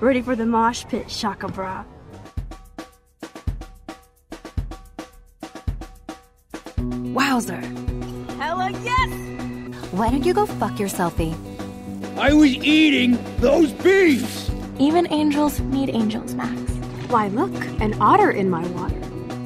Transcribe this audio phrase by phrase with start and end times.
[0.00, 1.84] Ready for the mosh pit, Shaka Bra.
[7.12, 7.60] Wowzer.
[8.40, 9.92] Hella yes!
[9.92, 11.36] Why don't you go fuck yourselfie?
[12.16, 14.50] I was eating those beefs!
[14.78, 16.58] Even angels need angels, Max.
[17.10, 18.96] Why, look, an otter in my water.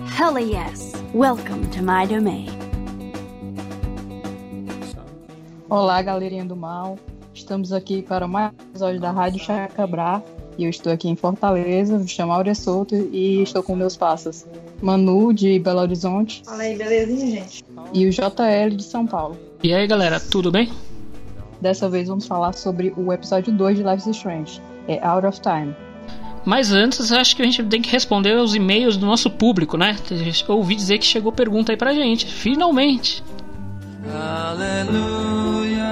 [0.06, 0.94] Hella yes!
[1.12, 2.52] Welcome to my domain.
[5.68, 6.96] Olá, galerinha do mal.
[7.34, 10.22] Estamos aqui para mais um episódio da Rádio Chacabra.
[10.56, 14.46] E eu estou aqui em Fortaleza, me chamo Áurea Souto e estou com meus passas.
[14.80, 16.42] Manu, de Belo Horizonte.
[16.44, 17.64] Fala aí, belezinha, gente?
[17.92, 19.36] E o JL, de São Paulo.
[19.62, 20.70] E aí, galera, tudo bem?
[21.60, 24.60] Dessa vez vamos falar sobre o episódio 2 de Life is Strange.
[24.86, 25.74] É Out of Time.
[26.44, 29.96] Mas antes, acho que a gente tem que responder aos e-mails do nosso público, né?
[30.46, 32.26] Eu ouvi dizer que chegou pergunta aí pra gente.
[32.26, 33.24] Finalmente!
[34.12, 35.82] Aleluia,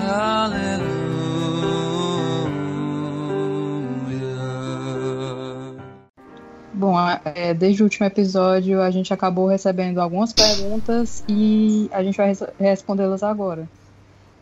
[0.00, 0.73] aleluia.
[6.76, 12.16] Bom, é, desde o último episódio a gente acabou recebendo algumas perguntas e a gente
[12.16, 13.70] vai res respondê-las agora.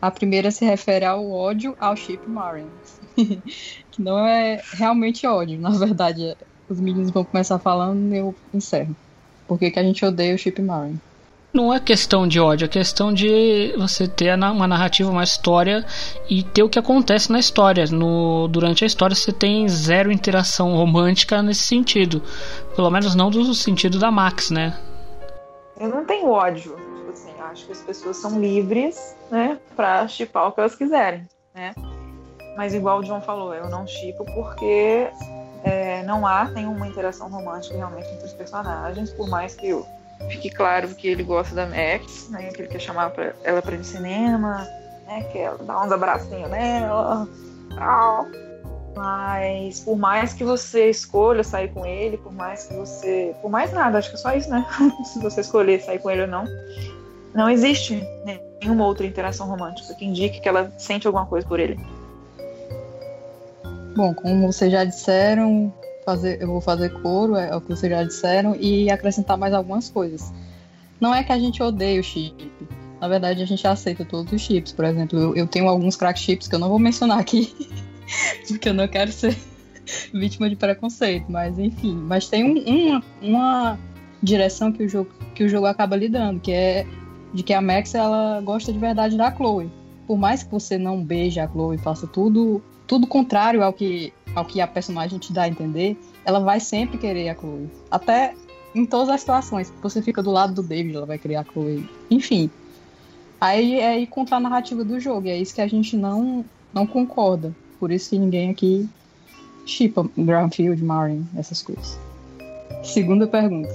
[0.01, 2.73] A primeira se refere ao ódio ao Chip Marin.
[3.91, 6.35] que não é realmente ódio, na verdade.
[6.69, 8.97] Os meninos vão começar falando e eu encerro.
[9.47, 11.01] Por que, que a gente odeia o Chip Marin?
[11.53, 15.85] Não é questão de ódio, é questão de você ter uma narrativa, uma história
[16.27, 17.85] e ter o que acontece na história.
[17.91, 22.23] No, durante a história você tem zero interação romântica nesse sentido.
[22.75, 24.75] Pelo menos não do sentido da Max, né?
[25.79, 26.75] Eu não tenho ódio.
[26.75, 31.27] Tipo assim, acho que as pessoas são livres, né, pra chipar o que elas quiserem,
[31.53, 31.75] né?
[32.57, 35.07] Mas igual o John falou, eu não chipo porque
[35.63, 39.85] é, não há nenhuma interação romântica realmente entre os personagens, por mais que eu
[40.29, 43.75] fique claro que ele gosta da Max, né, que ele quer chamar pra, ela para
[43.75, 44.67] ir no cinema,
[45.05, 47.27] né, que ela dá uns abracinhos nela,
[47.75, 48.27] tal.
[48.95, 53.35] Mas por mais que você escolha sair com ele, por mais que você.
[53.41, 54.65] Por mais nada, acho que é só isso, né?
[55.03, 56.45] Se você escolher sair com ele ou não,
[57.33, 58.07] não existe
[58.61, 61.79] nenhuma outra interação romântica que indique que ela sente alguma coisa por ele.
[63.95, 68.03] Bom, como vocês já disseram, fazer, eu vou fazer coro, é o que vocês já
[68.03, 70.33] disseram, e acrescentar mais algumas coisas.
[70.99, 72.51] Não é que a gente odeia o chip.
[73.01, 74.71] Na verdade, a gente aceita todos os chips.
[74.71, 77.53] Por exemplo, eu, eu tenho alguns crack chips que eu não vou mencionar aqui,
[78.47, 79.37] porque eu não quero ser
[80.13, 81.25] vítima de preconceito.
[81.29, 83.79] Mas enfim, mas tem um, uma, uma
[84.21, 86.85] direção que o jogo que o jogo acaba lidando, que é
[87.33, 89.69] de que a Max ela gosta de verdade da Chloe.
[90.07, 94.45] Por mais que você não beije a Chloe, faça tudo tudo contrário ao que ao
[94.45, 95.95] que a personagem te dá a entender,
[96.25, 97.69] ela vai sempre querer a Chloe.
[97.91, 98.33] Até
[98.75, 99.71] em todas as situações.
[99.81, 101.87] Você fica do lado do David, ela vai querer a Chloe.
[102.09, 102.49] Enfim.
[103.39, 105.27] Aí é ir contra a narrativa do jogo.
[105.27, 107.53] E é isso que a gente não, não concorda.
[107.79, 108.89] Por isso que ninguém aqui
[109.65, 111.97] chipa Granfield, Marin, essas coisas.
[112.83, 113.69] Segunda pergunta.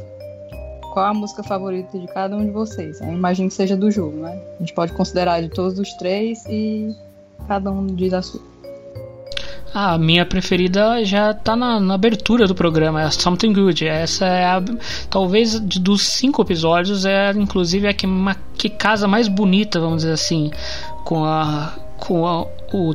[0.92, 3.00] Qual a música favorita de cada um de vocês?
[3.00, 4.42] Imagino que seja do jogo, né?
[4.56, 6.94] A gente pode considerar de todos os três e
[7.46, 8.40] cada um diz a sua.
[9.74, 13.86] Ah, a minha preferida já tá na, na, abertura do programa, é Something Good.
[13.86, 14.62] Essa é a,
[15.10, 20.12] talvez dos cinco episódios é inclusive a que, uma, que casa mais bonita, vamos dizer
[20.12, 20.50] assim,
[21.04, 22.42] com a com a,
[22.72, 22.94] o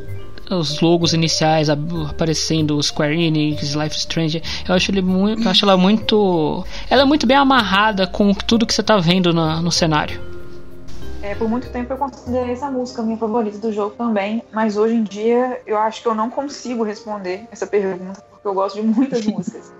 [0.50, 4.42] os logos iniciais aparecendo, Square Enix, Life Strange.
[4.68, 8.74] Eu acho ele muito, acho ela muito, ela é muito bem amarrada com tudo que
[8.74, 10.33] você tá vendo no, no cenário.
[11.24, 14.96] É, por muito tempo eu considerei essa música minha favorita do jogo também, mas hoje
[14.96, 18.82] em dia eu acho que eu não consigo responder essa pergunta, porque eu gosto de
[18.86, 19.72] muitas músicas.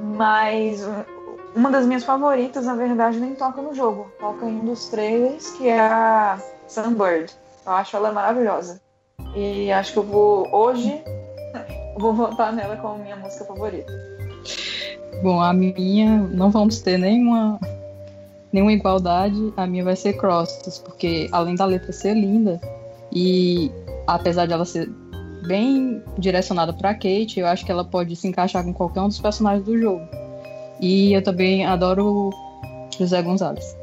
[0.00, 0.84] Mas
[1.54, 4.10] uma das minhas favoritas, na verdade, nem toca no jogo.
[4.18, 7.32] Toca em um dos trailers, que é a Sunbird.
[7.64, 8.80] Eu acho ela maravilhosa.
[9.36, 11.00] E acho que eu vou, hoje,
[11.96, 13.92] vou votar nela como minha música favorita.
[15.22, 17.60] Bom, a minha, não vamos ter nenhuma
[18.52, 22.60] nenhuma igualdade, a minha vai ser Crosses, porque além da letra ser linda
[23.12, 23.70] e
[24.06, 24.90] apesar de ela ser
[25.46, 29.20] bem direcionada para Kate, eu acho que ela pode se encaixar com qualquer um dos
[29.20, 30.06] personagens do jogo.
[30.80, 32.30] E eu também adoro
[32.98, 33.76] José Gonzalez.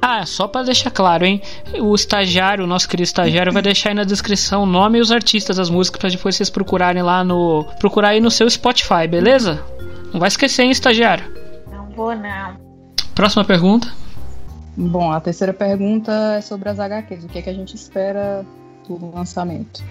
[0.00, 1.42] Ah, só para deixar claro, hein?
[1.80, 5.10] O estagiário, o nosso querido estagiário, vai deixar aí na descrição o nome e os
[5.10, 7.64] artistas das músicas para depois vocês procurarem lá no.
[7.80, 9.60] procurar aí no seu Spotify, beleza?
[10.12, 11.24] Não vai esquecer, hein, estagiário?
[11.70, 12.67] Não vou, não.
[13.18, 13.92] Próxima pergunta.
[14.76, 17.24] Bom, a terceira pergunta é sobre as HQs.
[17.24, 18.46] O que, é que a gente espera
[18.86, 19.82] do lançamento?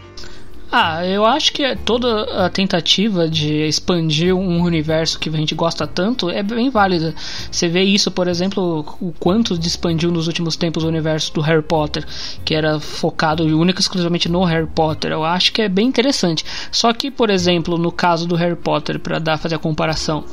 [0.69, 5.88] Ah, eu acho que toda a tentativa de expandir um universo que a gente gosta
[5.88, 7.16] tanto é bem válida.
[7.50, 11.64] Você vê isso, por exemplo, o quanto expandiu nos últimos tempos o universo do Harry
[11.64, 12.06] Potter,
[12.44, 15.14] que era focado única e exclusivamente no Harry Potter.
[15.14, 16.44] Eu acho que é bem interessante.
[16.69, 20.25] Só que, por exemplo, no caso do Harry Potter, para dar fazer a comparação,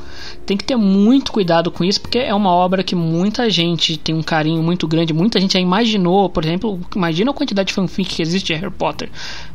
[0.45, 4.15] tem que ter muito cuidado com isso, porque é uma obra que muita gente tem
[4.15, 8.17] um carinho muito grande, muita gente já imaginou, por exemplo, imagina a quantidade de fanfic
[8.17, 9.09] que existe de Harry Potter.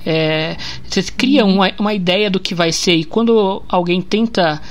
[0.06, 0.56] É,
[0.88, 4.62] você cria uma, uma ideia do que vai ser, e quando alguém tenta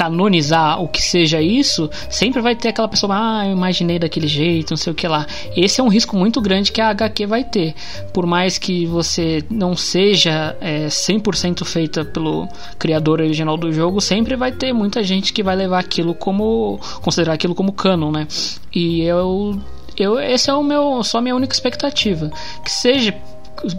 [0.00, 4.70] canonizar o que seja isso, sempre vai ter aquela pessoa, ah, eu imaginei daquele jeito,
[4.70, 5.26] não sei o que lá.
[5.54, 7.74] Esse é um risco muito grande que a HQ vai ter.
[8.10, 14.36] Por mais que você não seja é, 100% feita pelo criador original do jogo, sempre
[14.36, 16.80] vai ter muita gente que vai levar aquilo como.
[17.02, 18.26] considerar aquilo como canon, né?
[18.74, 19.60] E eu.
[19.98, 22.30] Eu, esse é o meu, só a minha única expectativa.
[22.64, 23.14] Que seja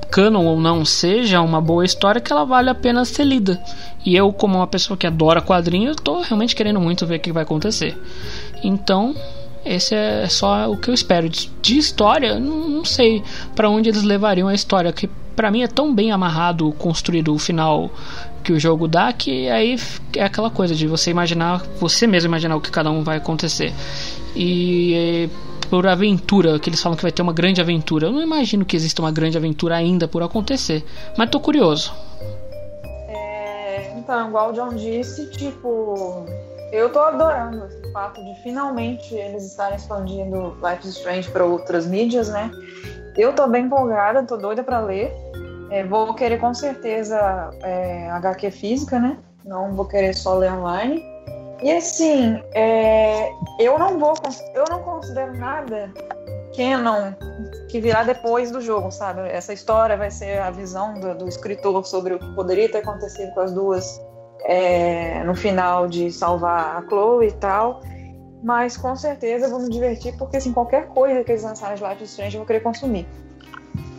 [0.10, 3.62] canon ou não seja uma boa história que ela vale a pena ser lida.
[4.06, 7.32] E eu, como uma pessoa que adora quadrinhos, estou realmente querendo muito ver o que
[7.32, 7.98] vai acontecer.
[8.64, 9.16] Então,
[9.66, 11.30] esse é só o que eu espero.
[11.30, 13.24] De, história, não sei
[13.56, 17.40] para onde eles levariam a história, que para mim é tão bem amarrado, construído o
[17.40, 17.92] final
[18.44, 19.78] que o jogo dá, que aí
[20.16, 23.74] é aquela coisa de você imaginar, você mesmo imaginar o que cada um vai acontecer.
[24.36, 25.30] E
[25.72, 28.08] por aventura, que eles falam que vai ter uma grande aventura.
[28.08, 30.84] Eu não imagino que exista uma grande aventura ainda por acontecer,
[31.18, 31.94] mas tô curioso.
[33.08, 36.26] É, então, igual o John disse, tipo,
[36.74, 41.88] eu tô adorando o fato de finalmente eles estarem expandindo Life is Strange para outras
[41.88, 42.52] mídias, né?
[43.18, 45.10] Eu tô bem empolgada, tô doida para ler.
[45.70, 49.18] É, vou querer com certeza é, HQ física, né?
[49.46, 51.11] Não vou querer só ler online.
[51.62, 54.14] E assim, é, eu não vou,
[54.56, 55.92] eu não considero nada
[56.56, 57.14] canon
[57.70, 59.22] que virá depois do jogo, sabe?
[59.30, 63.32] Essa história vai ser a visão do, do escritor sobre o que poderia ter acontecido
[63.34, 64.02] com as duas
[64.42, 67.82] é, no final de salvar a Chloe e tal.
[68.44, 71.84] Mas com certeza eu vou me divertir, porque assim, qualquer coisa que eles lançarem de
[71.84, 73.08] Life is Strange eu vou querer consumir.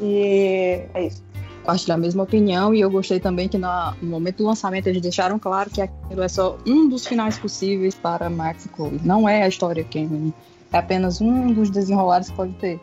[0.00, 1.31] E é isso
[1.62, 3.69] compartilhar a mesma opinião e eu gostei também que no
[4.03, 8.29] momento do lançamento eles deixaram claro que aquilo é só um dos finais possíveis para
[8.29, 9.00] Max e Chloe.
[9.05, 10.32] Não é a história Cameron,
[10.73, 12.81] é apenas um dos desenrolares que pode ter.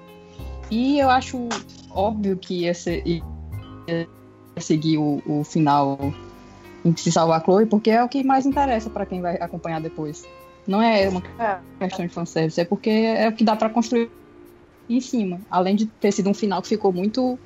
[0.72, 1.50] E eu acho
[1.92, 3.22] óbvio que ia, ser, ia
[4.58, 5.98] seguir o, o final
[6.86, 9.36] em que se salvar a Chloe, porque é o que mais interessa para quem vai
[9.36, 10.26] acompanhar depois.
[10.66, 11.22] Não é uma
[11.80, 14.10] questão de fanservice, é porque é o que dá para construir
[14.90, 15.42] em cima.
[15.50, 17.38] Além de ter sido um final que ficou muito,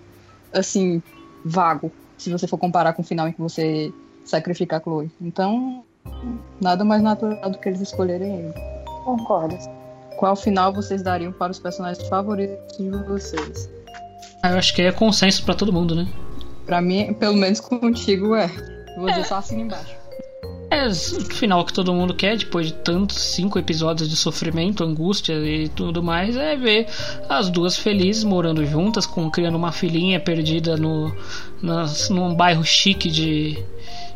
[0.52, 1.02] assim,
[1.44, 3.94] vago, se você for comparar com o final em que você
[4.24, 5.12] sacrifica a Chloe.
[5.22, 5.84] Então,
[6.62, 8.54] nada mais natural do que eles escolherem ele.
[9.04, 9.58] Concordo.
[10.18, 13.70] Qual final vocês dariam para os personagens favoritos de vocês?
[14.42, 16.08] Ah, eu acho que é consenso para todo mundo, né?
[16.66, 18.48] Pra mim, pelo menos contigo é.
[18.96, 19.24] Vou dizer é.
[19.24, 20.03] só assim embaixo.
[20.74, 25.34] É o final que todo mundo quer, depois de tantos cinco episódios de sofrimento, angústia
[25.34, 26.88] e tudo mais, é ver
[27.30, 31.16] as duas felizes morando juntas, com criando uma filhinha perdida no,
[31.62, 33.64] nas, num bairro chique de.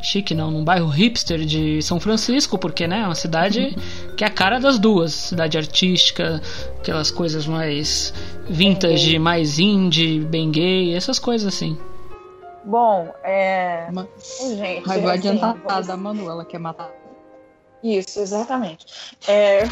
[0.02, 3.76] Chique não, num bairro hipster de São Francisco, porque né, é uma cidade
[4.16, 5.14] que é a cara das duas.
[5.14, 6.42] Cidade artística,
[6.80, 8.12] aquelas coisas mais
[8.50, 11.78] vintage, mais indie, bem gay, essas coisas assim.
[12.68, 13.88] Bom, é.
[13.90, 14.08] Uma...
[14.42, 15.90] Gente, Mas vai assim, adiantar vamos...
[15.90, 16.92] a Manuela quer matar.
[17.82, 18.86] Isso, exatamente.
[19.26, 19.64] É...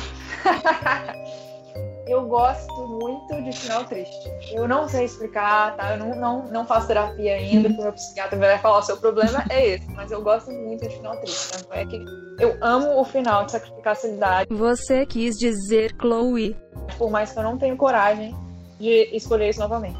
[2.07, 4.31] eu gosto muito de final triste.
[4.53, 5.91] Eu não sei explicar, tá?
[5.91, 8.95] Eu não, não, não faço terapia ainda, porque o meu psiquiatra vai falar: o seu
[8.95, 9.91] problema é esse.
[9.91, 11.51] Mas eu gosto muito de final triste.
[11.51, 12.05] Tanto é que
[12.39, 14.55] eu amo o final de sacrificar a cidade.
[14.55, 16.55] Você quis dizer Chloe.
[16.97, 18.33] Por mais que eu não tenha coragem
[18.79, 19.99] de escolher isso novamente.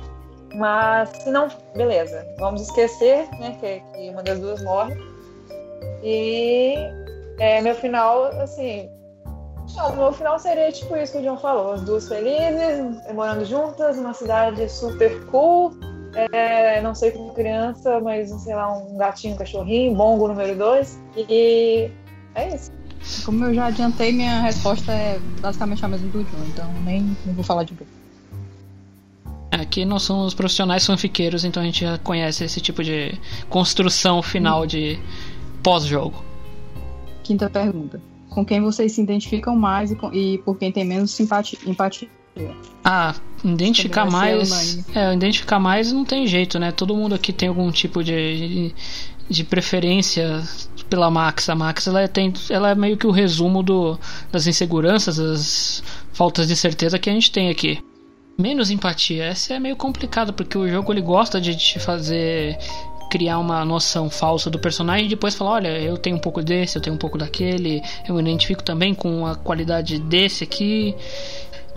[0.56, 4.96] Mas se não, beleza, vamos esquecer, né, que, que uma das duas morre.
[6.04, 6.76] E
[7.40, 8.90] é, meu final, assim,
[9.76, 12.80] não, meu final seria tipo isso que o John falou: as duas felizes,
[13.14, 15.74] morando juntas, uma cidade super cool.
[16.32, 20.98] É, não sei como criança, mas sei lá, um gatinho, um cachorrinho, bongo número dois.
[21.18, 21.92] E
[22.36, 22.72] é isso.
[23.26, 27.36] Como eu já adiantei, minha resposta é basicamente a mesma do John, então nem, nem
[27.36, 27.95] vou falar de novo.
[29.76, 33.12] Aqui nós somos profissionais fanfiqueiros, então a gente já conhece esse tipo de
[33.50, 34.98] construção final de
[35.62, 36.24] pós-jogo.
[37.22, 38.02] Quinta pergunta.
[38.30, 42.08] Com quem vocês se identificam mais e, com, e por quem tem menos simpatia, empatia?
[42.86, 44.88] Ah, identificar mais.
[44.96, 46.72] É, identificar mais não tem jeito, né?
[46.72, 48.74] Todo mundo aqui tem algum tipo de,
[49.30, 50.42] de preferência
[50.90, 51.50] pela Max.
[51.50, 54.00] A Max ela é, tem, ela é meio que o resumo do,
[54.32, 57.84] das inseguranças, das faltas de certeza que a gente tem aqui
[58.38, 59.26] menos empatia.
[59.26, 62.58] Essa é meio complicado porque o jogo ele gosta de te fazer
[63.10, 66.78] criar uma noção falsa do personagem e depois falar, olha, eu tenho um pouco desse,
[66.78, 70.94] eu tenho um pouco daquele, eu me identifico também com a qualidade desse aqui.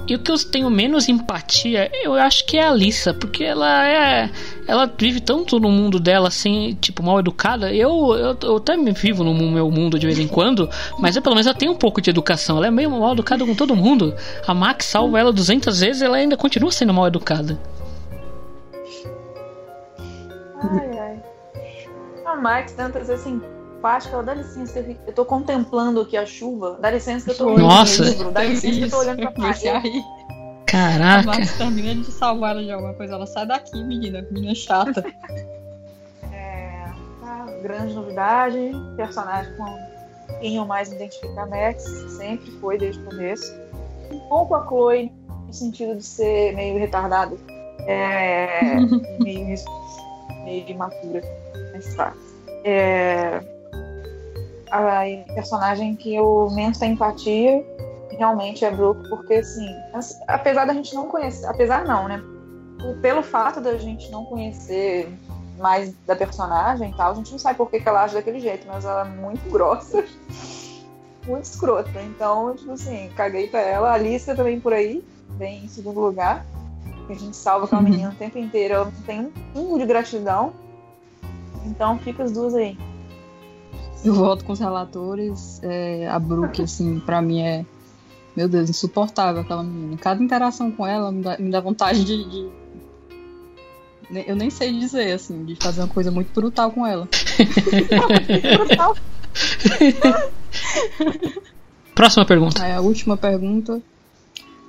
[0.07, 3.87] E o que eu tenho menos empatia, eu acho que é a Alissa, porque ela
[3.87, 4.31] é.
[4.67, 7.75] Ela vive tanto no mundo dela, assim, tipo, mal educada.
[7.75, 11.21] Eu, eu, eu até me vivo no meu mundo de vez em quando, mas eu
[11.21, 12.57] pelo menos eu tenho um pouco de educação.
[12.57, 14.14] Ela é meio mal educada com todo mundo.
[14.47, 17.59] A Max salva ela 200 vezes ela ainda continua sendo mal educada.
[20.61, 21.23] Ai, ai.
[22.25, 23.19] A Max tenta ser
[23.78, 26.78] simpática, ela dá licença, eu tô contemplando aqui a chuva.
[26.80, 28.02] Dá licença que eu tô olhando Nossa.
[28.02, 28.30] livro.
[28.32, 29.88] Dá licença que eu tô olhando pra parede.
[29.88, 30.02] rir.
[30.02, 31.26] A Caraca.
[31.26, 33.14] Max termina de salvar ela de alguma coisa.
[33.14, 34.26] Ela sai daqui, menina.
[34.30, 35.04] Menina chata.
[36.30, 36.85] É,
[37.20, 38.73] tá, grande novidade.
[38.97, 39.64] Personagem com
[40.40, 41.82] quem eu mais me identifico a Max,
[42.16, 43.54] sempre foi desde o começo.
[44.11, 45.11] Um pouco a Chloe,
[45.47, 47.35] no sentido de ser meio retardada.
[47.87, 48.75] É,
[49.20, 49.54] meio,
[50.44, 51.23] meio imatura.
[51.73, 52.12] Mas tá.
[52.64, 53.40] É,
[54.71, 55.03] a
[55.35, 57.65] personagem que eu menos tenho empatia
[58.11, 62.21] realmente é Brooke, porque assim, as- apesar da gente não conhecer, apesar não, né?
[63.01, 65.09] Pelo fato da gente não conhecer
[65.59, 68.41] mais da personagem e tal, a gente não sabe por que, que ela age daquele
[68.41, 70.05] jeito, mas ela é muito grossa,
[71.27, 72.01] muito escrota.
[72.03, 73.91] Então, tipo assim, caguei pra ela.
[73.91, 75.05] A Alicia também por aí,
[75.37, 76.45] vem em segundo lugar.
[77.09, 80.53] A gente salva aquela menina o tempo inteiro, ela não tem um pingo de gratidão.
[81.67, 82.79] Então fica as duas aí.
[84.05, 85.61] Eu volto com os relatores.
[85.62, 87.64] é, a Brooke, assim, pra mim é.
[88.37, 89.97] Meu Deus, insuportável aquela menina.
[89.97, 92.49] Cada interação com ela me dá, me dá vontade de, de-
[94.26, 97.09] Eu nem sei dizer, assim, de fazer uma coisa muito brutal com ela.
[98.57, 98.97] Brutal.
[101.95, 102.62] Próxima pergunta.
[102.62, 103.81] Aí a última pergunta.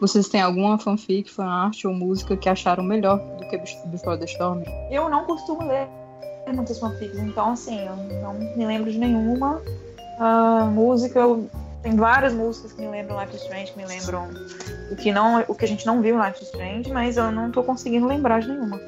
[0.01, 3.57] Vocês têm alguma fanfic, fanart ou música que acharam melhor do que
[3.88, 4.63] Before the Storm?
[4.89, 5.88] Eu não costumo ler
[6.53, 9.62] muitas fanfics, então assim, eu não me lembro de nenhuma.
[10.20, 11.50] Ah, música, eu-
[11.82, 14.27] tem várias músicas que me lembram Life is Strange, que me lembram
[14.91, 17.32] o que, não, o que a gente não viu em Life is Strange, mas eu
[17.32, 18.79] não tô conseguindo lembrar de nenhuma.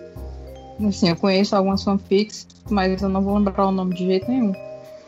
[0.88, 4.53] Assim, eu conheço algumas fanfics, mas eu não vou lembrar o nome de jeito nenhum.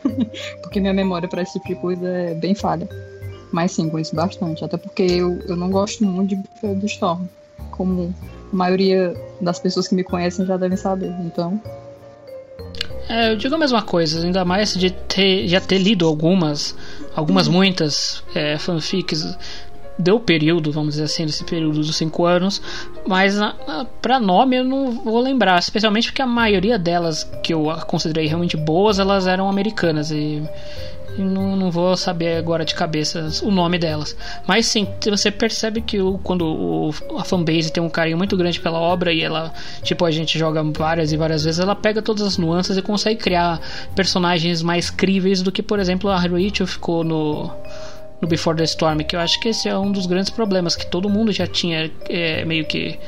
[0.62, 2.88] porque minha memória pra esse tipo de coisa é bem falha.
[3.52, 4.64] Mas sim, conheço bastante.
[4.64, 7.26] Até porque eu, eu não gosto muito de the Storm.
[7.70, 8.14] Como
[8.52, 11.10] a maioria das pessoas que me conhecem já devem saber.
[11.20, 11.60] Então,
[13.08, 16.76] É, eu digo a mesma coisa, ainda mais de ter, já ter lido algumas,
[17.14, 19.36] algumas muitas é, fanfics
[19.98, 22.60] deu período, vamos dizer assim, desse período dos 5 anos,
[23.06, 23.36] mas
[24.02, 28.56] pra nome eu não vou lembrar, especialmente porque a maioria delas que eu considerei realmente
[28.56, 30.42] boas, elas eram americanas e
[31.18, 34.16] não, não vou saber agora de cabeça o nome delas.
[34.46, 38.60] Mas sim, você percebe que o, quando o, a fanbase tem um carinho muito grande
[38.60, 39.52] pela obra e ela,
[39.82, 43.20] tipo, a gente joga várias e várias vezes, ela pega todas as nuances e consegue
[43.20, 43.60] criar
[43.94, 47.50] personagens mais críveis do que, por exemplo, a Rachel ficou no
[48.20, 50.86] no Before the Storm, que eu acho que esse é um dos grandes problemas, que
[50.86, 52.98] todo mundo já tinha é, meio que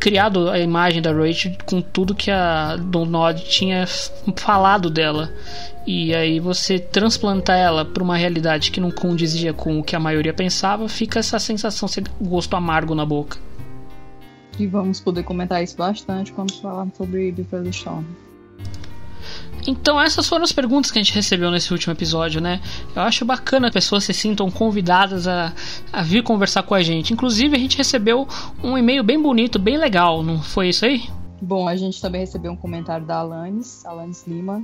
[0.00, 3.86] criado a imagem da Rachel com tudo que a Don Nod tinha
[4.34, 5.30] falado dela.
[5.86, 10.00] E aí você transplantar ela para uma realidade que não condizia com o que a
[10.00, 13.38] maioria pensava, fica essa sensação, esse gosto amargo na boca.
[14.58, 18.04] e vamos poder comentar isso bastante quando falarmos sobre Before the Storm.
[19.66, 22.60] Então essas foram as perguntas que a gente recebeu nesse último episódio, né?
[22.94, 25.52] Eu acho bacana as pessoas se sintam convidadas a,
[25.92, 27.12] a vir conversar com a gente.
[27.12, 28.26] Inclusive a gente recebeu
[28.62, 31.02] um e-mail bem bonito, bem legal, não foi isso aí?
[31.40, 34.62] Bom, a gente também recebeu um comentário da Alanis, Alanis Lima,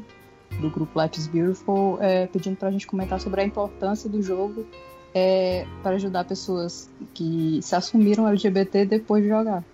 [0.60, 4.66] do grupo Life is Beautiful, é, pedindo pra gente comentar sobre a importância do jogo
[5.14, 9.64] é, para ajudar pessoas que se assumiram LGBT depois de jogar.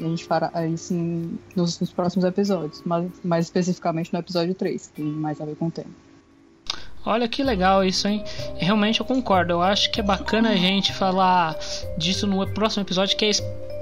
[0.00, 0.94] A gente fará isso
[1.54, 5.56] nos, nos próximos episódios, mas mais especificamente no episódio 3, que tem mais a ver
[5.56, 5.90] com o tema.
[7.04, 8.22] Olha que legal isso, hein?
[8.56, 9.52] Realmente eu concordo.
[9.52, 11.56] Eu acho que é bacana a gente falar
[11.96, 13.30] disso no próximo episódio, que é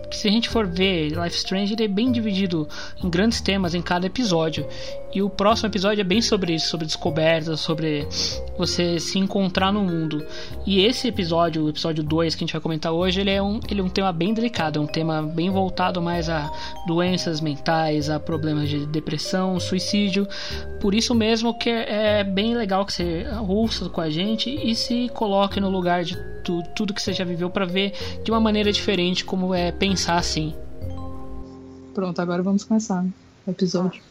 [0.08, 2.66] que se a gente for ver Life Strange, ele é bem dividido
[3.02, 4.66] em grandes temas em cada episódio.
[5.12, 8.06] E o próximo episódio é bem sobre isso, sobre descobertas, sobre
[8.58, 10.24] você se encontrar no mundo.
[10.66, 13.58] E esse episódio, o episódio 2 que a gente vai comentar hoje, ele é um,
[13.70, 16.50] ele é um tema bem delicado, é um tema bem voltado mais a
[16.86, 20.28] doenças mentais, a problemas de depressão, suicídio.
[20.78, 25.08] Por isso mesmo que é bem legal que você ouça com a gente e se
[25.14, 28.70] coloque no lugar de tu, tudo que você já viveu para ver de uma maneira
[28.70, 30.54] diferente como é pensar assim.
[31.94, 33.04] Pronto, agora vamos começar
[33.46, 34.07] o episódio.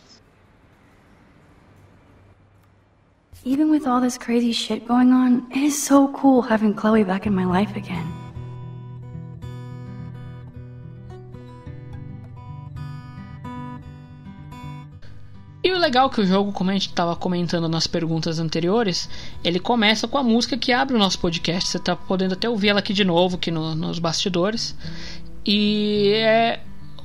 [3.46, 7.26] Even with all this crazy shit going on, it is so cool having Chloe back
[7.26, 8.06] in my life again.
[15.64, 19.10] E legal que o jogo, como a gente estava comentando nas perguntas anteriores,
[19.44, 21.70] ele começa com a música que abre o nosso podcast.
[21.70, 24.76] Você está podendo até ouvir ela aqui de novo, aqui no, nos bastidores.
[25.46, 26.60] E é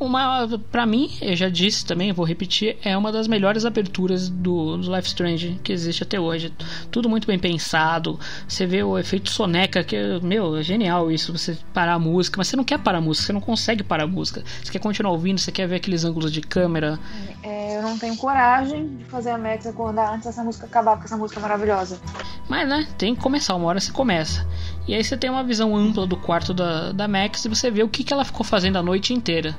[0.04, 4.76] uma para mim, eu já disse também, vou repetir, é uma das melhores aberturas do,
[4.76, 6.52] do Life Strange que existe até hoje.
[6.90, 8.18] Tudo muito bem pensado.
[8.46, 12.48] Você vê o efeito soneca que meu, é genial isso, você parar a música, mas
[12.48, 14.42] você não quer parar a música, você não consegue parar a música.
[14.62, 16.98] Você quer continuar ouvindo, você quer ver aqueles ângulos de câmera.
[17.42, 21.06] É, eu não tenho coragem de fazer a Max acordar antes dessa música acabar, porque
[21.06, 22.00] essa música é maravilhosa.
[22.48, 24.46] Mas, né, tem que começar, uma hora você começa.
[24.86, 27.82] E aí você tem uma visão ampla do quarto da, da Max e você vê
[27.82, 29.56] o que, que ela ficou fazendo a noite inteira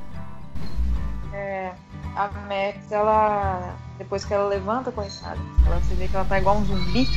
[2.16, 3.76] a Max, ela.
[3.98, 7.08] Depois que ela levanta, coitada, ela se vê que ela tá igual um zumbi.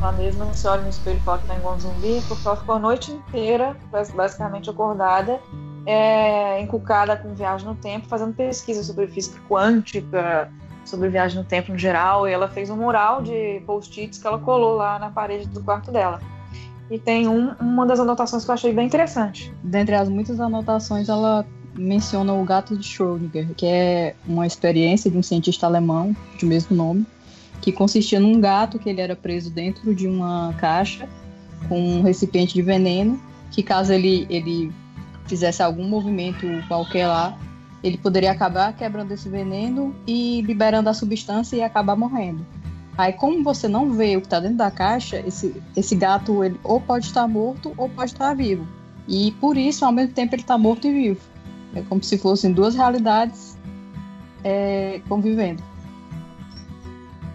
[0.00, 2.56] Ela mesma se olha no espelho e fala que tá igual um zumbi, porque ela
[2.56, 3.76] ficou a noite inteira,
[4.14, 5.40] basicamente acordada,
[5.84, 10.50] é, encucada com viagem no tempo, fazendo pesquisa sobre física quântica,
[10.84, 14.38] sobre viagem no tempo no geral, e ela fez um mural de post-its que ela
[14.38, 16.20] colou lá na parede do quarto dela.
[16.90, 19.54] E tem um, uma das anotações que eu achei bem interessante.
[19.62, 21.44] Dentre as muitas anotações, ela
[21.78, 26.76] menciona o gato de Schrödinger, que é uma experiência de um cientista alemão de mesmo
[26.76, 27.06] nome,
[27.60, 31.08] que consistia num gato que ele era preso dentro de uma caixa
[31.68, 33.20] com um recipiente de veneno,
[33.50, 34.72] que caso ele, ele
[35.26, 37.38] fizesse algum movimento qualquer lá,
[37.82, 42.44] ele poderia acabar quebrando esse veneno e liberando a substância e acabar morrendo.
[42.96, 46.58] Aí, como você não vê o que está dentro da caixa, esse, esse gato ele
[46.64, 48.66] ou pode estar morto ou pode estar vivo.
[49.06, 51.20] E por isso, ao mesmo tempo, ele está morto e vivo.
[51.74, 53.58] É como se fossem duas realidades
[54.42, 55.62] é, convivendo.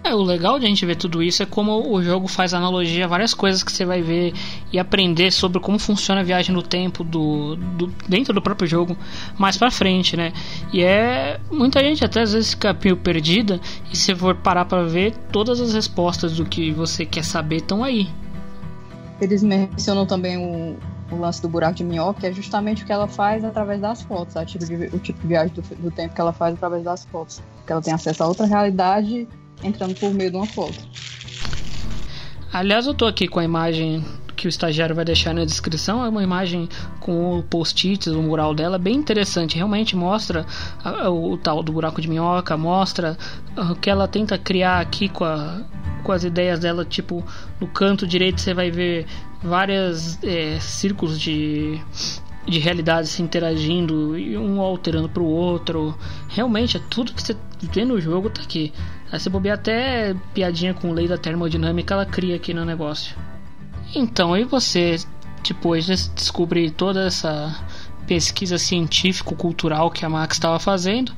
[0.04, 3.06] É, o legal de a gente ver tudo isso é como o jogo faz analogia
[3.06, 4.34] a várias coisas que você vai ver
[4.72, 8.98] e aprender sobre como funciona a viagem no tempo do, do dentro do próprio jogo
[9.38, 10.34] mais para frente, né?
[10.74, 13.62] E é muita gente até às vezes fica meio perdida
[13.94, 17.82] e se for parar para ver todas as respostas do que você quer saber estão
[17.82, 18.10] aí.
[19.22, 20.76] Eles mencionam também o,
[21.14, 24.02] o lance do buraco de minhoca, que é justamente o que ela faz através das
[24.02, 26.84] fotos, o tipo de, o tipo de viagem do, do, tempo que ela faz através
[26.84, 27.42] das fotos.
[27.66, 29.28] Que ela tem acesso a outra realidade
[29.64, 30.78] entrando por meio de uma foto.
[32.52, 34.04] Aliás, eu tô aqui com a imagem
[34.44, 36.04] que o estagiário vai deixar na descrição.
[36.04, 36.68] É uma imagem
[37.00, 39.56] com o post-its, o mural dela, bem interessante.
[39.56, 40.46] Realmente mostra
[41.10, 43.18] o, tal do buraco de minhoca, mostra
[43.58, 45.62] o que ela tenta criar aqui com, a,
[46.04, 46.84] com as ideias dela.
[46.84, 47.24] Tipo,
[47.60, 49.06] no canto direito você vai ver
[49.44, 51.80] vários é, círculos de,
[52.48, 55.98] de realidade se interagindo e um alterando para o outro.
[56.30, 58.74] Realmente, é tudo que você vê no jogo tá aqui.
[59.12, 63.16] Aí você bobear até piadinha com lei da termodinâmica, ela cria aqui no negócio.
[63.94, 64.98] Então, e você,
[65.48, 67.56] depois de descobrir toda essa
[68.08, 71.14] pesquisa científico-cultural que a Max estava fazendo,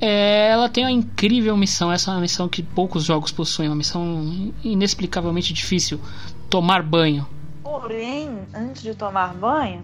[0.00, 1.92] é, ela tem uma incrível missão.
[1.92, 6.00] Essa é uma missão que poucos jogos possuem, uma missão inexplicavelmente difícil:
[6.48, 7.26] tomar banho.
[7.66, 9.82] Porém, antes de tomar banho,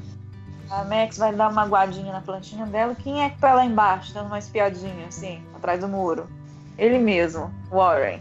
[0.71, 2.95] a Max vai dar uma guardinha na plantinha dela.
[2.95, 6.29] Quem é que tá lá embaixo, dando uma espiadinha, assim, atrás do muro?
[6.79, 8.21] Ele mesmo, Warren.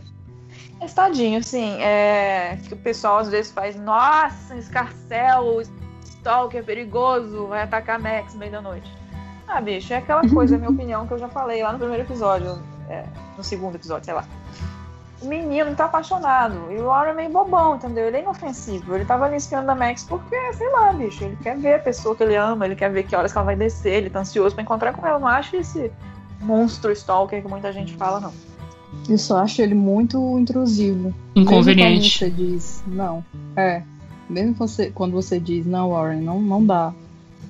[0.83, 2.57] Estadinho, assim, é...
[2.67, 5.61] que o pessoal às vezes faz, nossa, escarcel,
[6.05, 8.91] stalker perigoso, vai atacar a Max no meio da noite.
[9.47, 12.59] Ah, bicho, é aquela coisa, minha opinião, que eu já falei lá no primeiro episódio,
[12.89, 13.05] é,
[13.37, 14.25] no segundo episódio, sei lá
[15.21, 16.71] o menino tá apaixonado.
[16.71, 18.07] E o Warren é meio bobão, entendeu?
[18.07, 18.95] Ele é inofensivo.
[18.95, 22.15] Ele tava ali espiando a Max porque, sei lá, bicho, ele quer ver a pessoa
[22.15, 24.55] que ele ama, ele quer ver que horas que ela vai descer, ele tá ansioso
[24.55, 25.17] pra encontrar com ela.
[25.17, 25.91] Eu não acho esse
[26.41, 28.33] monstro stalker que muita gente fala, não.
[29.07, 31.13] Eu só acho ele muito intrusivo.
[31.35, 32.23] Inconveniente.
[32.23, 33.25] Mesmo quando você diz, não.
[33.55, 33.83] É.
[34.27, 36.93] Mesmo você, quando você diz, não, Warren, não, não dá.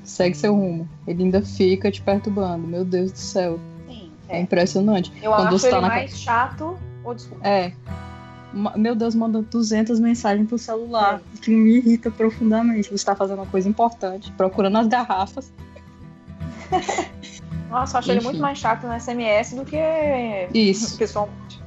[0.04, 0.88] Segue seu rumo.
[1.08, 2.68] Ele ainda fica te perturbando.
[2.68, 3.60] Meu Deus do céu.
[3.88, 4.12] Sim.
[4.28, 5.12] É, é impressionante.
[5.22, 5.88] Eu quando acho você ele tá na...
[5.88, 7.48] mais chato Oh, desculpa.
[7.48, 7.74] É.
[8.76, 11.38] Meu Deus, manda 200 mensagens pro celular, é.
[11.40, 12.90] que me irrita profundamente.
[12.90, 15.52] Você está fazendo uma coisa importante, procurando as garrafas.
[17.70, 18.20] Nossa, eu acho Enfim.
[18.20, 19.78] ele muito mais chato no SMS do que
[20.54, 20.98] Isso.
[21.00, 21.62] pessoalmente.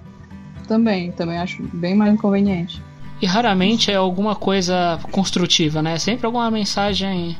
[0.68, 2.82] Também, também acho bem mais inconveniente.
[3.22, 5.98] E raramente é alguma coisa construtiva, né?
[5.98, 7.38] Sempre alguma mensagem.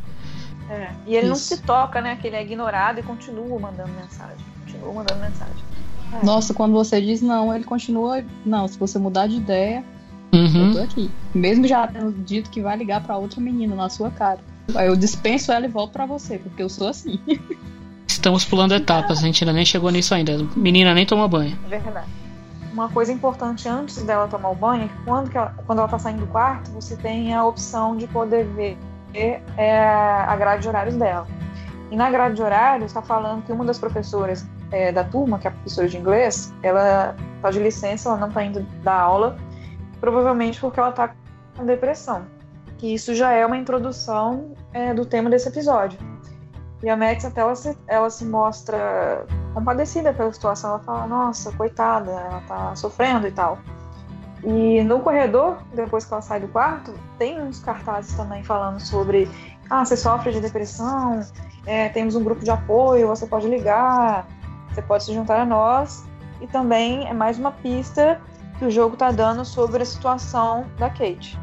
[0.70, 0.90] É.
[1.06, 1.28] E ele Isso.
[1.28, 2.16] não se toca, né?
[2.16, 4.44] Que ele é ignorado e continua mandando mensagem.
[4.64, 5.73] Continua mandando mensagem.
[6.12, 6.24] É.
[6.24, 8.24] Nossa, quando você diz não, ele continua.
[8.44, 9.84] Não, se você mudar de ideia,
[10.32, 10.68] uhum.
[10.68, 11.10] eu tô aqui.
[11.34, 14.40] Mesmo já tendo dito que vai ligar para outra menina na sua cara.
[14.74, 17.18] Aí eu dispenso ela e volto para você, porque eu sou assim.
[18.06, 20.38] Estamos pulando etapas, a gente ainda nem chegou nisso ainda.
[20.56, 21.58] Menina nem toma banho.
[21.66, 22.06] É verdade.
[22.72, 25.88] Uma coisa importante antes dela tomar o banho é que quando, que ela, quando ela
[25.88, 28.76] tá saindo do quarto, você tem a opção de poder ver
[29.56, 29.76] é,
[30.26, 31.26] a grade de horários dela.
[31.90, 35.46] E na grade de horários está falando que uma das professoras é, da turma, que
[35.46, 39.36] é a professora de inglês, ela tá de licença, ela não tá indo dar aula,
[40.00, 41.14] provavelmente porque ela tá
[41.56, 42.26] com depressão.
[42.76, 45.96] Que isso já é uma introdução é, do tema desse episódio.
[46.82, 51.52] E a Max até ela se, ela se mostra compadecida pela situação, ela fala, nossa,
[51.52, 53.58] coitada, ela tá sofrendo e tal.
[54.42, 59.30] E no corredor, depois que ela sai do quarto, tem uns cartazes também falando sobre
[59.70, 61.20] ah, você sofre de depressão,
[61.64, 64.26] é, temos um grupo de apoio, você pode ligar,
[64.74, 66.04] você pode se juntar a nós.
[66.40, 68.20] E também é mais uma pista
[68.58, 71.38] que o jogo está dando sobre a situação da Kate.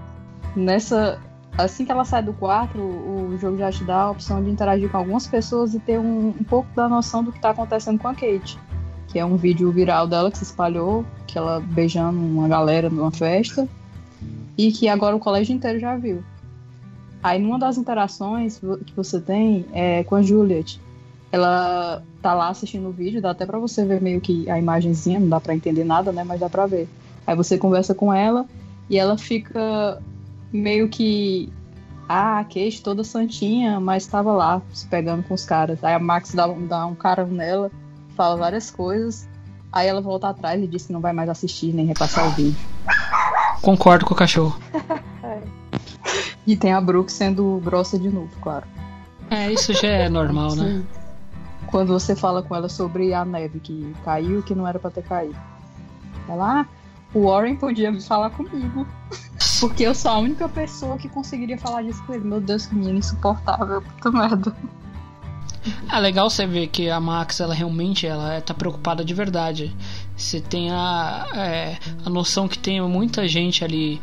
[0.56, 1.20] Nessa,
[1.58, 4.90] assim que ela sai do quarto, o jogo já te dá a opção de interagir
[4.90, 8.08] com algumas pessoas e ter um, um pouco da noção do que está acontecendo com
[8.08, 8.60] a Kate.
[9.08, 13.12] Que é um vídeo viral dela que se espalhou, que ela beijando uma galera numa
[13.12, 13.68] festa,
[14.58, 16.24] e que agora o colégio inteiro já viu.
[17.24, 20.80] Aí numa das interações que você tem é com a Juliet.
[21.32, 25.20] Ela tá lá assistindo o vídeo, dá até para você ver meio que a imagenzinha,
[25.20, 26.90] não dá para entender nada, né, mas dá para ver.
[27.26, 28.46] Aí você conversa com ela
[28.90, 30.02] e ela fica
[30.52, 31.52] meio que
[32.10, 35.82] ah, a Kate toda santinha, mas estava lá se pegando com os caras.
[35.84, 37.72] Aí a Max dá, dá um cara nela,
[38.18, 39.28] fala várias coisas.
[39.72, 42.60] Aí ela volta atrás e diz que não vai mais assistir nem repassar o vídeo.
[43.62, 44.60] Concordo com o cachorro.
[46.46, 48.66] E tem a Brooke sendo grossa de novo, claro.
[49.30, 50.84] É, isso já é normal, né?
[51.72, 55.04] Quando você fala com ela sobre a neve que caiu que não era para ter
[55.04, 55.40] caído.
[56.28, 56.66] Ela, ah,
[57.14, 58.86] o Warren podia falar comigo.
[59.60, 62.26] Porque eu sou a única pessoa que conseguiria falar disso com ele.
[62.26, 63.82] Meu Deus, que menina insuportável.
[63.82, 64.56] Puta merda.
[65.92, 69.76] É legal você ver que a Max, ela realmente ela tá preocupada de verdade.
[70.18, 74.02] Você tem a, é, a noção que tem muita gente ali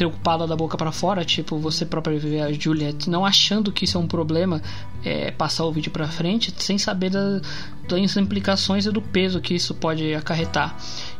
[0.00, 3.98] preocupada da boca para fora, tipo você própria ver a Juliet não achando que isso
[3.98, 4.62] é um problema,
[5.04, 7.42] é, passar o vídeo para frente sem saber da,
[7.86, 10.74] das implicações e do peso que isso pode acarretar.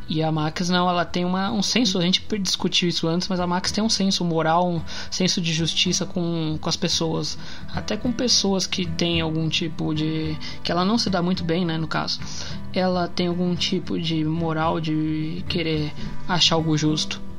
[0.09, 3.39] E a Max não, ela tem uma, um senso, a gente discutiu isso antes, mas
[3.39, 7.39] a Max tem um senso moral, um senso de justiça com, com as pessoas.
[7.75, 10.37] Até com pessoas que têm algum tipo de.
[10.65, 12.19] que ela não se dá muito bem, né, no caso.
[12.73, 15.93] Ela tem algum tipo de moral de querer
[16.27, 17.30] achar algo justo.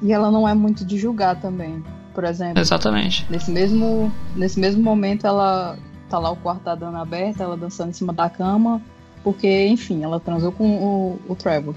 [0.00, 1.82] E ela não é muito de julgar também,
[2.14, 2.60] por exemplo.
[2.60, 3.26] Exatamente.
[3.30, 5.76] Nesse mesmo, nesse mesmo momento, ela
[6.08, 8.80] tá lá o quarto tá dando aberto, ela dançando em cima da cama,
[9.22, 11.74] porque, enfim, ela transou com o, o Trevor.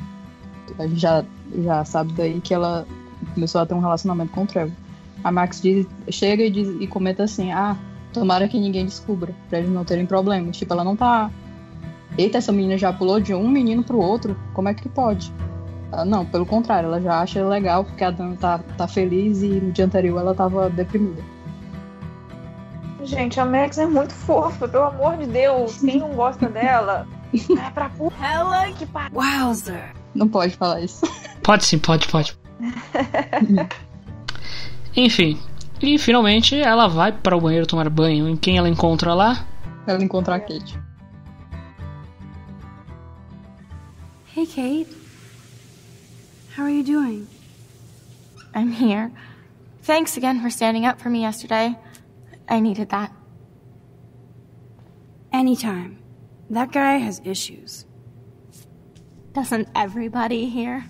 [0.80, 1.26] A gente já,
[1.64, 2.86] já sabe daí que ela
[3.34, 4.74] começou a ter um relacionamento com o Trevor.
[5.24, 7.76] A Max diz, chega e, diz, e comenta assim: ah,
[8.14, 10.58] tomara que ninguém descubra, pra eles não terem problemas.
[10.58, 11.30] Tipo, ela não tá.
[12.18, 15.32] Eita, essa menina já pulou de um menino pro outro, como é que pode?
[15.92, 19.48] Ah, não, pelo contrário, ela já acha legal porque a Dan tá, tá feliz e
[19.48, 21.22] no dia anterior ela tava deprimida.
[23.04, 25.80] Gente, a Max é muito fofa, pelo amor de Deus.
[25.80, 29.20] Quem não gosta dela é pra porra que pariu.
[29.20, 29.94] Wowzer.
[30.14, 31.06] Não pode falar isso.
[31.44, 32.38] Pode sim, pode, pode.
[34.96, 35.40] Enfim,
[35.82, 38.28] e finalmente ela vai para o banheiro tomar banho.
[38.30, 39.46] Em quem ela encontra lá?
[39.88, 40.80] Ela encontra a Kate.
[44.36, 45.01] Hey, Kate.
[46.56, 47.28] How are you doing?
[48.54, 49.12] I'm here.
[49.84, 51.78] Thanks again for standing up for me yesterday.
[52.50, 53.12] I needed that.
[55.32, 56.00] Anytime.
[56.50, 57.86] That guy has issues.
[59.34, 60.84] Doesn't everybody here?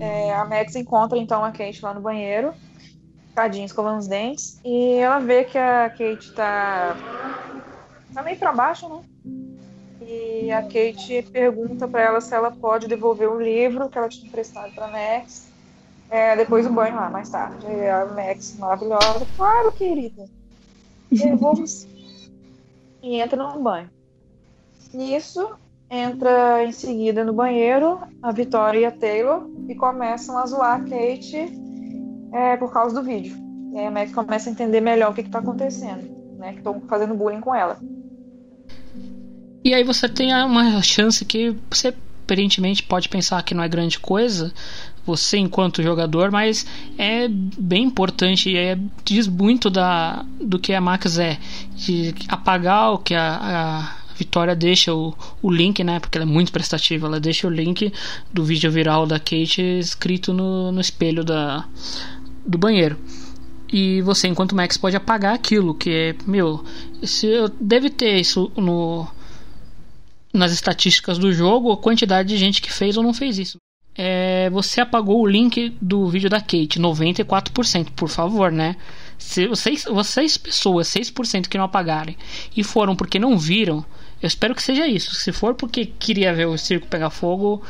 [0.00, 2.52] É, a Max encontra então a Kate lá no banheiro,
[3.34, 6.96] tadinha, escovando os dentes, e ela vê que a Kate tá,
[8.12, 9.02] tá meio pra baixo, né?
[10.02, 14.26] E a Kate pergunta para ela se ela pode devolver o livro que ela tinha
[14.26, 15.48] emprestado para Max.
[16.10, 17.64] É, depois do banho lá, mais tarde.
[17.66, 20.24] E a Max, maravilhosa, claro, querida.
[21.10, 21.64] Devolvo
[23.02, 23.88] E entra no banho.
[24.92, 25.50] Nisso,
[25.88, 30.84] entra em seguida no banheiro a Vitória e a Taylor e começam a zoar a
[30.84, 31.52] Kate
[32.32, 33.36] é, por causa do vídeo.
[33.72, 36.52] E aí a Max começa a entender melhor o que está acontecendo, né?
[36.52, 37.78] Que estão fazendo bullying com ela.
[39.62, 41.94] E aí você tem uma chance que você
[42.24, 44.52] aparentemente pode pensar que não é grande coisa,
[45.04, 50.80] você enquanto jogador, mas é bem importante e é, diz muito da, do que a
[50.80, 51.38] Max é.
[51.74, 55.98] De apagar o que a, a Vitória deixa o, o link, né?
[55.98, 57.06] Porque ela é muito prestativa.
[57.06, 57.92] Ela deixa o link
[58.32, 61.64] do vídeo viral da Kate escrito no, no espelho da,
[62.46, 62.98] do banheiro.
[63.72, 66.62] E você, enquanto Max, pode apagar aquilo, que é, meu,
[67.02, 69.06] se eu deve ter isso no
[70.32, 73.58] nas estatísticas do jogo a quantidade de gente que fez ou não fez isso.
[73.96, 78.76] É, você apagou o link do vídeo da Kate, 94%, por favor, né?
[79.18, 82.14] Se vocês, vocês pessoas, 6% que não apagaram
[82.56, 83.84] e foram porque não viram,
[84.22, 85.14] eu espero que seja isso.
[85.14, 87.62] Se for porque queria ver o circo pegar fogo,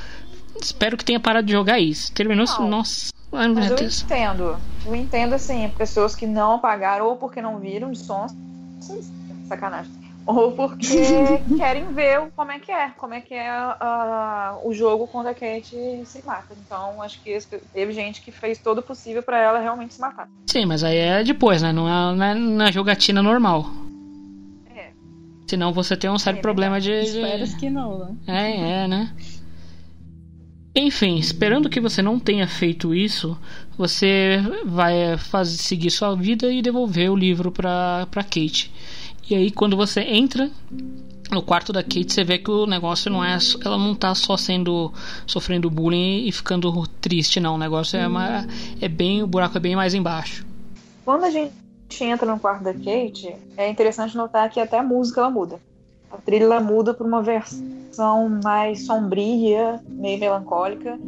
[0.61, 2.13] espero que tenha parado de jogar isso.
[2.13, 2.47] Terminou.
[2.47, 2.69] Não.
[2.69, 3.11] Nossa.
[3.33, 4.03] Ai, Mas eu Deus.
[4.03, 4.57] entendo.
[4.85, 8.33] Eu entendo, assim, pessoas que não apagaram ou porque não viram de sons.
[9.49, 9.93] Sacanagem.
[10.31, 10.85] Ou porque
[11.59, 12.91] querem ver como é que é.
[12.91, 16.55] Como é que é ah, o jogo quando a Kate se mata.
[16.65, 17.37] Então, acho que
[17.73, 20.29] teve gente que fez todo o possível pra ela realmente se matar.
[20.47, 21.73] Sim, mas aí é depois, né?
[21.73, 23.67] Não é na, na jogatina normal.
[24.75, 24.91] É.
[25.47, 26.91] Senão você tem um sério É problema de.
[26.91, 28.17] de- Espero que não, né?
[28.27, 29.13] É, é, né?
[30.75, 33.37] Enfim, esperando que você não tenha feito isso,
[33.77, 38.73] você vai fazer, seguir sua vida e devolver o livro pra, pra Kate.
[39.31, 40.51] E aí, quando você entra
[41.31, 43.39] no quarto da Kate, você vê que o negócio não é.
[43.65, 44.93] Ela não tá só sendo.
[45.25, 47.55] sofrendo bullying e ficando triste, não.
[47.55, 48.45] O negócio é, uma,
[48.81, 49.23] é bem.
[49.23, 50.45] O buraco é bem mais embaixo.
[51.05, 51.55] Quando a gente
[52.01, 55.61] entra no quarto da Kate, é interessante notar que até a música ela muda.
[56.11, 60.99] A trilha muda para uma versão mais sombria, meio melancólica.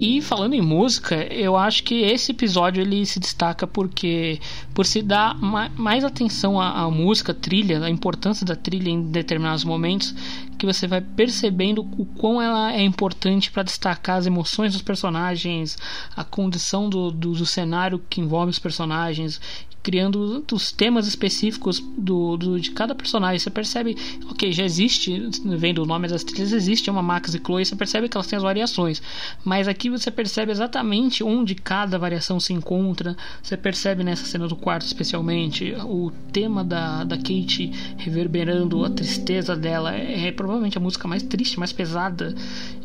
[0.00, 4.40] E falando em música, eu acho que esse episódio ele se destaca porque
[4.72, 8.90] por se dar ma- mais atenção à, à música, à trilha, a importância da trilha
[8.90, 10.14] em determinados momentos,
[10.56, 15.76] que você vai percebendo o quão ela é importante para destacar as emoções dos personagens,
[16.16, 19.40] a condição do, do, do cenário que envolve os personagens,
[19.82, 23.38] criando os temas específicos do, do, de cada personagem.
[23.38, 23.96] Você percebe,
[24.30, 28.08] ok, já existe, vendo o nome das trilhas, existe uma Max e Chloe, você percebe
[28.08, 29.02] que elas têm as variações.
[29.44, 33.16] Mas aqui você percebe exatamente onde cada variação se encontra.
[33.42, 39.56] Você percebe nessa cena do quarto, especialmente, o tema da, da Kate reverberando a tristeza
[39.56, 39.94] dela.
[39.94, 42.34] É, é provavelmente a música mais triste, mais pesada.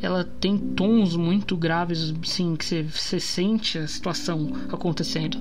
[0.01, 5.37] Ela tem tons muito graves, assim, que você, você sente a situação acontecendo.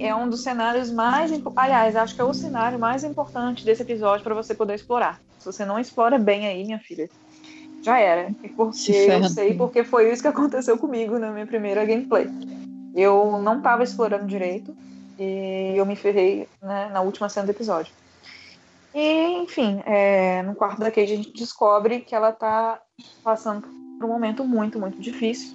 [0.00, 1.30] É um dos cenários mais.
[1.56, 5.20] Aliás, acho que é o cenário mais importante desse episódio para você poder explorar.
[5.38, 7.08] Se você não explora bem aí, minha filha,
[7.82, 8.30] já era.
[8.56, 12.26] Porque eu sei porque foi isso que aconteceu comigo na minha primeira gameplay.
[12.94, 14.74] Eu não estava explorando direito
[15.18, 17.92] e eu me ferrei né, na última cena do episódio.
[18.94, 22.80] E, enfim, é, no quarto da Kate a gente descobre que ela tá
[23.22, 23.68] passando
[23.98, 25.54] por um momento muito, muito difícil.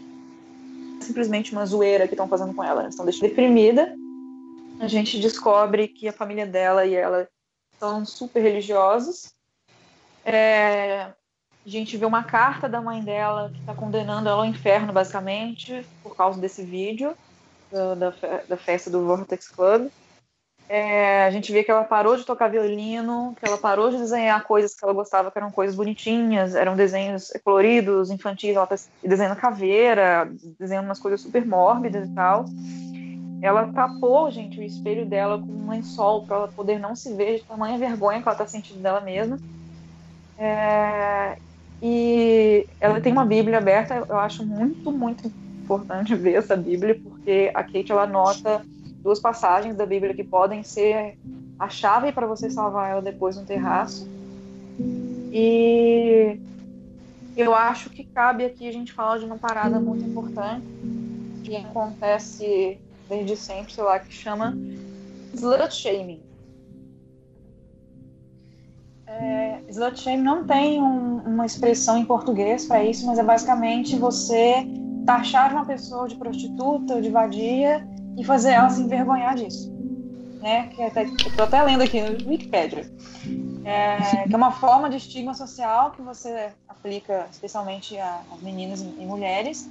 [0.99, 2.83] Simplesmente uma zoeira que estão fazendo com ela.
[2.83, 3.95] Eles estão deixando deprimida.
[4.81, 7.29] A gente descobre que a família dela e ela
[7.79, 9.31] são super religiosos.
[10.25, 14.91] É, a gente vê uma carta da mãe dela que está condenando ela ao inferno,
[14.91, 17.15] basicamente, por causa desse vídeo
[17.71, 18.13] da, da,
[18.49, 19.87] da festa do Vortex Club.
[20.67, 24.43] É, a gente vê que ela parou de tocar violino, que ela parou de desenhar
[24.45, 29.35] coisas que ela gostava, que eram coisas bonitinhas, eram desenhos coloridos, infantis, ela tá desenhando
[29.35, 30.27] caveira,
[30.59, 32.45] desenhando umas coisas super mórbidas e tal.
[33.41, 37.39] Ela tapou, gente, o espelho dela com um lençol para ela poder não se ver
[37.39, 39.39] de tamanha vergonha que ela tá sentindo dela mesma.
[40.37, 41.37] É,
[41.81, 45.31] e ela tem uma Bíblia aberta, eu acho muito, muito
[45.63, 48.63] importante ver essa Bíblia, porque a Kate ela anota
[49.01, 51.17] duas passagens da Bíblia que podem ser
[51.57, 54.07] a chave para você salvar ela depois no terraço.
[55.33, 56.39] E
[57.35, 60.65] eu acho que cabe aqui a gente falar de uma parada muito importante
[61.43, 62.79] que acontece
[63.11, 64.57] desde sempre, sei lá, que chama
[65.33, 66.21] slut shaming.
[69.05, 73.97] É, slut shaming não tem um- uma expressão em português para isso, mas é basicamente
[73.97, 74.65] você
[75.05, 77.85] taxar uma pessoa de prostituta ou de vadia
[78.17, 79.69] e fazer ela se envergonhar disso.
[80.41, 80.67] Né?
[80.69, 82.89] Que até, tô até lendo aqui no Wikipedia.
[83.65, 89.05] É, que é uma forma de estigma social que você aplica especialmente às meninas e
[89.05, 89.69] mulheres,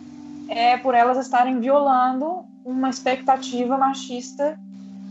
[0.51, 4.59] é por elas estarem violando uma expectativa machista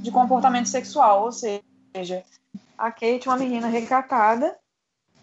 [0.02, 1.24] de comportamento sexual.
[1.24, 2.24] Ou seja,
[2.78, 4.54] a Kate é uma menina recatada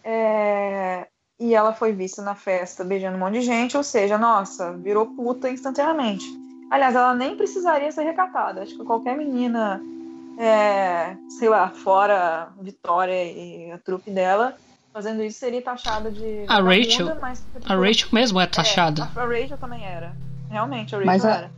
[0.02, 1.06] é,
[1.38, 5.06] e ela foi vista na festa beijando um monte de gente, ou seja, nossa, virou
[5.06, 6.24] puta instantaneamente.
[6.70, 8.62] Aliás, ela nem precisaria ser recatada.
[8.62, 9.82] Acho que qualquer menina,
[10.38, 14.56] é, sei lá, fora Vitória e a trupe dela,
[14.96, 16.46] fazendo isso seria taxada de.
[16.48, 19.10] A Rachel- mas, A Rachel mesmo é taxada.
[19.14, 20.16] É, a Rachel também era.
[20.48, 21.50] Realmente, a Rachel Mas a- era.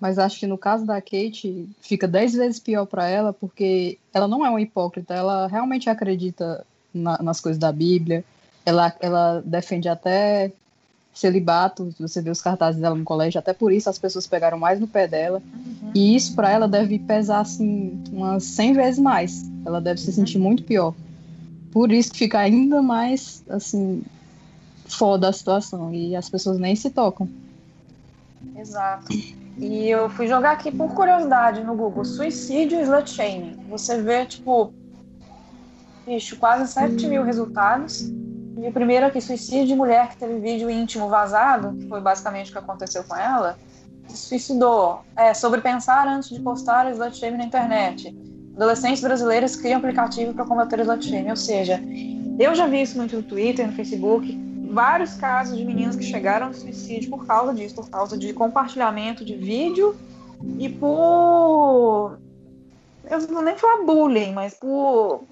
[0.00, 4.26] Mas acho que no caso da Kate, fica dez vezes pior pra ela, porque ela
[4.26, 8.24] não é uma hipócrita, ela realmente acredita na- nas coisas da Bíblia,
[8.64, 10.50] ela, ela defende até
[11.14, 14.80] celibato, você vê os cartazes dela no colégio, até por isso as pessoas pegaram mais
[14.80, 15.40] no pé dela.
[15.94, 19.48] E isso para ela deve pesar assim umas 100 vezes mais.
[19.64, 20.94] Ela deve se sentir muito pior.
[21.76, 24.02] Por isso que fica ainda mais assim
[24.86, 27.28] foda a situação e as pessoas nem se tocam.
[28.56, 29.12] Exato.
[29.58, 33.58] E eu fui jogar aqui por curiosidade no Google, suicídio e slut shaming.
[33.68, 34.72] Você vê, tipo,
[36.06, 38.08] bicho, quase 7 mil resultados.
[38.56, 42.48] E o primeiro aqui, suicídio de mulher que teve vídeo íntimo vazado, que foi basicamente
[42.48, 43.58] o que aconteceu com ela,
[44.08, 45.00] se suicidou.
[45.14, 48.16] É, sobre pensar antes de postar slut shaming na internet.
[48.56, 51.28] Adolescentes brasileiros criam aplicativo para combater slut shaming.
[51.28, 51.78] Ou seja,
[52.38, 54.26] eu já vi isso muito no Twitter, no Facebook,
[54.70, 59.24] vários casos de meninas que chegaram ao suicídio por causa disso, por causa de compartilhamento
[59.24, 59.94] de vídeo
[60.58, 62.18] e por.
[63.10, 65.24] Eu não vou nem falar bullying, mas por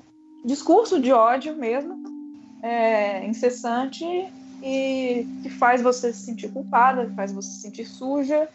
[0.45, 2.05] discurso de ódio mesmo,
[2.63, 4.05] é, incessante
[4.63, 8.49] e que faz você se sentir culpada, que faz você se sentir suja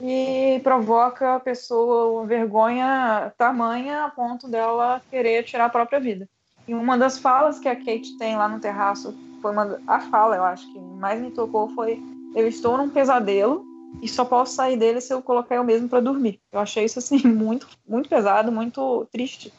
[0.00, 6.28] e provoca a pessoa uma vergonha tamanha a ponto dela querer tirar a própria vida.
[6.66, 10.36] E uma das falas que a Kate tem lá no terraço foi uma a fala,
[10.36, 12.02] eu acho que mais me tocou foi
[12.34, 13.64] eu estou num pesadelo
[14.00, 16.40] e só posso sair dele se eu colocar eu mesmo para dormir.
[16.52, 19.52] Eu achei isso assim muito muito pesado, muito triste.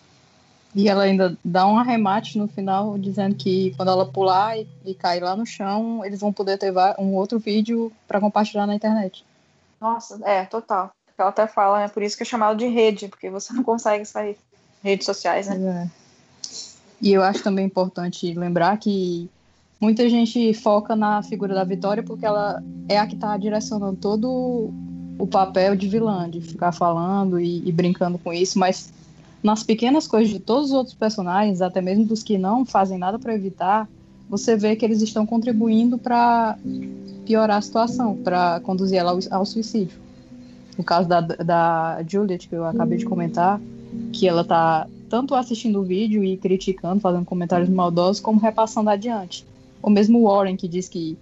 [0.73, 4.95] E ela ainda dá um arremate no final dizendo que quando ela pular e, e
[4.95, 9.25] cair lá no chão, eles vão poder ter um outro vídeo para compartilhar na internet.
[9.81, 10.91] Nossa, é, total.
[11.17, 11.87] Ela até fala, né?
[11.87, 14.37] Por isso que é chamado de rede, porque você não consegue sair
[14.83, 15.87] redes sociais, né?
[15.87, 16.01] É.
[17.01, 19.29] E eu acho também importante lembrar que
[19.79, 24.71] muita gente foca na figura da Vitória porque ela é a que está direcionando todo
[25.17, 28.93] o papel de vilã, de ficar falando e, e, brincando com isso, mas
[29.43, 33.17] nas pequenas coisas de todos os outros personagens, até mesmo dos que não fazem nada
[33.17, 33.87] para evitar,
[34.31, 36.57] você vê que eles estão contribuindo para
[37.25, 39.99] piorar a situação, para conduzir ela ao, ao, suicídio.
[40.77, 43.59] No caso da, da Juliet, que eu acabei de comentar,
[44.13, 49.45] que ela está tanto assistindo o vídeo e criticando, fazendo comentários maldosos, como repassando adiante.
[49.83, 51.17] O mesmo Warren, que diz que,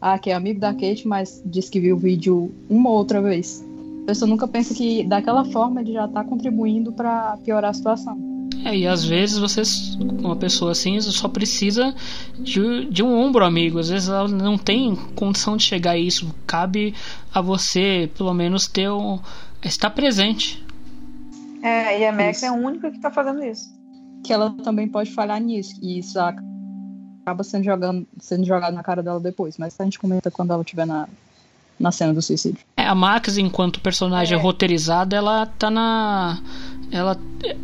[0.00, 3.20] ah, que é amigo da Kate, mas diz que viu o vídeo uma ou outra
[3.20, 3.62] vez.
[4.04, 8.33] A pessoa nunca pensa que daquela forma ele já está contribuindo para piorar a situação.
[8.64, 9.62] É, e às vezes você,
[10.00, 11.94] uma pessoa assim, só precisa
[12.38, 13.78] de, de um ombro amigo.
[13.78, 16.34] Às vezes ela não tem condição de chegar a isso.
[16.46, 16.94] Cabe
[17.32, 19.20] a você, pelo menos, ter um,
[19.62, 20.64] estar presente.
[21.62, 22.46] É, e a Max isso.
[22.46, 23.68] é a única que está fazendo isso.
[24.24, 25.78] Que ela também pode falhar nisso.
[25.82, 29.58] E isso acaba sendo, jogando, sendo jogado na cara dela depois.
[29.58, 31.06] Mas a gente comenta quando ela estiver na,
[31.78, 32.64] na cena do suicídio.
[32.76, 34.40] É, a Max, enquanto personagem é.
[34.40, 36.38] roteirizada, ela tá na.
[36.94, 37.18] Ela,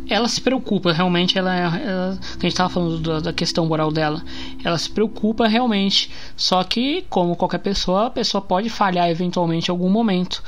[0.09, 1.37] ela se preocupa, realmente.
[1.37, 4.21] Ela, ela a gente tava falando da, da, questão moral dela.
[4.63, 6.11] Ela se preocupa realmente.
[6.35, 10.43] Só que, como qualquer pessoa, a pessoa pode falhar eventualmente em algum momento.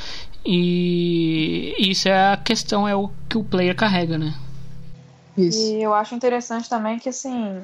[0.45, 4.33] E isso é a questão, é o que o player carrega, né?
[5.37, 5.73] Isso.
[5.73, 7.61] E eu acho interessante também que, assim,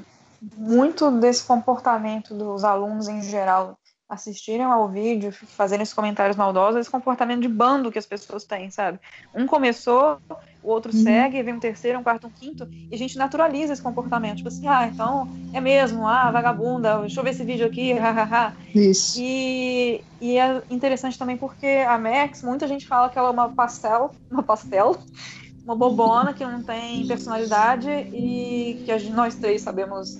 [0.56, 3.78] muito desse comportamento dos alunos em geral
[4.10, 8.72] assistirem ao vídeo, fazerem esses comentários maldosos, esse comportamento de bando que as pessoas têm,
[8.72, 9.00] sabe?
[9.36, 10.20] Um começou,
[10.62, 11.04] o outro uhum.
[11.04, 14.38] segue, vem um terceiro, um quarto, um quinto, e a gente naturaliza esse comportamento.
[14.38, 18.54] Tipo assim, ah, então é mesmo, ah, vagabunda, deixa eu ver esse vídeo aqui, hahaha.
[18.76, 19.20] Isso.
[19.20, 23.50] E, e é interessante também porque a Max, muita gente fala que ela é uma
[23.50, 24.98] pastel, uma pastel,
[25.64, 30.20] uma bobona que não tem personalidade e que nós três sabemos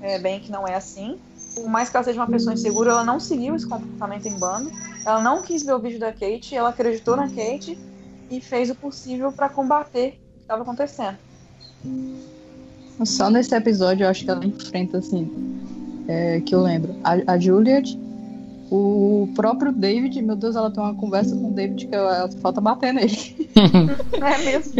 [0.00, 1.18] é, bem que não é assim.
[1.54, 4.72] Por mais que ela seja uma pessoa insegura, ela não seguiu esse comportamento em bando.
[5.06, 7.78] Ela não quis ver o vídeo da Kate, ela acreditou na Kate
[8.30, 11.18] e fez o possível para combater o que estava acontecendo.
[13.04, 15.30] Só nesse episódio eu acho que ela enfrenta assim,
[16.08, 17.98] é, que eu lembro, a, a Juliet,
[18.70, 22.60] o próprio David, meu Deus, ela tem uma conversa com o David que ela, falta
[22.60, 23.50] bater nele.
[23.54, 24.72] é mesmo.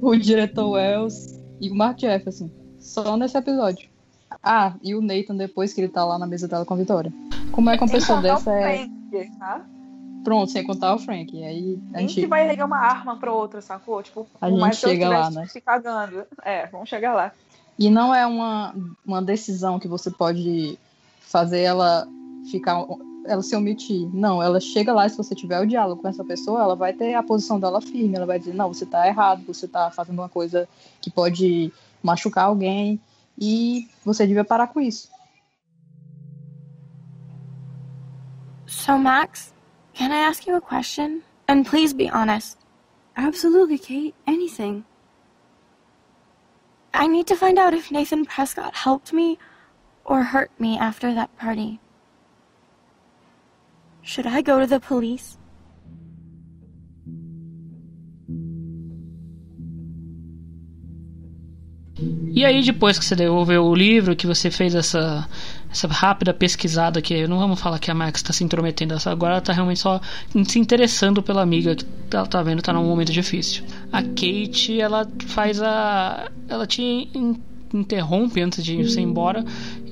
[0.00, 2.50] O, o diretor Wells e o Mark Jefferson.
[2.78, 3.88] Só nesse episódio.
[4.42, 7.12] Ah, e o Nathan depois que ele tá lá na mesa dela com a Vitória.
[7.52, 8.86] Como é que uma pessoa dessa é.
[9.38, 9.66] Tá?
[10.22, 11.36] Pronto, sem contar o Frank.
[11.36, 12.14] E aí a gente.
[12.14, 14.02] que vai ligar uma arma pra outra, sacou?
[14.02, 15.46] Tipo, a gente chega lá, né?
[15.46, 16.24] Se cagando.
[16.44, 17.32] É, vamos chegar lá.
[17.78, 18.74] E não é uma,
[19.06, 20.78] uma decisão que você pode
[21.20, 22.06] fazer ela
[22.50, 22.84] ficar.
[23.26, 24.08] Ela se omitir.
[24.12, 27.14] Não, ela chega lá, se você tiver o diálogo com essa pessoa, ela vai ter
[27.14, 28.14] a posição dela firme.
[28.14, 30.68] Ela vai dizer: não, você tá errado, você tá fazendo uma coisa
[31.00, 33.00] que pode machucar alguém
[33.38, 35.08] e você devia parar com isso.
[38.66, 39.52] So, Max,
[40.00, 41.22] can I ask you a question?
[41.46, 42.56] And please be honest.
[43.18, 44.14] Absolutely, Kate.
[44.26, 44.84] Anything.
[46.94, 49.36] I need to find out if Nathan Prescott helped me
[50.06, 51.80] or hurt me after that party.
[54.00, 55.36] Should I go to the police?
[62.32, 65.28] E aí, depois que você devolveu o livro, que você fez essa,
[65.70, 69.38] essa rápida pesquisada, que não vamos falar que a Max está se intrometendo, agora ela
[69.38, 70.00] está realmente só
[70.44, 73.64] se interessando pela amiga que ela tá vendo tá num momento difícil.
[73.92, 76.30] A Kate, ela faz a.
[76.48, 77.08] Ela te
[77.72, 79.44] interrompe antes de ir embora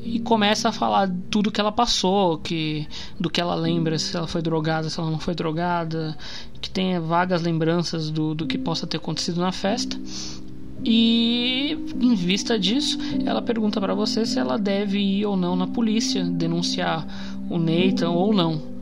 [0.03, 2.89] e começa a falar tudo que ela passou, que
[3.21, 6.17] do que ela lembra, se ela foi drogada, se ela não foi drogada,
[6.61, 9.97] que tem vagas lembranças do, do que possa ter acontecido na festa.
[10.85, 15.67] E em vista disso, ela pergunta para você se ela deve ir ou não na
[15.67, 17.07] polícia denunciar
[17.51, 18.79] o Nathan ou não.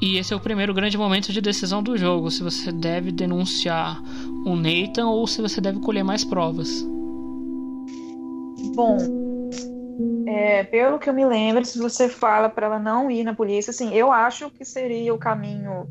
[0.00, 4.00] E esse é o primeiro grande momento de decisão do jogo: se você deve denunciar
[4.44, 6.86] o Nathan ou se você deve colher mais provas.
[8.74, 9.25] Bom,
[10.26, 13.70] é, pelo que eu me lembro, se você fala para ela não ir na polícia,
[13.70, 15.86] assim, eu acho que seria o caminho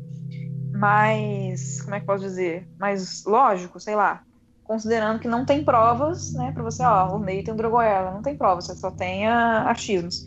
[0.72, 4.22] mais, como é que posso dizer, mais lógico, sei lá,
[4.62, 8.36] considerando que não tem provas, né, para você, ó, o Nathan drogou ela, não tem
[8.36, 10.24] provas, você só tem achismos.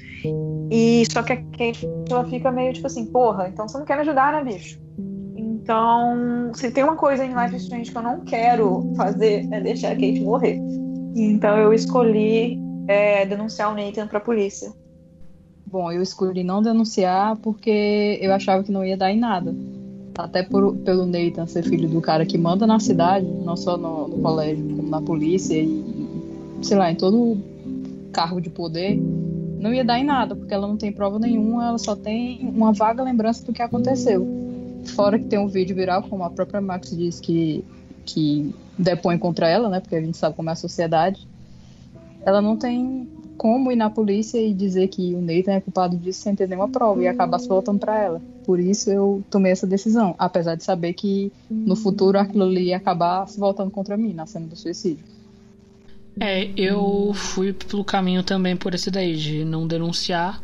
[0.71, 3.95] E só que a Kate, ela fica meio tipo assim, porra, então você não quer
[3.95, 4.81] me ajudar, né, bicho?
[5.35, 9.89] Então, se tem uma coisa em Life Strange que eu não quero fazer, é deixar
[9.89, 10.59] a Kate morrer.
[11.15, 12.57] Então eu escolhi
[12.89, 14.73] é, denunciar o Nathan para a polícia.
[15.67, 19.55] Bom, eu escolhi não denunciar porque eu achava que não ia dar em nada.
[20.17, 24.07] Até por, pelo Nathan ser filho do cara que manda na cidade, não só no,
[24.07, 25.85] no colégio, como na polícia e,
[26.63, 27.37] sei lá, em todo
[28.11, 28.99] cargo de poder,
[29.59, 32.73] não ia dar em nada, porque ela não tem prova nenhuma, ela só tem uma
[32.73, 34.27] vaga lembrança do que aconteceu.
[34.95, 37.63] Fora que tem um vídeo viral, como a própria Max diz que,
[38.03, 39.79] que depõe contra ela, né?
[39.79, 41.27] Porque a gente sabe como é a sociedade
[42.25, 43.07] ela não tem
[43.37, 46.67] como ir na polícia e dizer que o Nathan é culpado disso sem ter nenhuma
[46.67, 48.21] prova e acabar se voltando para ela.
[48.45, 52.77] Por isso eu tomei essa decisão, apesar de saber que no futuro aquilo ali ia
[52.77, 55.05] acabar se voltando contra mim na cena do suicídio.
[56.19, 60.41] É, eu fui pelo caminho também por esse daí, de não denunciar,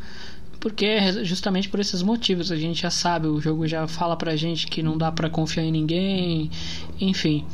[0.58, 2.50] porque é justamente por esses motivos.
[2.50, 5.64] A gente já sabe, o jogo já fala pra gente que não dá para confiar
[5.64, 6.50] em ninguém,
[6.98, 7.44] enfim.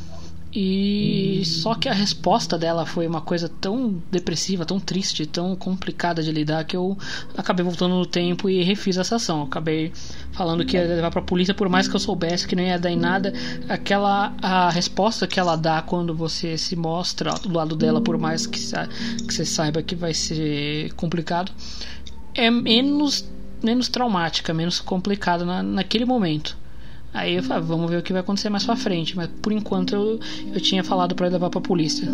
[0.55, 6.21] E só que a resposta dela foi uma coisa tão depressiva, tão triste, tão complicada
[6.21, 6.95] de lidar que eu
[7.35, 9.41] acabei voltando no tempo e refiz essa ação.
[9.41, 9.91] acabei
[10.31, 12.91] falando que ia levar pra polícia, por mais que eu soubesse que não ia dar
[12.91, 13.33] em nada.
[13.67, 18.45] Aquela a resposta que ela dá quando você se mostra do lado dela, por mais
[18.45, 21.51] que, que você saiba que vai ser complicado,
[22.35, 23.27] é menos,
[23.63, 26.61] menos traumática, menos complicada na, naquele momento.
[27.13, 29.15] Aí eu falei, ah, vamos ver o que vai acontecer mais pra frente.
[29.15, 30.19] Mas por enquanto eu,
[30.53, 32.07] eu tinha falado para levar pra polícia.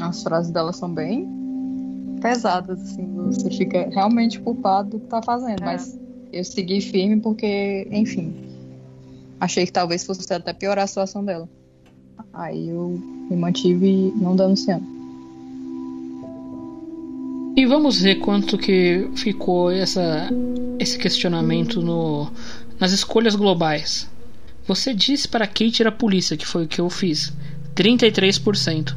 [0.00, 1.26] As frases dela são bem
[2.20, 3.06] pesadas, assim.
[3.26, 5.62] Você fica realmente culpado do que tá fazendo.
[5.62, 5.64] É.
[5.64, 5.98] Mas
[6.32, 8.34] eu segui firme porque, enfim.
[9.40, 11.48] Achei que talvez fosse até piorar a situação dela.
[12.32, 13.00] Aí eu
[13.30, 14.94] me mantive não denunciando.
[17.56, 20.28] E vamos ver quanto que ficou essa,
[20.78, 22.28] esse questionamento no,
[22.78, 24.10] nas escolhas globais.
[24.66, 27.32] Você disse para Kate ir à polícia, que foi o que eu fiz.
[27.74, 28.96] 33%.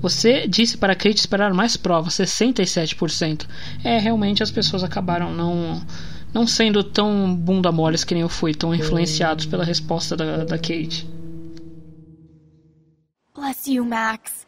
[0.00, 3.46] Você disse para Kate esperar mais provas, 67%.
[3.84, 5.80] É, realmente as pessoas acabaram não
[6.34, 10.58] não sendo tão bunda moles que nem eu fui, tão influenciados pela resposta da, da
[10.58, 11.08] Kate.
[13.34, 14.46] Bless you, Max.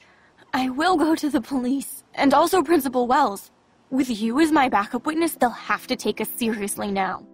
[0.53, 3.51] I will go to the police, and also Principal Wells.
[3.91, 7.28] With you as my backup witness, they'll have to take us seriously now.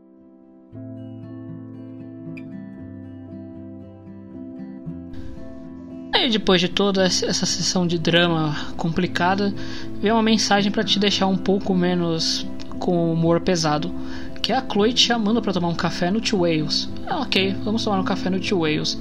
[6.25, 9.53] Aí depois de toda essa sessão de drama complicada,
[10.01, 12.47] veio uma mensagem para te deixar um pouco menos
[12.79, 13.95] com humor pesado,
[14.41, 16.89] que é a Chloe te chamando para tomar um café no Two Wales.
[17.07, 18.99] Ah, ok, vamos tomar um café no Two Wales.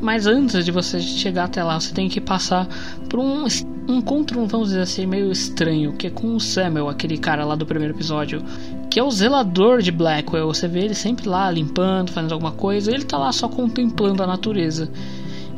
[0.00, 2.68] Mas antes de você chegar até lá, você tem que passar
[3.10, 3.44] por um
[3.88, 7.66] encontro, vamos dizer assim, meio estranho, que é com o Samuel, aquele cara lá do
[7.66, 8.40] primeiro episódio,
[8.88, 10.46] que é o zelador de Blackwell.
[10.46, 14.28] Você vê ele sempre lá limpando, fazendo alguma coisa, ele tá lá só contemplando a
[14.28, 14.88] natureza.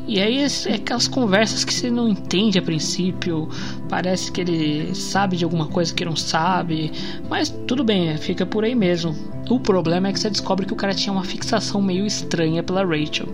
[0.07, 3.49] E aí é aquelas conversas que você não entende a princípio,
[3.89, 6.93] parece que ele sabe de alguma coisa que não sabe,
[7.29, 9.15] mas tudo bem, fica por aí mesmo.
[9.49, 12.85] O problema é que você descobre que o cara tinha uma fixação meio estranha pela
[12.85, 13.29] Rachel.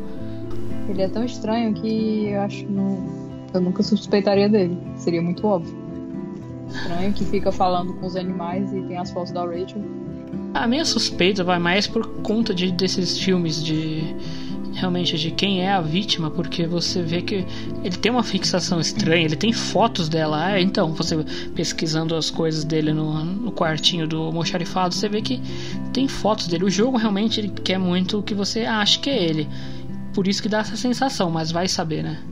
[0.88, 2.98] Ele é tão estranho que eu acho que não,
[3.52, 5.76] eu nunca suspeitaria dele, seria muito óbvio.
[6.68, 9.82] Estranho que fica falando com os animais e tem as fotos da Rachel.
[10.54, 14.14] A minha suspeita vai mais por conta de, desses filmes de
[14.72, 17.46] realmente de quem é a vítima, porque você vê que
[17.82, 20.44] ele tem uma fixação estranha, ele tem fotos dela.
[20.44, 21.16] Ah, então, você
[21.54, 25.40] pesquisando as coisas dele no, no quartinho do Mocharifado, você vê que
[25.92, 26.64] tem fotos dele.
[26.64, 29.48] O jogo realmente ele quer muito que você ache que é ele.
[30.14, 32.22] Por isso que dá essa sensação, mas vai saber, né?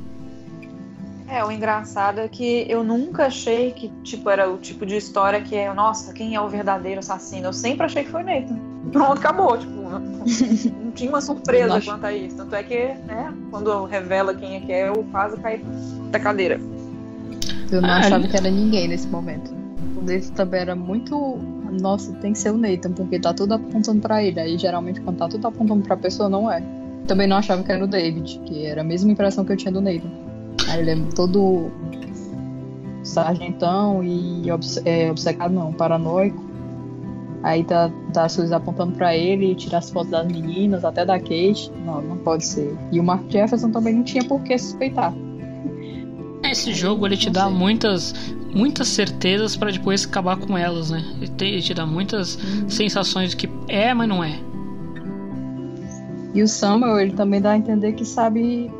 [1.29, 5.43] É, o engraçado é que eu nunca achei que, tipo, era o tipo de história
[5.43, 7.49] que é, nossa, quem é o verdadeiro assassino?
[7.49, 8.59] Eu sempre achei que foi Nathan.
[8.93, 10.01] Pronto, acabou, tipo, não,
[10.85, 11.85] não tinha uma surpresa Nossa.
[11.87, 12.37] quanto a isso.
[12.37, 12.77] Tanto é que,
[13.07, 15.63] né, quando revela quem é que é, eu quase caí
[16.11, 16.61] da cadeira.
[17.71, 19.53] Eu não Ah, achava que era ninguém nesse momento.
[19.97, 21.39] O Nathan também era muito.
[21.81, 24.41] Nossa, tem que ser o Nathan, porque tá tudo apontando pra ele.
[24.41, 26.63] Aí geralmente quando tá tudo apontando pra pessoa, não é.
[27.07, 29.73] Também não achava que era o David, que era a mesma impressão que eu tinha
[29.73, 30.09] do Nathan.
[30.71, 31.71] Aí ele é todo
[33.03, 36.48] sargentão e obce- é, obcecado, não, paranoico.
[37.49, 41.19] Aí tá, tá as coisas apontando pra ele, tirar as fotos das meninas, até da
[41.19, 41.73] Kate.
[41.83, 42.77] Não, não pode ser.
[42.93, 45.15] E o Mark Jefferson também não tinha por que suspeitar.
[46.45, 48.15] Esse jogo ele te dá muitas
[48.55, 51.03] muitas certezas pra depois acabar com elas, né?
[51.17, 52.39] Ele, te, ele te dá muitas
[52.69, 54.39] sensações de que é, mas não é.
[56.35, 58.71] E o Samuel, ele também dá a entender que sabe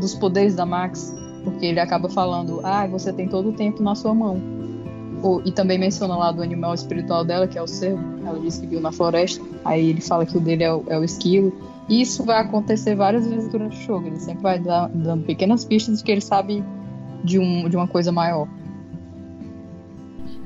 [0.00, 1.12] dos poderes da Max,
[1.42, 4.53] porque ele acaba falando, ah, você tem todo o tempo na sua mão.
[5.24, 8.02] Ou- e também menciona lá do animal espiritual dela, que é o cervo.
[8.24, 9.42] Ela disse que viu na floresta.
[9.64, 11.50] Aí ele fala que o dele é o, é o esquilo.
[11.88, 14.06] E isso vai acontecer várias vezes durante o jogo.
[14.06, 16.62] Ele sempre vai dar- dando pequenas pistas de que ele sabe
[17.24, 18.46] de, um, de uma coisa maior.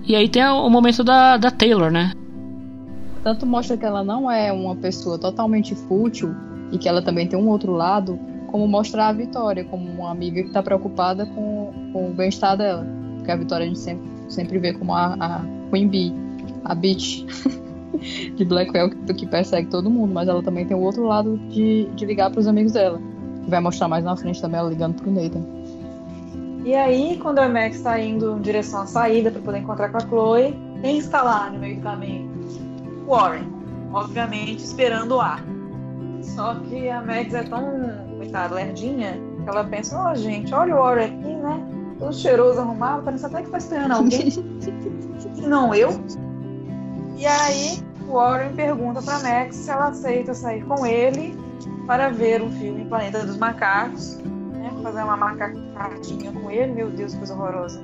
[0.06, 2.12] E aí tem o momento da, da Taylor, né?
[3.22, 6.34] tanto mostra que ela não é uma pessoa totalmente fútil
[6.72, 10.40] e que ela também tem um outro lado, como mostra a Vitória como uma amiga
[10.40, 12.86] que está preocupada com, com o bem-estar dela.
[13.16, 16.12] Porque a Vitória a gente sempre, sempre vê como a, a Queen Bee,
[16.64, 17.24] a bitch
[18.36, 21.86] de Blackwell que, que persegue todo mundo, mas ela também tem o outro lado de,
[21.94, 23.00] de ligar para os amigos dela.
[23.46, 25.42] Vai mostrar mais na frente também ela ligando pro Nathan.
[26.64, 29.96] E aí, quando a Max tá indo em direção à saída para poder encontrar com
[29.96, 32.30] a Chloe, quem está lá no meio do caminho?
[33.06, 33.48] Warren,
[33.92, 35.42] obviamente esperando o ar.
[36.20, 37.62] Só que a Max é tão,
[38.18, 41.67] coitada, lerdinha, que ela pensa, ó gente, olha o Warren aqui, né?
[41.98, 44.28] Todo cheiroso, arrumado, parece até que tá esperando alguém.
[45.46, 45.90] não eu.
[47.16, 51.36] E aí, o Warren pergunta pra Max se ela aceita sair com ele
[51.86, 54.70] para ver o filme Planeta dos Macacos, né?
[54.82, 57.80] Fazer uma macacadinha com ele, meu Deus, que coisa horrorosa.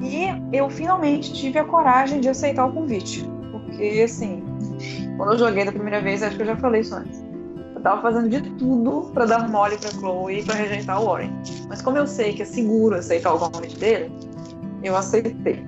[0.00, 3.24] E eu finalmente tive a coragem de aceitar o convite.
[3.50, 4.44] Porque, assim,
[5.16, 7.25] quando eu joguei da primeira vez, acho que eu já falei isso antes.
[7.86, 11.30] Eu tava fazendo de tudo pra dar mole pra Chloe e pra rejeitar o Warren.
[11.68, 14.10] Mas como eu sei que é seguro aceitar o convite dele,
[14.82, 15.64] eu aceitei.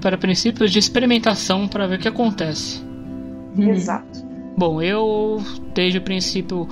[0.00, 2.80] Para princípios de experimentação para ver o que acontece.
[3.58, 4.24] Exato.
[4.56, 5.42] Bom, eu
[5.74, 6.68] desde o princípio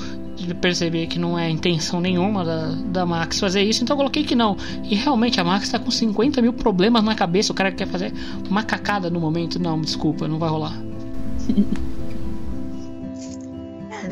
[0.60, 4.36] percebi que não é intenção nenhuma da, da Max fazer isso, então eu coloquei que
[4.36, 4.56] não.
[4.84, 8.12] E realmente a Max tá com 50 mil problemas na cabeça, o cara quer fazer
[8.48, 9.58] uma cacada no momento.
[9.58, 10.80] Não, desculpa, não vai rolar.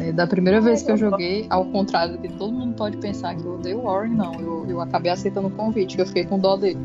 [0.05, 3.35] É, da primeira vez que eu joguei, ao contrário do que todo mundo pode pensar
[3.35, 4.35] que eu odeio o Warren, não.
[4.41, 6.79] Eu, eu acabei aceitando o convite, que eu fiquei com dó dele.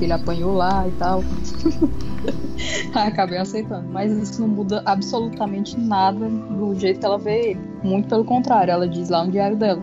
[0.00, 1.24] Ele apanhou lá e tal.
[2.94, 3.88] Acabei aceitando.
[3.90, 7.60] Mas isso não muda absolutamente nada do jeito que ela vê ele.
[7.82, 9.82] Muito pelo contrário, ela diz lá no diário dela.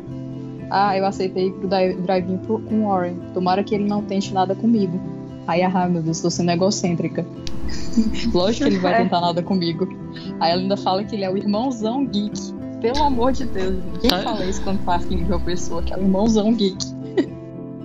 [0.69, 3.15] Ah, eu aceitei pro dri- drive-in com o Warren.
[3.33, 4.99] Tomara que ele não tente nada comigo.
[5.47, 7.25] Aí, ah, meu Deus, tô sendo egocêntrica.
[8.33, 9.87] Lógico que ele vai tentar nada comigo.
[10.39, 12.53] Aí ela ainda fala que ele é o irmãozão geek.
[12.83, 14.21] Pelo amor de Deus, ninguém Tá.
[14.23, 16.85] fala isso quando tá afim de uma pessoa, que é o irmãozão geek.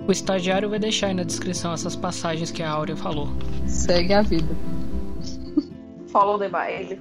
[0.05, 3.29] O estagiário vai deixar aí na descrição essas passagens que a Áurea falou.
[3.65, 4.53] Segue a vida.
[6.07, 6.99] Follow the baile.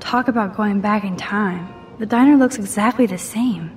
[0.00, 1.68] Talk about going back in time.
[1.98, 3.70] The diner looks exactly the same.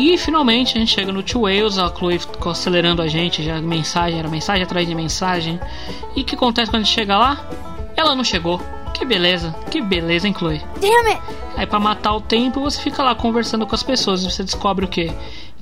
[0.00, 3.60] E finalmente a gente chega no Two Wales, a Chloe ficou acelerando a gente, já
[3.60, 5.60] mensagem, era mensagem atrás de mensagem.
[6.16, 7.46] E o que acontece quando a gente chega lá?
[7.94, 8.58] Ela não chegou.
[8.94, 10.62] Que beleza, que beleza, hein, Chloe?
[10.80, 11.22] Damn it!
[11.54, 14.86] Aí pra matar o tempo, você fica lá conversando com as pessoas e você descobre
[14.86, 15.12] o quê?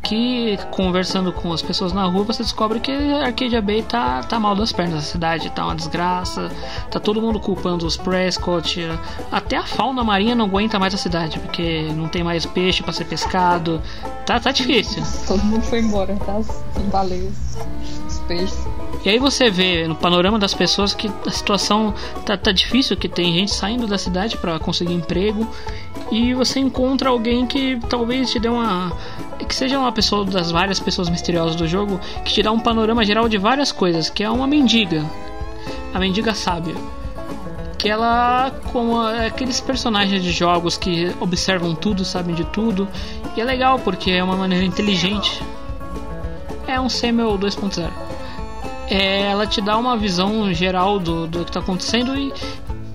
[0.02, 4.54] Que conversando com as pessoas na rua, você descobre que Arcadia Bay tá, tá mal
[4.54, 6.50] das pernas, a cidade tá uma desgraça,
[6.90, 8.80] tá todo mundo culpando os Prescott,
[9.30, 12.92] até a fauna marinha não aguenta mais a cidade, porque não tem mais peixe pra
[12.92, 13.82] ser pescado,
[14.24, 15.02] tá, tá difícil.
[15.26, 16.36] Todo mundo foi embora, tá?
[16.36, 16.48] As
[16.90, 17.58] baleias,
[18.06, 18.66] os peixes.
[19.04, 21.94] E aí você vê no panorama das pessoas que a situação
[22.26, 25.48] tá, tá difícil, que tem gente saindo da cidade para conseguir emprego
[26.10, 28.92] e você encontra alguém que talvez te dê uma
[29.44, 33.04] que seja uma pessoa das várias pessoas misteriosas do jogo que te dá um panorama
[33.04, 35.04] geral de várias coisas, que é uma mendiga.
[35.92, 36.74] A mendiga sábia.
[37.78, 42.88] Que ela, como aqueles personagens de jogos que observam tudo, sabem de tudo.
[43.36, 45.42] E é legal porque é uma maneira inteligente.
[46.66, 47.88] É um Samuel 2.0.
[48.90, 52.32] É, ela te dá uma visão geral do, do que está acontecendo e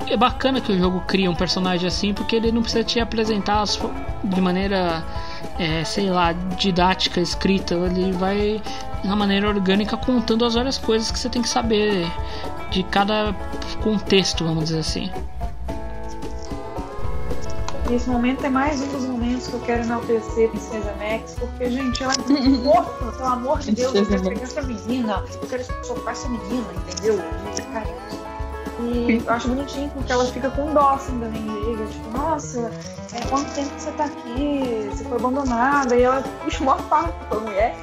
[0.08, 3.64] é bacana que o jogo cria um personagem assim porque ele não precisa te apresentar
[4.24, 5.04] de maneira
[5.60, 8.62] é, sei lá didática escrita ele vai
[9.04, 12.06] na maneira orgânica contando as várias coisas que você tem que saber
[12.72, 13.36] de cada
[13.82, 15.12] contexto vamos dizer assim
[17.92, 22.02] esse momento é mais um dos momentos que eu quero enaltecer Princesa Max, porque, gente,
[22.02, 25.64] ela é muito fofa, pelo amor de Deus, eu quero pegar essa menina, eu quero
[25.84, 27.22] soprar essa menina, entendeu?
[28.80, 32.72] E eu acho bonitinho porque ela fica com dó assim da mendiga, tipo, nossa,
[33.14, 34.90] é, quanto tempo você tá aqui?
[34.90, 37.76] Você foi abandonada, e ela puxa uma faca pra mulher.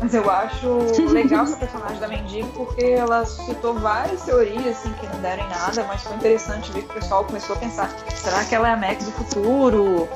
[0.00, 0.68] Mas eu acho
[1.10, 5.48] legal essa personagem da mendiga porque ela citou várias teorias assim, que não deram em
[5.48, 8.72] nada, mas foi interessante ver que o pessoal começou a pensar: será que ela é
[8.72, 10.06] a Max do futuro?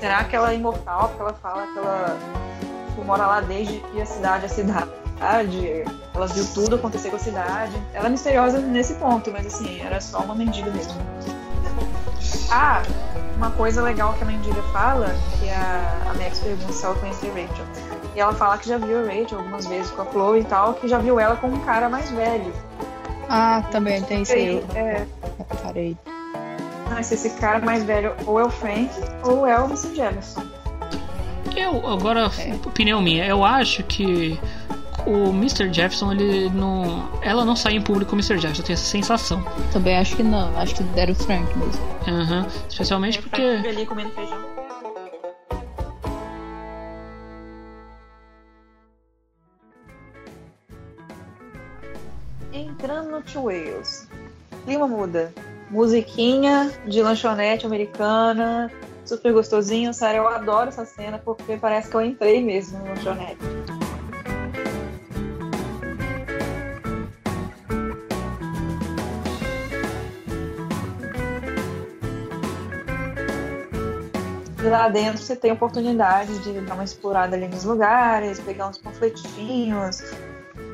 [0.00, 1.08] Será que ela é imortal?
[1.08, 2.18] Porque ela fala que ela
[2.88, 5.84] tipo, mora lá desde que a cidade é cidade.
[6.14, 7.74] Ela viu tudo acontecer com a cidade.
[7.92, 10.94] Ela é misteriosa nesse ponto, mas assim, era só uma mendiga mesmo.
[12.50, 12.82] Ah,
[13.36, 17.30] uma coisa legal que a mendiga fala, que a, a Max pergunta se ela conhecia
[17.30, 17.66] Rachel.
[18.14, 20.74] E ela fala que já viu a Rachel algumas vezes com a Chloe e tal,
[20.74, 22.52] que já viu ela com um cara mais velho.
[23.28, 24.64] Ah, também tem isso aí.
[24.74, 25.06] É.
[25.62, 25.96] Parei.
[26.90, 28.90] Ah, se esse cara mais velho ou é o Frank
[29.22, 29.94] ou é o Mr.
[29.94, 30.42] Jefferson.
[31.56, 32.54] Eu, agora, é.
[32.66, 34.38] opinião minha, eu acho que
[35.06, 35.72] o Mr.
[35.72, 37.08] Jefferson, ele não.
[37.22, 38.38] Ela não sai em público com o Mr.
[38.38, 39.44] Jefferson, eu tenho essa sensação.
[39.72, 41.82] Também acho que não, acho que deram o Frank mesmo.
[42.06, 42.46] Aham, uhum.
[42.68, 43.42] especialmente porque.
[43.42, 44.38] ali comendo feijão.
[52.52, 54.08] Entrando no Two Wales.
[54.64, 55.32] Clima muda.
[55.70, 58.70] Musiquinha de lanchonete americana,
[59.04, 59.92] super gostosinho.
[59.92, 63.83] Sério, eu adoro essa cena porque parece que eu entrei mesmo no lanchonete.
[74.64, 78.78] E lá dentro você tem oportunidade de dar uma explorada ali nos lugares, pegar uns
[78.78, 80.02] panfletinhos.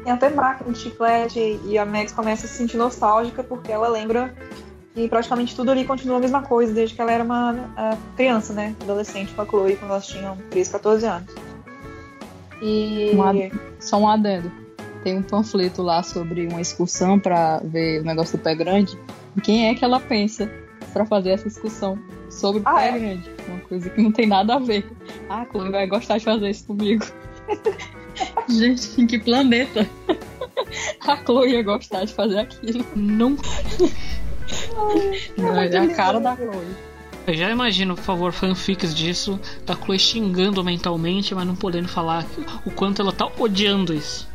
[0.05, 3.89] Tem até máquina de chiclete e a Max começa a se sentir nostálgica porque ela
[3.89, 4.33] lembra
[4.95, 7.53] que praticamente tudo ali continua a mesma coisa desde que ela era uma
[8.15, 8.77] criança, né?
[8.81, 11.35] Adolescente com a Chloe quando elas tinham 13, 14 anos.
[12.63, 13.11] E.
[13.81, 14.53] só um adendo.
[15.03, 18.97] Tem um panfleto lá sobre uma excursão para ver o negócio do pé grande.
[19.43, 20.49] Quem é que ela pensa
[20.91, 21.99] para fazer essa excursão?
[22.31, 22.99] sobre ah, pé é?
[22.99, 23.31] grande.
[23.49, 24.91] Uma coisa que não tem nada a ver.
[25.29, 27.05] Ah, a Chloe vai gostar de fazer isso comigo.
[28.49, 29.89] Gente, em que planeta?
[31.07, 32.85] A Chloe ia gostar de fazer aquilo.
[32.95, 33.37] Não.
[35.37, 36.91] não é a cara da Chloe.
[37.27, 42.25] Eu já imagino, por favor, fanfics disso, da Chloe xingando mentalmente, mas não podendo falar
[42.65, 44.30] o quanto ela tá odiando isso.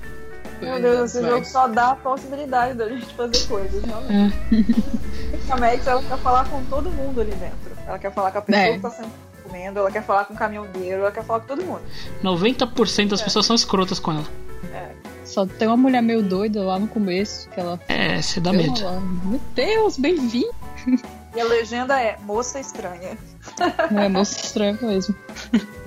[0.62, 4.36] Meu Deus, esse jogo só dá a possibilidade da gente fazer coisas, realmente.
[4.52, 5.52] É.
[5.52, 7.76] A Max, ela quer falar com todo mundo ali dentro.
[7.86, 8.74] Ela quer falar com a pessoa é.
[8.74, 9.12] que tá sempre
[9.44, 11.82] comendo, ela quer falar com o caminhoneiro, ela quer falar com todo mundo.
[12.24, 13.24] 90% das é.
[13.24, 14.26] pessoas são escrotas com ela.
[14.74, 14.90] É.
[15.24, 17.80] Só tem uma mulher meio doida lá no começo que ela.
[17.88, 18.80] É, você dá medo.
[19.24, 20.54] Meu Deus, bem-vindo!
[21.36, 23.18] E a legenda é moça estranha.
[23.92, 25.16] Não é moça estranha mesmo.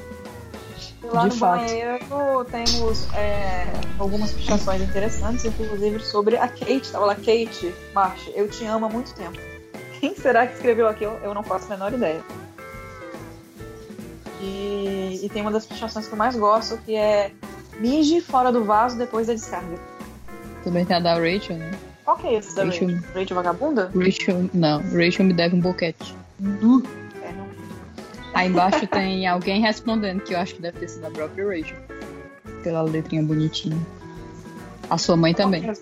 [1.13, 1.61] lá De no fato.
[1.61, 3.65] banheiro temos é,
[3.99, 6.91] algumas pichações interessantes, inclusive sobre a Kate.
[6.91, 9.39] Tava lá, Kate, Marcia, eu te amo há muito tempo.
[10.01, 11.19] Quem será que escreveu aquilo?
[11.23, 12.23] Eu não faço a menor ideia.
[14.41, 17.33] E, e tem uma das pichações que eu mais gosto, que é
[17.81, 19.79] Mije fora do vaso depois da descarga.
[20.63, 21.71] Também tem a da Rachel, né?
[22.05, 22.89] Qual que é esse da Rachel?
[22.89, 23.93] Rachel, Rachel vagabunda?
[23.95, 24.81] Rachel, não.
[24.81, 26.15] Rachel me deve um boquete.
[26.41, 26.83] Uh.
[28.35, 31.79] Aí embaixo tem alguém respondendo, que eu acho que deve ter sido a própria Rachel.
[32.63, 33.79] Pela letrinha bonitinha.
[34.91, 35.63] A sua mãe também.
[35.69, 35.75] Ah,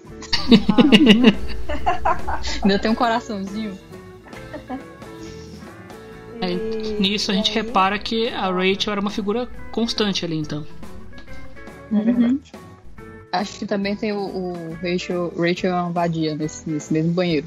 [2.63, 3.79] Ainda tem um coraçãozinho.
[6.41, 6.55] É,
[7.01, 10.67] nisso a gente repara que a Rachel era uma figura constante ali, então.
[11.93, 12.41] É uhum.
[13.33, 17.47] Acho que também tem o, o Rachel, Rachel é uma vadia nesse, nesse mesmo banheiro.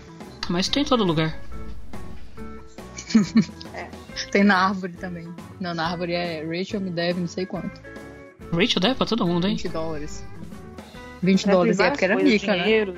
[0.50, 1.38] Mas tem em todo lugar.
[3.74, 3.99] é.
[4.32, 5.28] Tem na árvore também.
[5.60, 7.82] Não, na árvore é Rachel me deve não sei quanto.
[8.52, 9.56] Rachel deve pra todo mundo, hein?
[9.56, 10.26] 20 dólares.
[11.22, 12.94] 20 dólares é porque era rica, né?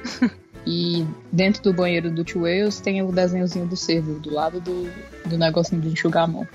[0.66, 4.92] E dentro do banheiro do Two Wales tem o desenhozinho do cervo, do lado do,
[5.26, 6.48] do negocinho de enxugar a mão.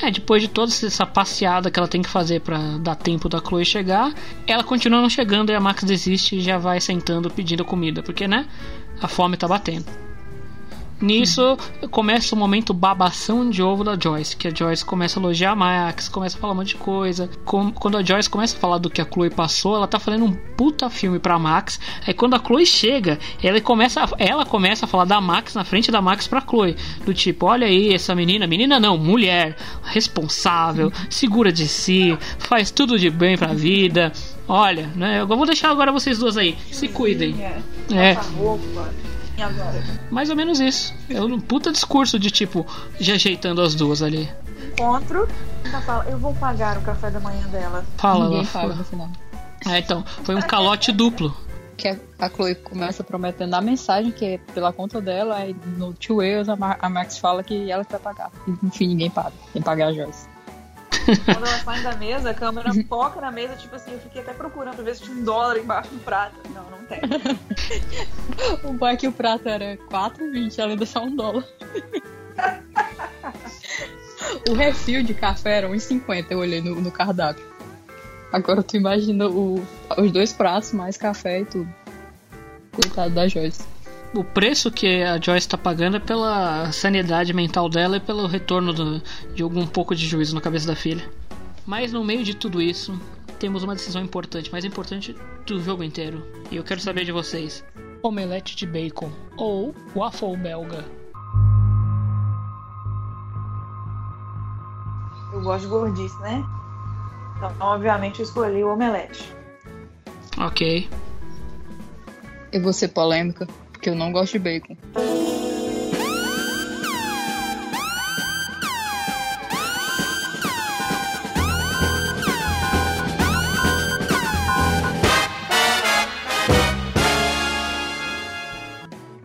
[0.00, 3.40] É, depois de toda essa passeada que ela tem que fazer para dar tempo da
[3.40, 4.14] Chloe chegar,
[4.46, 8.28] ela continua não chegando e a Max desiste e já vai sentando pedindo comida, porque
[8.28, 8.46] né?
[9.00, 9.86] A fome tá batendo.
[11.00, 11.58] Nisso
[11.90, 15.56] começa o momento babação de ovo da Joyce, que a Joyce começa a elogiar a
[15.56, 17.28] Max, começa a falar um monte de coisa.
[17.44, 20.24] Com- Quando a Joyce começa a falar do que a Chloe passou, ela tá fazendo
[20.24, 21.78] um puta filme pra Max.
[22.06, 25.64] Aí quando a Chloe chega, ela começa, a- ela começa a falar da Max na
[25.64, 26.76] frente da Max pra Chloe.
[27.04, 32.98] Do tipo, olha aí essa menina, menina não, mulher, responsável, segura de si, faz tudo
[32.98, 34.12] de bem pra vida.
[34.48, 35.20] Olha, né?
[35.20, 36.56] Eu vou deixar agora vocês duas aí.
[36.70, 37.34] Se cuidem.
[37.42, 38.10] É.
[38.10, 38.88] Essa roupa.
[39.36, 39.82] E agora?
[40.10, 40.94] Mais ou menos isso.
[41.10, 42.66] É um puta discurso de tipo,
[42.98, 44.28] já ajeitando as duas ali.
[44.72, 45.28] Encontro.
[45.64, 47.84] Ela fala, eu vou pagar o café da manhã dela.
[47.98, 48.66] Fala, Ninguém foi.
[48.74, 49.10] no final.
[49.68, 51.36] É, então, foi um calote duplo.
[51.76, 56.16] Que a, Chloe começa prometendo a mensagem que é pela conta dela, aí no Two
[56.18, 58.30] Wales a, Ma- a Max fala que ela vai pagar.
[58.62, 59.32] Enfim, ninguém paga.
[59.52, 60.26] Quem paga é a Joyce.
[61.24, 64.32] Quando ela sai da mesa, a câmera foca na mesa, tipo assim, eu fiquei até
[64.32, 66.36] procurando pra ver se tinha um dólar embaixo do prato.
[66.52, 67.00] Não, não tem.
[68.64, 71.46] O bom é que o prato era 4,20, além de só um dólar.
[74.48, 77.44] o refil de café era 1,50, eu olhei no, no cardápio.
[78.32, 79.64] Agora tu imagina o,
[79.96, 81.68] os dois pratos, mais café e tudo.
[82.72, 83.75] Coitado da Joyce.
[84.16, 88.72] O preço que a Joyce tá pagando é pela sanidade mental dela e pelo retorno
[88.72, 89.02] do-
[89.34, 91.06] de algum pouco de juízo na cabeça da filha.
[91.66, 92.98] Mas no meio de tudo isso,
[93.38, 95.14] temos uma decisão importante, mais importante
[95.46, 96.24] do jogo inteiro.
[96.50, 97.62] E eu quero saber de vocês:
[98.02, 100.84] omelete de bacon ou waffle belga?
[105.30, 106.42] Eu gosto de gordice, né?
[107.36, 109.30] Então, obviamente, eu escolhi o omelete.
[110.38, 110.88] Ok.
[112.50, 113.46] Eu vou ser polêmica,
[113.86, 114.76] porque eu não gosto de bacon.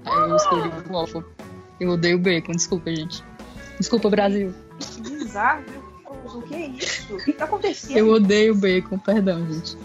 [0.06, 1.24] Eu escolhi o waffle.
[1.80, 3.24] Eu odeio bacon, desculpa, gente.
[3.80, 4.54] Desculpa, Brasil.
[4.80, 5.64] Que bizarro?
[6.06, 7.16] O que é isso?
[7.16, 7.98] O que tá acontecendo?
[7.98, 9.76] Eu odeio bacon, perdão, gente.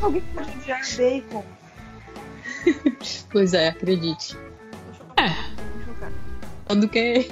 [0.00, 1.44] Alguém pode odiar bacon.
[3.30, 4.36] Pois é, acredite.
[5.16, 5.30] É.
[6.66, 7.30] Pior do que.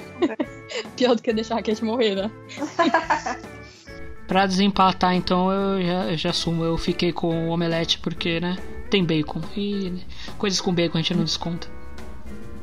[0.95, 2.31] Pior do que deixar a Kate morrer, né?
[4.27, 6.63] Pra desempatar, então, eu já, eu já assumo.
[6.63, 8.57] Eu fiquei com o omelete porque, né?
[8.89, 9.41] Tem bacon.
[9.55, 10.01] E
[10.37, 11.67] coisas com bacon a gente não desconta.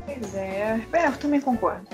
[0.05, 0.81] Pois é.
[0.91, 1.87] Bem, eu também concordo.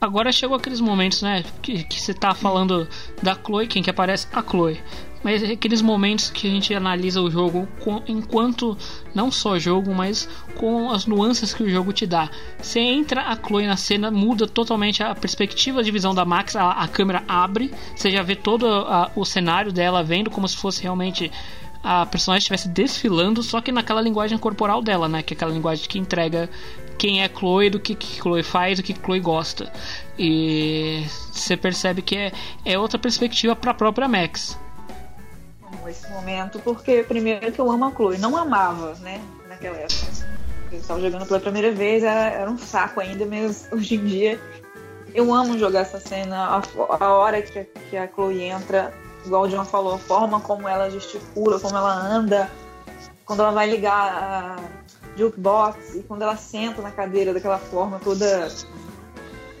[0.00, 1.42] Agora chegou aqueles momentos, né?
[1.62, 2.86] Que, que você tá falando
[3.22, 4.28] da Chloe, quem que aparece?
[4.32, 4.80] A Chloe.
[5.24, 8.76] Mas é aqueles momentos que a gente analisa o jogo com- enquanto
[9.14, 12.30] não só jogo, mas com as nuances que o jogo te dá.
[12.60, 16.72] Você entra a Chloe na cena, muda totalmente a perspectiva de visão da Max, a,
[16.72, 20.82] a câmera abre, você já vê todo a- o cenário dela vendo como se fosse
[20.82, 21.32] realmente
[21.82, 25.22] a personagem estivesse desfilando, só que naquela linguagem corporal dela, né?
[25.22, 26.48] Que é aquela linguagem que entrega
[26.98, 29.70] quem é Chloe, do que, que Chloe faz, do que Chloe gosta.
[30.18, 32.32] E você percebe que é,
[32.64, 34.58] é outra perspectiva para a própria Max.
[35.88, 38.18] Esse momento, porque primeiro que eu amo a Chloe.
[38.18, 39.20] Não amava, né?
[39.48, 40.34] Naquela época.
[40.72, 44.40] Eu estava jogando pela primeira vez, era, era um saco ainda, mas hoje em dia
[45.14, 46.36] eu amo jogar essa cena.
[46.58, 46.62] A,
[47.04, 48.92] a hora que, a- que a Chloe entra,
[49.24, 52.50] igual o John falou, a forma como ela gesticula, como ela anda,
[53.24, 54.56] quando ela vai ligar a
[55.16, 58.48] jukebox e quando ela senta na cadeira daquela forma toda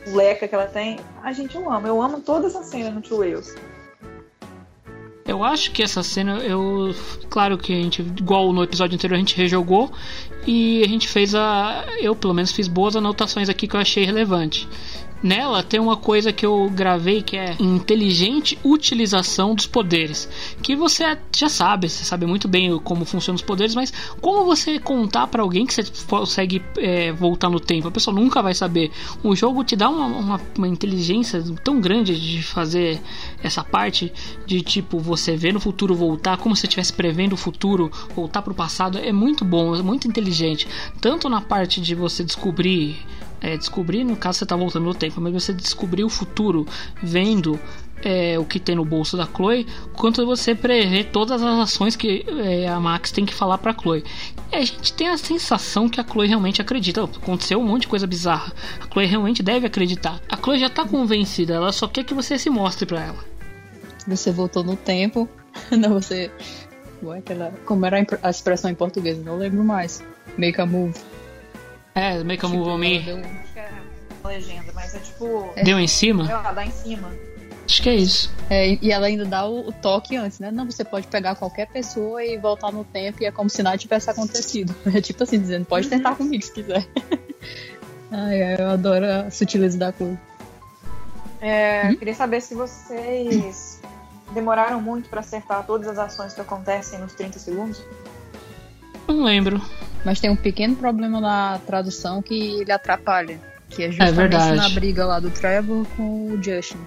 [0.06, 0.98] leca que ela tem.
[1.22, 1.86] A gente eu amo.
[1.86, 3.54] Eu amo toda essa cena no Two Wales.
[5.26, 6.94] Eu acho que essa cena, eu.
[7.30, 9.90] Claro que a gente, igual no episódio anterior, a gente rejogou
[10.46, 11.84] e a gente fez a.
[11.98, 14.68] Eu, pelo menos, fiz boas anotações aqui que eu achei relevante.
[15.24, 20.28] Nela tem uma coisa que eu gravei que é inteligente utilização dos poderes.
[20.60, 24.78] Que você já sabe, você sabe muito bem como funcionam os poderes, mas como você
[24.78, 27.88] contar pra alguém que você consegue é, voltar no tempo?
[27.88, 28.90] A pessoa nunca vai saber.
[29.22, 33.00] O jogo te dá uma, uma, uma inteligência tão grande de fazer
[33.42, 34.12] essa parte
[34.44, 38.52] de tipo você ver no futuro voltar, como se estivesse prevendo o futuro, voltar pro
[38.52, 38.98] passado.
[38.98, 40.68] É muito bom, é muito inteligente.
[41.00, 42.98] Tanto na parte de você descobrir
[43.44, 46.66] é, descobrir, no caso você tá voltando no tempo, mas você descobrir o futuro
[47.02, 47.60] vendo
[48.02, 52.24] é, o que tem no bolso da Chloe, quanto você prever todas as ações que
[52.26, 54.02] é, a Max tem que falar pra Chloe.
[54.50, 57.04] E a gente tem a sensação que a Chloe realmente acredita.
[57.04, 58.50] Aconteceu um monte de coisa bizarra.
[58.80, 60.20] A Chloe realmente deve acreditar.
[60.26, 63.24] A Chloe já tá convencida, ela só quer que você se mostre pra ela.
[64.06, 65.28] Você voltou no tempo.
[65.70, 66.30] Não, você.
[67.66, 69.22] Como era a expressão em português?
[69.22, 70.02] Não lembro mais.
[70.38, 70.98] Make a move.
[71.94, 73.00] É, make a move on me.
[73.00, 73.68] Deu um- Acho que é
[74.20, 75.52] uma legenda, mas é tipo.
[75.62, 76.24] Deu em cima?
[76.54, 77.12] Dá em cima.
[77.66, 78.32] Acho que é isso.
[78.50, 80.50] É, e ela ainda dá o, o, toque antes, né?
[80.50, 83.78] Não, você pode pegar qualquer pessoa e voltar no tempo e é como se nada
[83.78, 84.74] tivesse acontecido.
[84.94, 86.16] É tipo assim, dizendo, pode tentar uhum.
[86.16, 86.86] comigo se quiser.
[88.12, 90.16] Ai, eu adoro a sutileza da cor.
[91.40, 91.96] É, hum?
[91.96, 93.80] Queria saber se vocês
[94.32, 97.82] demoraram muito para acertar todas as ações que acontecem nos 30 segundos.
[99.06, 99.60] Não lembro.
[100.04, 103.40] Mas tem um pequeno problema na tradução que ele atrapalha.
[103.70, 106.78] Que é, é justamente é na briga lá do Trevor com o Justin.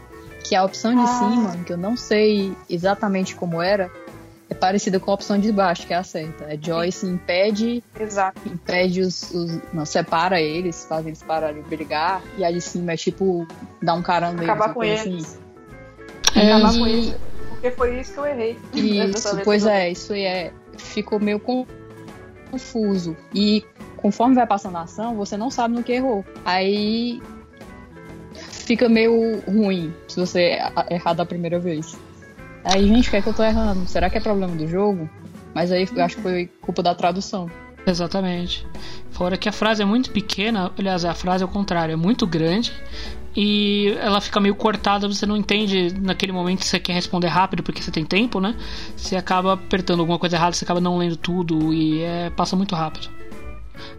[0.43, 1.07] Que a opção de ah.
[1.07, 3.91] cima, que eu não sei exatamente como era,
[4.49, 6.45] é parecida com a opção de baixo, que é a certa.
[6.45, 7.83] A Joyce impede.
[7.99, 8.39] Exato.
[8.47, 9.59] Impede os, os.
[9.73, 12.21] Não, separa eles, faz eles pararem de brigar.
[12.37, 13.45] E a de cima é tipo
[13.81, 15.37] dar um caramba Acabar com eles.
[16.31, 16.39] Assim.
[16.39, 17.15] É, Acabar com eles.
[17.49, 18.57] Porque foi isso que eu errei.
[18.73, 20.51] Isso, pois é, isso é.
[20.77, 21.76] Ficou meio confuso.
[23.33, 26.25] E conforme vai passando a ação, você não sabe no que errou.
[26.45, 27.21] Aí
[28.33, 31.97] fica meio ruim se você errar da primeira vez.
[32.63, 33.87] Aí, gente, o que é que eu tô errando?
[33.87, 35.09] Será que é problema do jogo?
[35.53, 37.49] Mas aí eu acho que foi culpa da tradução.
[37.85, 38.67] Exatamente.
[39.11, 42.27] Fora que a frase é muito pequena, aliás, a frase é o contrário, é muito
[42.27, 42.73] grande
[43.39, 47.61] e ela fica meio cortada, você não entende naquele momento se você quer responder rápido
[47.61, 48.55] porque você tem tempo, né?
[48.95, 52.73] Você acaba apertando alguma coisa errada, você acaba não lendo tudo e é, passa muito
[52.73, 53.09] rápido.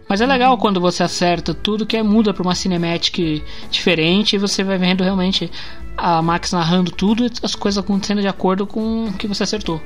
[0.09, 4.39] Mas é legal quando você acerta tudo, que é, muda para uma cinematic diferente e
[4.39, 5.49] você vai vendo realmente
[5.95, 9.81] a Max narrando tudo e as coisas acontecendo de acordo com o que você acertou.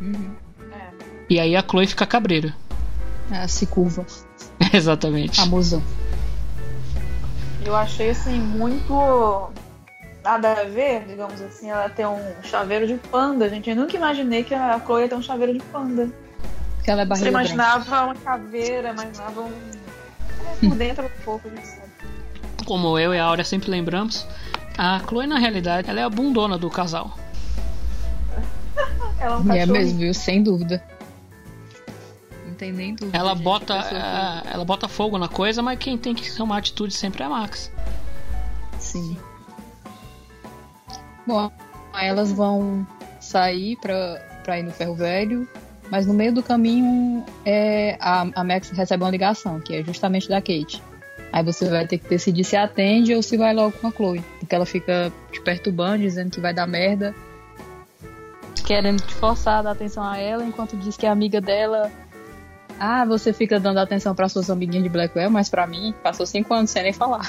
[0.00, 0.30] Uhum.
[0.72, 0.88] É.
[1.28, 2.56] E aí a Chloe fica cabreira.
[3.30, 4.06] É, se curva.
[4.72, 5.42] Exatamente.
[5.42, 5.82] A musa.
[7.64, 9.50] Eu achei assim muito
[10.22, 13.70] nada a ver, digamos assim, ela ter um chaveiro de panda, gente.
[13.70, 16.10] Eu nunca imaginei que a Chloe ia ter um chaveiro de panda.
[16.82, 18.04] Que ela é Você imaginava branca.
[18.04, 19.52] uma caveira, imaginava um.
[20.62, 21.50] É, por dentro um pouco.
[22.66, 24.26] Como eu e a Áurea sempre lembramos,
[24.76, 27.16] a Chloe na realidade ela é a bundona do casal.
[29.18, 30.12] ela é um É mesmo, viu?
[30.12, 30.82] Sem dúvida.
[32.54, 33.18] Não tem nem dúvida.
[33.18, 37.22] Ela bota, é, ela bota fogo na coisa, mas quem tem que tomar atitude sempre
[37.22, 37.70] é a Max.
[38.78, 39.18] Sim.
[41.26, 41.50] Bom,
[42.00, 42.86] elas vão
[43.20, 45.48] sair pra, pra ir no ferro velho
[45.90, 50.28] mas no meio do caminho, é, a, a Max recebe uma ligação, que é justamente
[50.28, 50.82] da Kate.
[51.32, 54.24] Aí você vai ter que decidir se atende ou se vai logo com a Chloe.
[54.38, 57.14] Porque ela fica te perturbando, dizendo que vai dar merda.
[58.64, 61.90] Querendo te forçar a dar atenção a ela, enquanto diz que a amiga dela.
[62.78, 66.52] Ah, você fica dando atenção para suas amiguinhas de Blackwell, mas para mim, passou cinco
[66.54, 67.28] anos sem nem falar.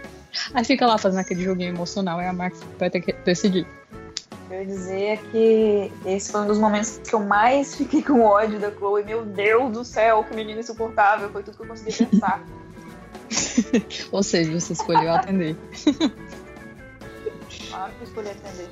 [0.54, 3.66] Aí fica lá fazendo aquele joguinho emocional, aí a Max vai ter que decidir
[4.52, 8.60] eu ia dizer que esse foi um dos momentos que eu mais fiquei com ódio
[8.60, 9.02] da Chloe.
[9.02, 11.30] Meu Deus do céu, que menina insuportável.
[11.30, 12.44] Foi tudo que eu consegui pensar.
[14.12, 15.56] Ou seja, você escolheu atender.
[17.70, 18.68] Claro que eu escolhi atender.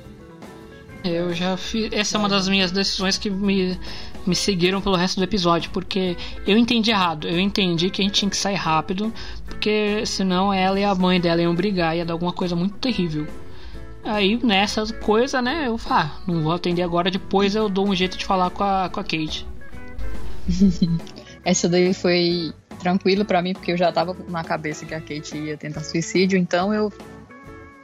[1.03, 1.91] Eu já fiz.
[1.91, 3.79] Essa é uma das minhas decisões que me,
[4.25, 6.15] me seguiram pelo resto do episódio, porque
[6.45, 7.27] eu entendi errado.
[7.27, 9.13] Eu entendi que a gente tinha que sair rápido,
[9.45, 13.27] porque senão ela e a mãe dela iam brigar, ia dar alguma coisa muito terrível.
[14.03, 17.95] Aí nessa coisa, né, eu falo, ah, não vou atender agora, depois eu dou um
[17.95, 19.47] jeito de falar com a, com a Kate.
[21.45, 25.37] Essa daí foi tranquilo para mim, porque eu já tava na cabeça que a Kate
[25.37, 26.91] ia tentar suicídio, então eu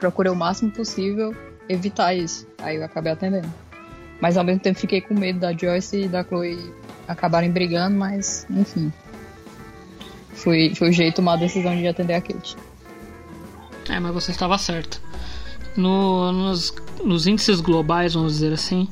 [0.00, 1.34] procurei o máximo possível
[1.68, 2.46] evitar isso.
[2.58, 3.48] Aí eu acabei atendendo.
[4.20, 6.72] Mas ao mesmo tempo fiquei com medo da Joyce e da Chloe
[7.06, 8.92] acabarem brigando, mas enfim.
[10.34, 12.56] Foi, foi o jeito de tomar a decisão de atender a Kate.
[13.88, 15.00] É, mas você estava certo
[15.78, 18.88] no, nos, nos índices globais, vamos dizer assim,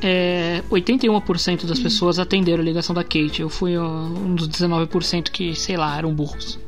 [0.00, 3.42] é, 81% das pessoas atenderam a ligação da Kate.
[3.42, 6.58] Eu fui um dos 19% que, sei lá, eram burros.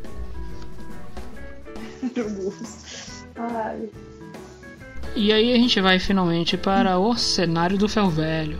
[2.02, 3.24] burros.
[3.36, 3.88] Ai.
[5.16, 8.58] E aí a gente vai finalmente para o cenário do ferro velho.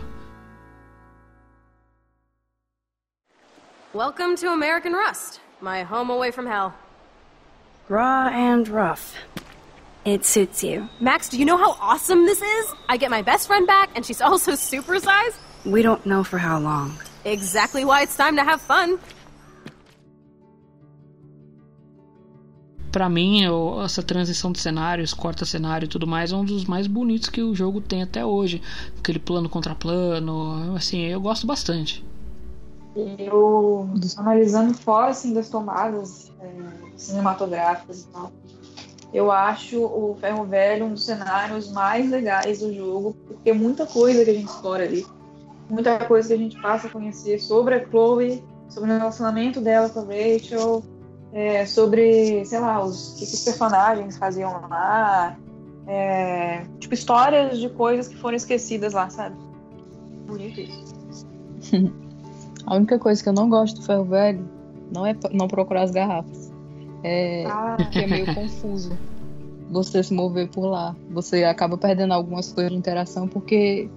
[3.93, 6.73] Welcome to American Rust, my home away from hell.
[7.89, 9.15] Raw and rough.
[10.05, 10.87] It suits you.
[11.01, 12.73] Max, do you know how awesome this is?
[12.87, 15.37] I get my best friend back, and she's also supersized.
[15.65, 16.97] We don't know for how long.
[17.25, 18.97] Exactly why it's time to have fun.
[22.95, 26.63] Para mim, eu, essa transição de cenários, corta cenário e tudo mais, é um dos
[26.63, 28.61] mais bonitos que o jogo tem até hoje.
[28.97, 32.05] Aquele plano contra plano, assim, eu gosto bastante.
[33.19, 36.49] Eu, analisando fora assim, das tomadas é,
[36.95, 38.31] cinematográficas e tal,
[39.13, 44.23] eu acho o Ferro Velho um dos cenários mais legais do jogo, porque muita coisa
[44.23, 45.05] que a gente explora ali,
[45.69, 49.89] muita coisa que a gente passa a conhecer sobre a Chloe, sobre o relacionamento dela
[49.89, 50.81] com a Rachel,
[51.35, 55.37] é, sobre, sei lá, os, o que os personagens faziam lá,
[55.85, 59.35] é, tipo, histórias de coisas que foram esquecidas lá, sabe?
[60.25, 60.95] Bonito isso.
[62.65, 64.49] A única coisa que eu não gosto do ferro velho
[64.91, 66.51] não é não procurar as garrafas.
[67.03, 68.97] É Ah, que é meio confuso
[69.69, 70.95] você se mover por lá.
[71.11, 73.89] Você acaba perdendo algumas coisas de interação porque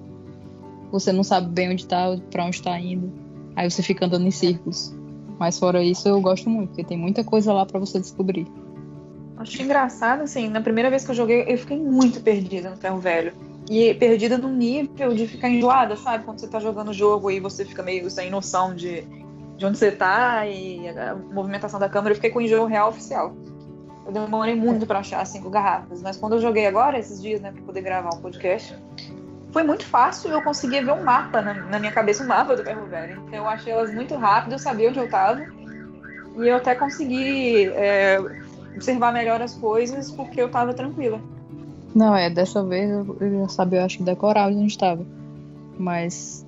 [0.90, 3.10] você não sabe bem onde tá, pra onde tá indo.
[3.56, 4.94] Aí você fica andando em círculos.
[5.38, 8.46] Mas fora isso, eu gosto muito, porque tem muita coisa lá pra você descobrir.
[9.36, 12.98] acho engraçado, assim, na primeira vez que eu joguei, eu fiquei muito perdida no ferro
[12.98, 13.32] velho.
[13.70, 16.24] E perdida num nível de ficar enjoada, sabe?
[16.24, 19.02] Quando você tá jogando o jogo e você fica meio sem noção de,
[19.56, 22.88] de onde você tá e a movimentação da câmera, eu fiquei com o enjoo real
[22.88, 23.34] oficial.
[24.06, 27.52] Eu demorei muito pra achar cinco garrafas, mas quando eu joguei agora, esses dias, né,
[27.52, 28.74] pra poder gravar um podcast,
[29.52, 32.62] foi muito fácil eu conseguia ver um mapa na, na minha cabeça, um mapa do
[32.64, 33.20] ferro velho.
[33.26, 35.46] Então eu achei elas muito rápido, eu sabia onde eu tava.
[36.36, 38.18] E eu até consegui é,
[38.74, 41.20] observar melhor as coisas porque eu tava tranquila.
[41.94, 45.04] Não, é, dessa vez eu, já sabia, eu acho que decorar onde a gente tava.
[45.78, 46.46] Mas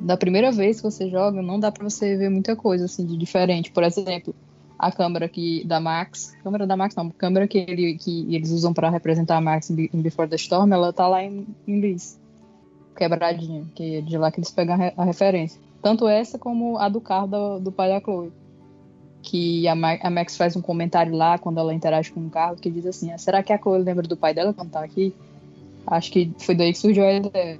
[0.00, 3.16] da primeira vez que você joga, não dá pra você ver muita coisa assim de
[3.16, 3.70] diferente.
[3.70, 4.34] Por exemplo,
[4.78, 8.74] a câmera que da Max, câmera da Max não, câmera que, ele, que eles usam
[8.74, 12.18] pra representar a Max em Be- em Before the Storm, ela tá lá em, Liz,
[12.96, 15.60] quebradinha, que é de lá que eles pegam a, re- a referência.
[15.82, 18.32] Tanto essa como a do carro do, do pai da Chloe.
[19.22, 22.56] Que a, Ma- a Max faz um comentário lá quando ela interage com o carro
[22.56, 25.14] que diz assim: "Ah, será que a Chloe lembra do pai dela quando tá aqui?
[25.86, 27.58] Acho que foi daí que surgiu a ideia.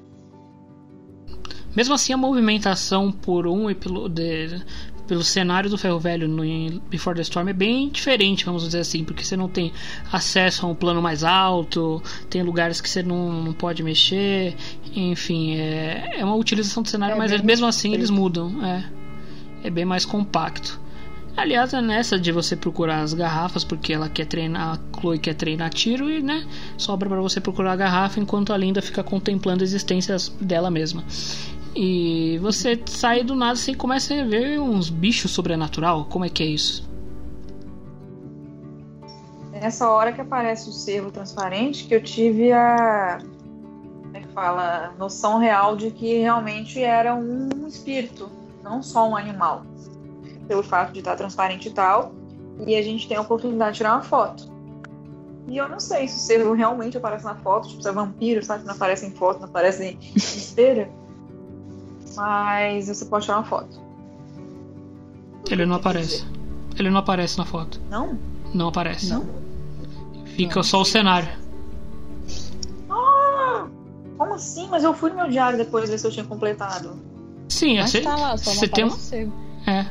[1.75, 4.63] Mesmo assim, a movimentação por um e pelo, de-
[5.09, 6.43] pelo cenário do Ferro Velho no
[6.89, 9.73] Before the Storm é bem diferente, vamos dizer assim, porque você não tem
[10.13, 14.55] acesso a um plano mais alto, tem lugares que você não, não pode mexer,
[14.95, 18.85] enfim, é, é uma utilização do cenário, É mas mesmo assim eles mudam, é,
[19.65, 20.81] é bem mais compacto.
[21.37, 25.35] Aliás, é nessa de você procurar as garrafas, porque ela quer treinar, a Chloe quer
[25.35, 26.47] treinar tiro e, né,
[26.79, 31.03] sobra pra você procurar a garrafa enquanto a Linda fica contemplando a existência dela mesma.
[31.75, 36.05] E você sai do nada assim começa a ver uns bichos sobrenatural.
[36.05, 36.89] Como é que é isso?
[39.51, 43.19] Nessa hora que aparece o cervo transparente que eu tive a
[44.35, 48.29] fala, noção real de que realmente era um espírito,
[48.63, 49.65] não só um animal.
[50.49, 52.13] Pelo fato de estar transparente e tal,
[52.67, 54.53] e a gente tem a oportunidade de tirar uma foto.
[55.47, 58.43] E eu não sei se o cervo realmente aparece na foto, tipo, se é vampiro,
[58.43, 58.65] sabe?
[58.65, 60.91] Não aparece em foto, não aparece em esteira.
[62.17, 63.81] Mas você pode tirar uma foto.
[65.51, 66.25] Ele não aparece.
[66.79, 67.81] Ele não aparece na foto.
[67.91, 68.19] Não?
[68.55, 69.11] Não aparece.
[69.11, 69.27] Não?
[70.35, 71.44] Fica só o cenário.
[74.17, 74.69] Como assim?
[74.71, 76.97] Mas eu fui no meu diário depois ver se eu tinha completado.
[77.49, 79.33] Sim, Mas você, tá lá, só você tem um-.
[79.67, 79.87] É.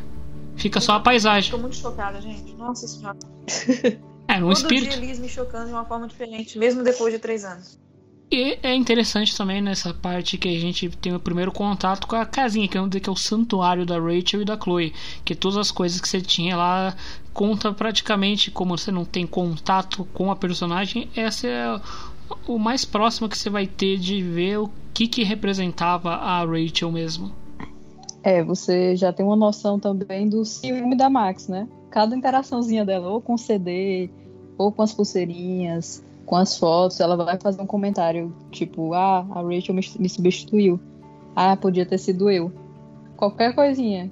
[0.55, 1.51] Fica só a paisagem.
[1.51, 2.53] Tô muito chocada, gente.
[2.55, 3.17] Nossa senhora.
[4.25, 4.89] É, um Todo espírito.
[4.97, 7.77] dia Liz me chocando de uma forma diferente, mesmo depois de três anos.
[8.31, 12.25] E é interessante também nessa parte que a gente tem o primeiro contato com a
[12.25, 14.93] casinha, que é, onde- que é o santuário da Rachel e da Chloe.
[15.25, 16.95] Que todas as coisas que você tinha lá
[17.33, 21.81] conta praticamente como você não tem contato com a personagem, essa é
[22.47, 26.91] o mais próximo que você vai ter de ver o que, que representava a Rachel
[26.91, 27.31] mesmo.
[28.23, 31.67] É, você já tem uma noção também do ciúme da Max, né?
[31.89, 34.09] Cada interaçãozinha dela, ou com CD,
[34.57, 39.41] ou com as pulseirinhas, com as fotos, ela vai fazer um comentário tipo, ah, a
[39.41, 40.79] Rachel me, substituiu.
[41.35, 42.51] Ah, podia ter sido eu.
[43.17, 44.09] Qualquer coisinha.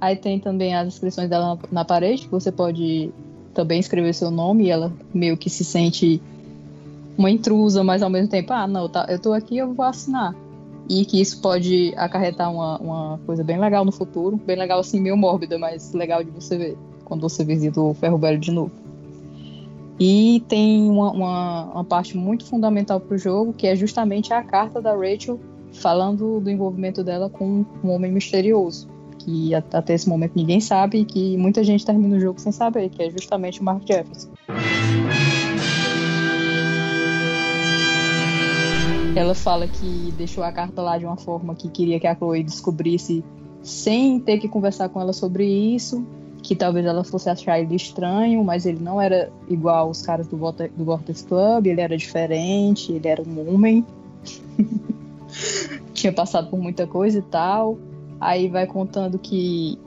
[0.00, 3.12] Aí tem também as inscrições dela na parede, que você pode
[3.52, 6.22] também escrever seu nome e ela meio que se sente
[7.20, 10.34] uma intrusa, mas ao mesmo tempo, ah, não, tá, eu tô aqui, eu vou assinar
[10.90, 15.00] e que isso pode acarretar uma, uma coisa bem legal no futuro, bem legal assim,
[15.00, 18.72] meio mórbida, mas legal de você ver quando você visita o Ferro Velho de novo.
[20.00, 24.42] E tem uma, uma, uma parte muito fundamental para o jogo, que é justamente a
[24.42, 25.38] carta da Rachel
[25.72, 31.04] falando do envolvimento dela com um homem misterioso, que até esse momento ninguém sabe e
[31.04, 34.30] que muita gente termina o jogo sem saber, que é justamente o Mark Jefferson.
[39.14, 42.42] Ela fala que deixou a carta lá de uma forma que queria que a Chloe
[42.42, 43.24] descobrisse
[43.62, 46.04] sem ter que conversar com ela sobre isso,
[46.42, 50.36] que talvez ela fosse achar ele estranho, mas ele não era igual aos caras do,
[50.36, 53.84] Vortex, do Vortex Club, ele era diferente, ele era um homem.
[55.92, 57.78] Tinha passado por muita coisa e tal.
[58.20, 59.78] Aí vai contando que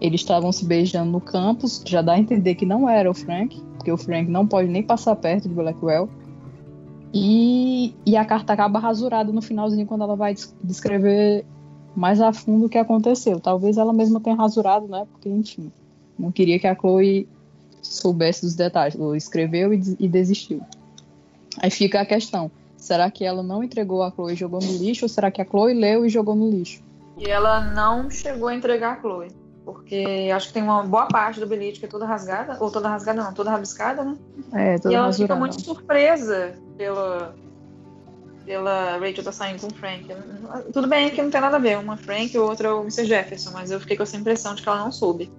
[0.00, 3.60] eles estavam se beijando no campus, já dá a entender que não era o Frank,
[3.76, 6.08] porque o Frank não pode nem passar perto de Blackwell.
[7.12, 11.44] E, e a carta acaba rasurada no finalzinho quando ela vai des- descrever
[11.94, 13.38] mais a fundo o que aconteceu.
[13.38, 15.06] Talvez ela mesma tenha rasurado, né?
[15.12, 15.70] Porque, enfim,
[16.18, 17.28] não queria que a Chloe
[17.82, 18.98] soubesse dos detalhes.
[18.98, 20.62] Ela escreveu e, e desistiu.
[21.58, 25.04] Aí fica a questão: será que ela não entregou a Chloe e jogou no lixo?
[25.04, 26.82] Ou será que a Chloe leu e jogou no lixo?
[27.18, 29.28] E ela não chegou a entregar a Chloe.
[29.72, 32.88] Porque acho que tem uma boa parte do bilhete que é toda rasgada, ou toda
[32.88, 34.16] rasgada não, toda rabiscada, né?
[34.52, 37.34] É, toda e ela fica muito surpresa pela,
[38.44, 40.06] pela Rachel tá saindo com o Frank.
[40.72, 43.06] Tudo bem que não tem nada a ver, uma Frank e outra é o Mr.
[43.06, 45.30] Jefferson, mas eu fiquei com essa impressão de que ela não soube.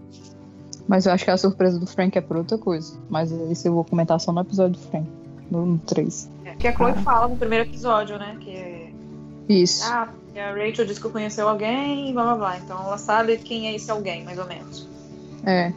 [0.87, 2.99] Mas eu acho que a surpresa do Frank é por outra coisa.
[3.09, 5.07] Mas isso eu vou comentar só no episódio do Frank.
[5.49, 6.29] No 3.
[6.45, 8.37] É, que a Chloe fala no primeiro episódio, né?
[8.39, 8.82] Que
[9.49, 9.83] Isso.
[9.85, 12.57] ah, a Rachel disse que conheceu alguém e blá blá blá.
[12.57, 14.87] Então ela sabe quem é esse alguém, mais ou menos.
[15.45, 15.71] É.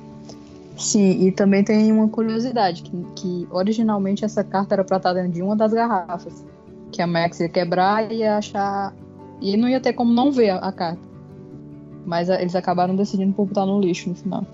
[0.78, 5.32] Sim, e também tem uma curiosidade, que, que originalmente essa carta era pra estar dentro
[5.32, 6.44] de uma das garrafas.
[6.92, 8.92] Que a Max ia quebrar e ia achar.
[9.40, 11.00] E não ia ter como não ver a, a carta.
[12.04, 14.44] Mas a- eles acabaram decidindo por botar no lixo no final.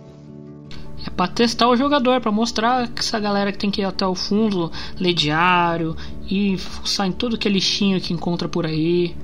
[1.04, 4.06] É pra testar o jogador, pra mostrar que essa galera que tem que ir até
[4.06, 5.96] o fundo, ler diário
[6.34, 9.14] e fuçar em todo que lixinho que encontra por aí.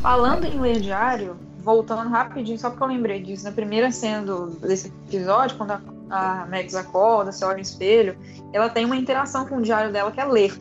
[0.00, 4.50] Falando em ler diário, voltando rapidinho, só porque eu lembrei disso, na primeira cena do-
[4.60, 8.16] desse episódio, quando a, a Max acorda, se olha no espelho,
[8.52, 10.56] ela tem uma interação com o diário dela que é ler.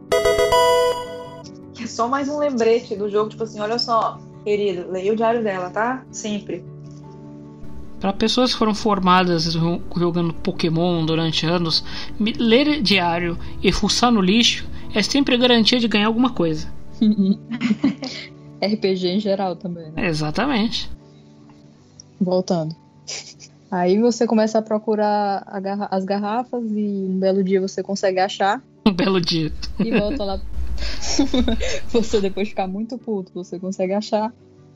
[1.75, 5.15] Que é só mais um lembrete do jogo, tipo assim, olha só, querido, leia o
[5.15, 6.03] diário dela, tá?
[6.09, 6.65] Sempre.
[8.05, 11.83] Para pessoas que foram formadas jo- jogando Pokémon durante anos,
[12.19, 16.67] ler diário e fuçar no lixo é sempre garantia de ganhar alguma coisa.
[18.61, 20.07] RPG em geral também, né?
[20.07, 20.87] Exatamente.
[22.21, 22.75] Voltando.
[23.71, 28.19] Aí você começa a procurar a garra- as garrafas e um belo dia você consegue
[28.19, 29.51] achar Um belo dia.
[29.79, 30.39] e volta lá.
[31.91, 34.31] você depois de ficar muito puto, você consegue achar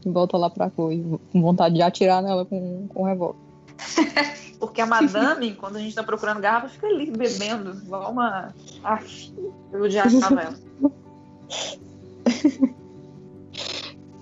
[0.06, 3.40] e volta lá pra Chloe, com vontade de atirar nela com, com o revólver.
[4.60, 8.54] Porque a madame, quando a gente tá procurando garrafa, fica ali bebendo, igual uma.
[8.84, 9.00] Ah,
[9.72, 10.54] pelo diário dela.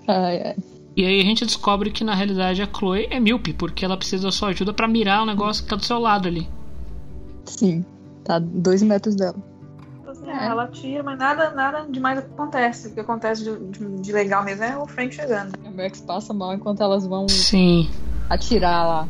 [0.06, 0.56] Ai, ai.
[0.96, 4.24] E aí a gente descobre que na realidade a Chloe é míope, porque ela precisa
[4.24, 6.48] da sua ajuda pra mirar o negócio que tá do seu lado ali.
[7.44, 7.84] Sim,
[8.24, 9.36] tá a dois metros dela.
[10.30, 12.88] Ah, Ela tira, mas nada, nada demais acontece.
[12.88, 15.52] O que acontece de, de- de legal mesmo é o Frank chegando.
[15.64, 17.88] A Max passa mal enquanto elas vão Sim.
[18.28, 19.08] atirar lá.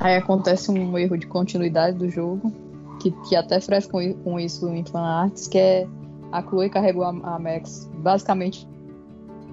[0.00, 2.52] Aí acontece um erro de continuidade do jogo,
[3.00, 5.86] que, que até fresca com, com isso em fanarts, que é
[6.32, 8.66] a Chloe carregou a, a Max basicamente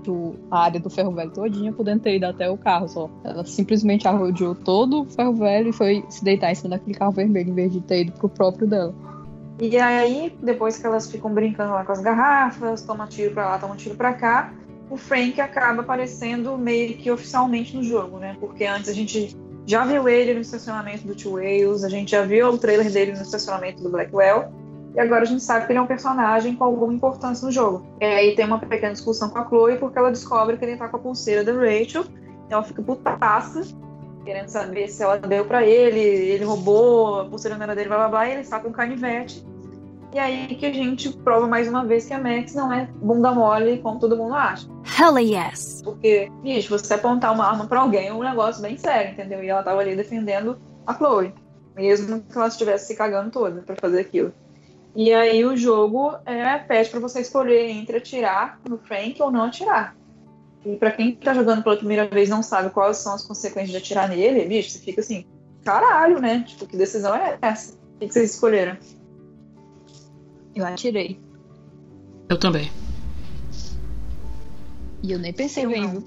[0.03, 3.07] do- a área do ferro velho todinha, podendo ter ido até o carro só.
[3.23, 7.11] Ela simplesmente arrodeou todo o ferro velho e foi se deitar em cima daquele carro
[7.11, 8.93] vermelho, em vez de ter ido pro próprio dela.
[9.61, 13.59] E aí, depois que elas ficam brincando lá com as garrafas, toma tiro pra lá,
[13.59, 14.51] toma tiro pra cá,
[14.89, 18.35] o Frank acaba aparecendo meio que oficialmente no jogo, né?
[18.39, 19.37] Porque antes a gente
[19.67, 23.11] já viu ele no estacionamento do Two Wales, a gente já viu o trailer dele
[23.11, 24.51] no estacionamento do Blackwell,
[24.95, 27.85] e agora a gente sabe que ele é um personagem com alguma importância no jogo.
[28.01, 30.87] E aí tem uma pequena discussão com a Chloe, porque ela descobre que ele tá
[30.87, 32.03] com a pulseira da Rachel,
[32.47, 33.61] então ela fica putaça,
[34.25, 38.09] querendo saber se ela deu pra ele, ele roubou, a pulseira não dele, blá blá
[38.09, 39.50] blá, e ele está com um canivete.
[40.13, 43.31] E aí que a gente prova mais uma vez que a Max não é bunda
[43.31, 44.67] mole como todo mundo acha.
[44.99, 45.81] Hell yes.
[45.83, 49.41] Porque, bicho, você apontar uma arma pra alguém é um negócio bem sério, entendeu?
[49.41, 51.33] E ela tava ali defendendo a Chloe.
[51.75, 54.33] Mesmo que ela estivesse se cagando toda pra fazer aquilo.
[54.93, 59.43] E aí o jogo é, pede pra você escolher entre atirar no Frank ou não
[59.43, 59.95] atirar.
[60.65, 63.77] E pra quem tá jogando pela primeira vez não sabe quais são as consequências de
[63.77, 65.25] atirar nele, bicho, você fica assim,
[65.63, 66.43] caralho, né?
[66.45, 67.75] Tipo, que decisão é essa?
[67.95, 68.77] O que vocês escolheram?
[70.55, 71.19] Eu atirei.
[72.29, 72.69] Eu também.
[75.03, 76.03] E eu nem pensei Eu bem, não.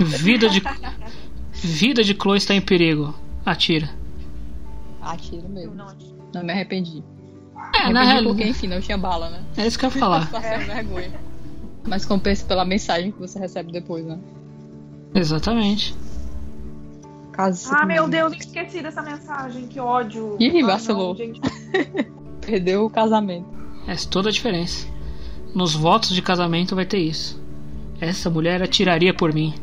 [0.00, 0.62] Vida de.
[1.52, 3.14] Vida de Chloe está em perigo.
[3.44, 3.90] Atira.
[5.00, 5.74] Atiro mesmo.
[5.74, 5.86] não.
[6.34, 7.02] Não me arrependi.
[7.74, 9.44] É, me na arrependi porque, enfim, não tinha bala, né?
[9.56, 10.28] É isso que eu ia falar.
[10.32, 11.20] Passei vergonha.
[11.86, 14.18] Mas compensa pela mensagem que você recebe depois, né?
[15.14, 15.94] Exatamente.
[17.32, 20.36] Caso Ah, meu não- Deus, esqueci dessa mensagem, que ódio.
[20.38, 21.14] Ih, não, vacilou.
[21.16, 21.40] gente.
[22.50, 23.46] Perdeu o casamento.
[23.86, 24.88] Faz toda a diferença.
[25.54, 27.40] Nos votos de casamento vai ter isso.
[28.00, 29.54] Essa mulher atiraria por mim.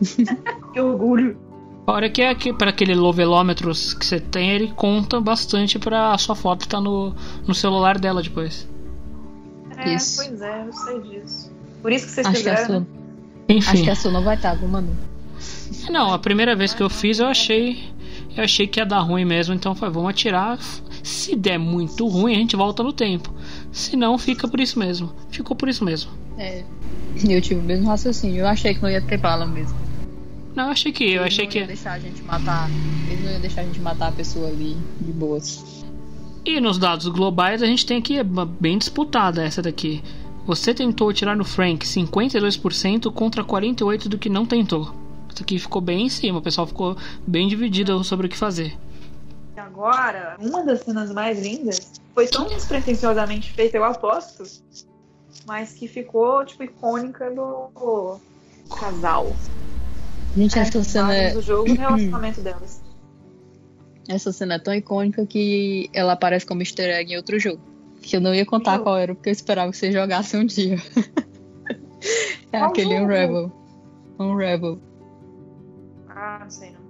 [0.72, 1.36] Que orgulho.
[1.84, 6.18] Fora que, é que para aquele lovelômetro que você tem, ele conta bastante pra a
[6.18, 7.14] sua foto estar no,
[7.46, 8.66] no celular dela depois.
[9.76, 10.24] É, Isso.
[10.24, 11.52] pois é, eu sei disso.
[11.82, 12.86] Por isso que vocês Acho que, a fizeram.
[12.86, 12.86] sua,
[13.50, 13.70] Enfim.
[13.70, 14.96] acho que a sua não vai estar, viu, Manu?
[15.90, 17.92] Não, a primeira vez que eu fiz eu achei.
[18.34, 20.58] Eu achei que ia dar ruim mesmo, então foi, vamos atirar.
[21.02, 23.32] Se der muito ruim, a gente volta no tempo.
[23.72, 25.12] Se não, fica por isso mesmo.
[25.30, 26.10] Ficou por isso mesmo.
[26.38, 26.62] É.
[27.28, 28.40] Eu tive o mesmo raciocínio.
[28.40, 29.76] Eu achei que não ia ter bala mesmo.
[30.54, 31.04] Não, eu achei que.
[31.04, 31.64] Eu Eles achei não que.
[31.64, 32.70] deixar a gente matar.
[33.10, 35.84] Eles não iam deixar a gente matar a pessoa ali de boas.
[36.44, 40.02] E nos dados globais a gente tem aqui é bem disputada essa daqui.
[40.44, 44.92] Você tentou tirar no Frank 52% contra 48% do que não tentou.
[45.32, 46.96] Isso aqui ficou bem em cima, o pessoal ficou
[47.26, 48.76] bem dividido sobre o que fazer.
[49.72, 54.44] Agora, uma das cenas mais lindas foi tão despretensiosamente feita, eu aposto,
[55.46, 58.20] mas que ficou, tipo, icônica do
[58.78, 59.34] casal.
[60.36, 61.32] Gente, essa cena é...
[61.32, 62.82] do jogo e o relacionamento delas.
[64.06, 67.60] Essa cena é tão icônica que ela aparece como easter egg em outro jogo.
[68.02, 70.76] Que eu não ia contar qual era, porque eu esperava que você jogasse um dia.
[72.52, 73.04] é Qual aquele jogo?
[73.04, 73.52] Unravel.
[74.18, 74.80] Unravel.
[76.10, 76.82] Ah, não sei não.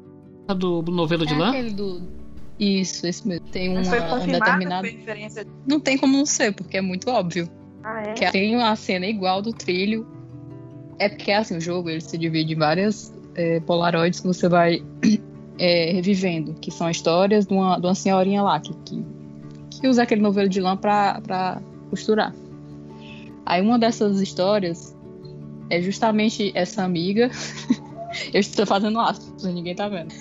[0.49, 1.51] A do novelo de É lã?
[1.51, 2.22] aquele do.
[2.63, 3.45] Isso, esse mesmo.
[3.49, 4.89] Tem uma, Mas foi um determinado.
[5.67, 7.51] Não tem como não ser, porque é muito óbvio.
[7.83, 8.13] Ah, é?
[8.13, 10.07] Que tem uma cena igual do trilho.
[10.97, 14.81] É porque assim, o jogo ele se divide em várias é, polaroids que você vai
[15.59, 19.05] é, revivendo, que são histórias de uma, de uma senhorinha lá que, que,
[19.81, 21.61] que usa aquele novelo de lã pra, pra
[21.91, 22.33] costurar.
[23.45, 24.97] Aí uma dessas histórias
[25.69, 27.29] é justamente essa amiga.
[28.33, 30.15] Eu estou fazendo aspas, ninguém tá vendo.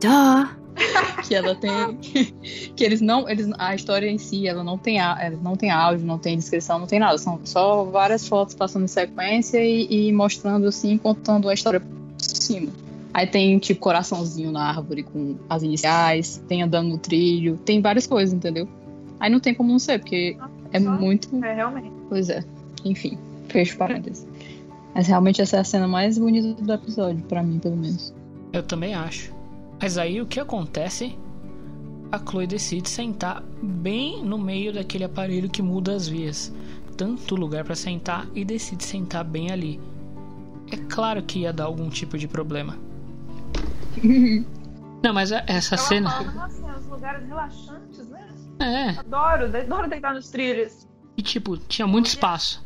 [0.00, 0.59] Duh.
[1.26, 1.70] que ela tem
[2.74, 6.06] que eles não eles a história em si ela não tem ela não tem áudio
[6.06, 7.16] não tem descrição não tem nada.
[7.18, 11.90] São só várias fotos passando em sequência e, e mostrando assim contando a história por
[12.18, 12.72] cima.
[13.12, 18.06] Aí tem tipo coraçãozinho na árvore com as iniciais tem andando no trilho tem várias
[18.06, 18.68] coisas entendeu?
[19.18, 20.36] Aí não tem como não ser porque
[20.72, 21.90] é muito É, realmente.
[22.08, 22.44] pois é.
[22.84, 23.18] Enfim
[23.50, 24.26] fecho parênteses.
[24.94, 28.14] Mas realmente essa é a cena mais bonita do episódio pra mim pelo menos.
[28.52, 29.32] Eu também acho.
[29.80, 31.18] Mas aí o que acontece?
[32.12, 36.52] A Chloe decide sentar bem no meio daquele aparelho que muda as vias.
[36.96, 39.80] Tanto lugar para sentar e decide sentar bem ali.
[40.70, 42.76] É claro que ia dar algum tipo de problema.
[45.02, 46.10] Não, mas é- essa Ela cena.
[46.10, 48.28] fala, nossa, os lugares relaxantes, né?
[48.58, 50.86] É, Adoro, adoro deitar nos trilhos.
[51.16, 52.62] e tipo, tinha muito espaço.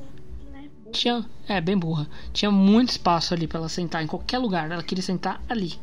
[0.90, 1.24] Tinha.
[1.48, 2.08] É, bem burra.
[2.32, 4.70] Tinha muito espaço ali pra ela sentar em qualquer lugar.
[4.70, 5.74] Ela queria sentar ali.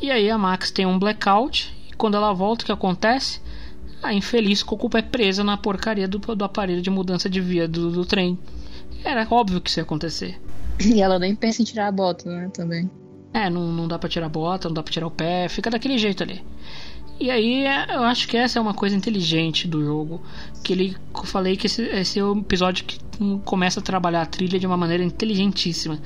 [0.00, 1.74] E aí a Max tem um blackout.
[1.90, 3.40] E quando ela volta, o que acontece?
[4.02, 7.90] A infeliz Coco é presa na porcaria do, do aparelho de mudança de via do,
[7.90, 8.38] do trem.
[9.04, 10.40] Era óbvio que isso ia acontecer.
[10.80, 12.90] e ela nem pensa em tirar a bota né também
[13.34, 15.70] É, não, não dá pra tirar a bota, não dá pra tirar o pé, fica
[15.70, 16.42] daquele jeito ali.
[17.20, 20.22] E aí é, eu acho que essa é uma coisa inteligente do jogo.
[20.64, 22.98] Que ele eu falei que esse, esse é o episódio que
[23.44, 25.98] começa a trabalhar a trilha de uma maneira inteligentíssima.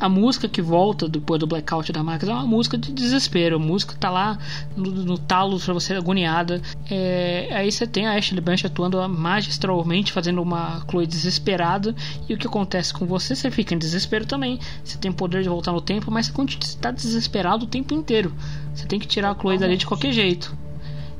[0.00, 3.56] A música que volta depois do blackout da Max é uma música de desespero.
[3.56, 4.38] A música tá lá
[4.74, 6.62] no, no talo pra você agoniada.
[6.90, 11.94] É, aí você tem a Ashley Bunch atuando magistralmente, fazendo uma Chloe desesperada.
[12.26, 13.36] E o que acontece com você?
[13.36, 14.58] Você fica em desespero também.
[14.82, 17.92] Você tem poder de voltar no tempo, mas você continua- você tá desesperado o tempo
[17.92, 18.32] inteiro.
[18.74, 20.56] Você tem que tirar a Chloe dali de qualquer jeito.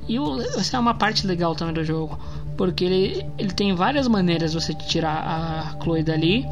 [0.09, 2.19] E o, essa é uma parte legal também do jogo.
[2.57, 5.16] Porque ele, ele tem várias maneiras de você tirar
[5.77, 6.47] a Chloe dali.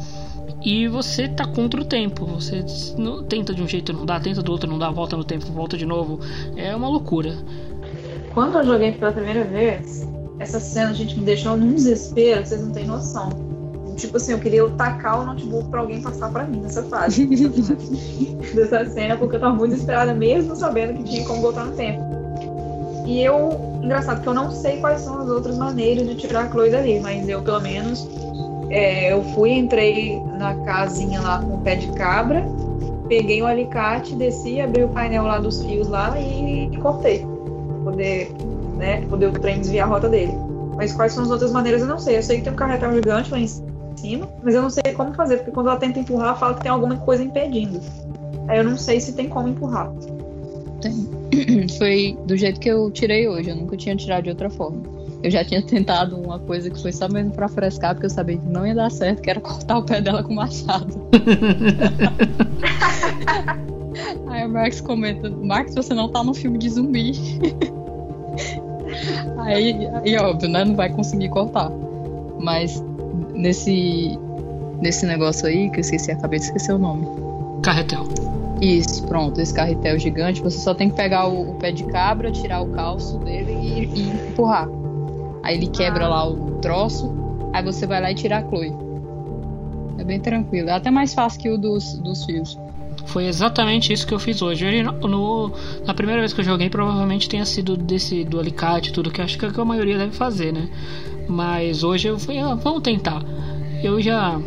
[0.61, 2.25] E você tá contra o tempo.
[2.25, 2.63] Você
[2.97, 5.45] não- tenta de um jeito, não dá, tenta do outro, não dá, volta no tempo,
[5.47, 6.19] volta de novo.
[6.55, 7.33] É uma loucura.
[8.33, 10.07] Quando eu joguei pela primeira vez,
[10.39, 13.29] essa cena, gente, me deixou num desespero, vocês não têm noção.
[13.95, 17.25] Tipo assim, eu queria tacar o notebook pra alguém passar pra mim nessa fase.
[18.55, 22.01] dessa cena, porque eu tava muito desesperada, mesmo sabendo que tinha como voltar no tempo.
[23.05, 23.49] E eu,
[23.83, 26.99] engraçado, que eu não sei quais são as outras maneiras de tirar a Chloe dali,
[26.99, 28.07] mas eu, pelo menos,
[28.69, 32.45] é, eu fui, entrei na casinha lá com o pé de cabra,
[33.07, 37.25] peguei um alicate, desci, abri o painel lá dos fios lá e, cortei.
[37.83, 38.31] Poder,
[38.77, 40.33] né, poder o trem desviar a rota dele.
[40.75, 42.17] Mas quais são as outras maneiras eu não sei.
[42.17, 43.47] Eu sei que tem um carretel gigante lá em
[43.95, 46.71] cima, mas eu não sei como fazer, porque quando ela tenta empurrar, fala que tem
[46.71, 47.81] alguma coisa impedindo.
[48.47, 49.91] Aí eu não sei se tem como empurrar.
[50.79, 51.09] Tem.
[51.77, 54.98] Foi do jeito que eu tirei hoje, eu nunca tinha tirado de outra forma.
[55.21, 58.37] Eu já tinha tentado uma coisa que foi só mesmo pra frescar, porque eu sabia
[58.37, 61.09] que não ia dar certo, que era cortar o pé dela com machado.
[64.27, 67.11] Aí o Max comenta, Max, você não tá no filme de zumbi.
[69.39, 70.63] aí, aí, óbvio, né?
[70.63, 71.69] Não vai conseguir cortar.
[72.39, 72.81] Mas
[73.33, 74.17] nesse,
[74.79, 77.05] nesse negócio aí, que eu esqueci, acabei de esquecer o nome.
[77.61, 78.07] Carretel.
[78.61, 82.31] Isso, pronto, esse carretel gigante, você só tem que pegar o, o pé de cabra,
[82.31, 84.67] tirar o calço dele e, e empurrar.
[85.43, 87.11] Aí ele quebra lá o troço,
[87.53, 88.73] aí você vai lá e tira a Chloe.
[89.97, 92.57] É bem tranquilo, é até mais fácil que o dos, dos fios.
[93.05, 94.65] Foi exatamente isso que eu fiz hoje.
[94.65, 95.51] Hoje, no- no-
[95.85, 99.25] na primeira vez que eu joguei, provavelmente tenha sido desse do alicate, tudo que eu
[99.25, 100.69] acho que é que a maioria deve fazer, né?
[101.27, 103.23] Mas hoje eu fui, ah, vamos tentar.
[103.83, 104.39] Eu já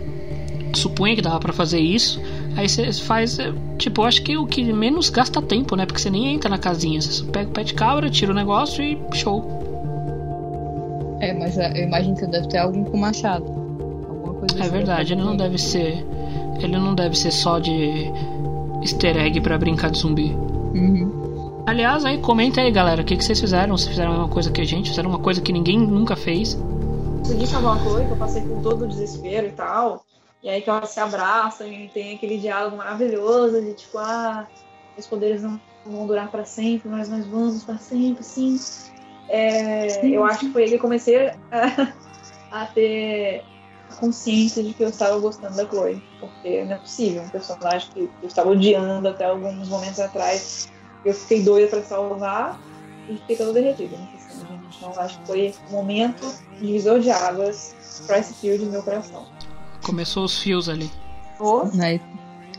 [0.74, 2.20] supunha que dava pra fazer isso,
[2.54, 5.86] Aí você faz, é, tipo, eu acho que o que menos gasta tempo, né?
[5.86, 7.00] Porque você nem entra na casinha.
[7.00, 9.61] Você só pega o pé de cabra, tira o negócio e show.
[11.22, 13.46] É, mas eu imagino que deve ter algum com machado.
[13.46, 14.70] Alguma coisa É assim.
[14.70, 16.04] verdade, ele não deve ser.
[16.60, 18.10] Ele não deve ser só de
[18.82, 20.32] easter egg pra brincar de zumbi.
[20.74, 21.62] Uhum.
[21.66, 23.76] Aliás, aí comenta aí, galera, o que, que vocês fizeram?
[23.76, 24.90] Vocês fizeram a mesma coisa que a gente?
[24.90, 26.58] Fizeram uma coisa que ninguém nunca fez?
[27.22, 30.04] consegui salvar a Chloe, que eu passei por todo o desespero e tal.
[30.42, 34.46] E aí que elas se abraçam e tem aquele diálogo maravilhoso de tipo, ah,
[34.98, 38.58] os poderes não vão durar para sempre, mas nós vamos para sempre, sim.
[39.28, 41.34] É, eu acho que foi aí que eu comecei a,
[42.50, 43.44] a ter
[43.96, 46.02] consciência de que eu estava gostando da Chloe.
[46.20, 50.68] Porque não é possível, um personagem que eu estava odiando até alguns momentos atrás.
[51.04, 52.60] Eu fiquei doida para salvar
[53.08, 53.96] e fiquei toda derretida.
[54.18, 54.76] cena, gente.
[54.76, 57.74] Então acho que foi um momento divisor de águas
[58.06, 59.26] para esse fio do meu coração.
[59.82, 60.90] Começou os fios ali.
[61.40, 62.00] Oh, Aí,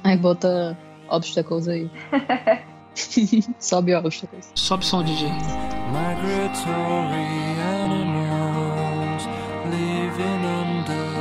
[0.04, 0.78] aí bota
[1.08, 1.90] obstacles aí.
[3.60, 4.52] Sobe obstacles.
[4.56, 5.24] Sobe som, DJ.
[5.92, 7.26] Migratory
[7.60, 9.28] animals
[9.66, 11.14] living under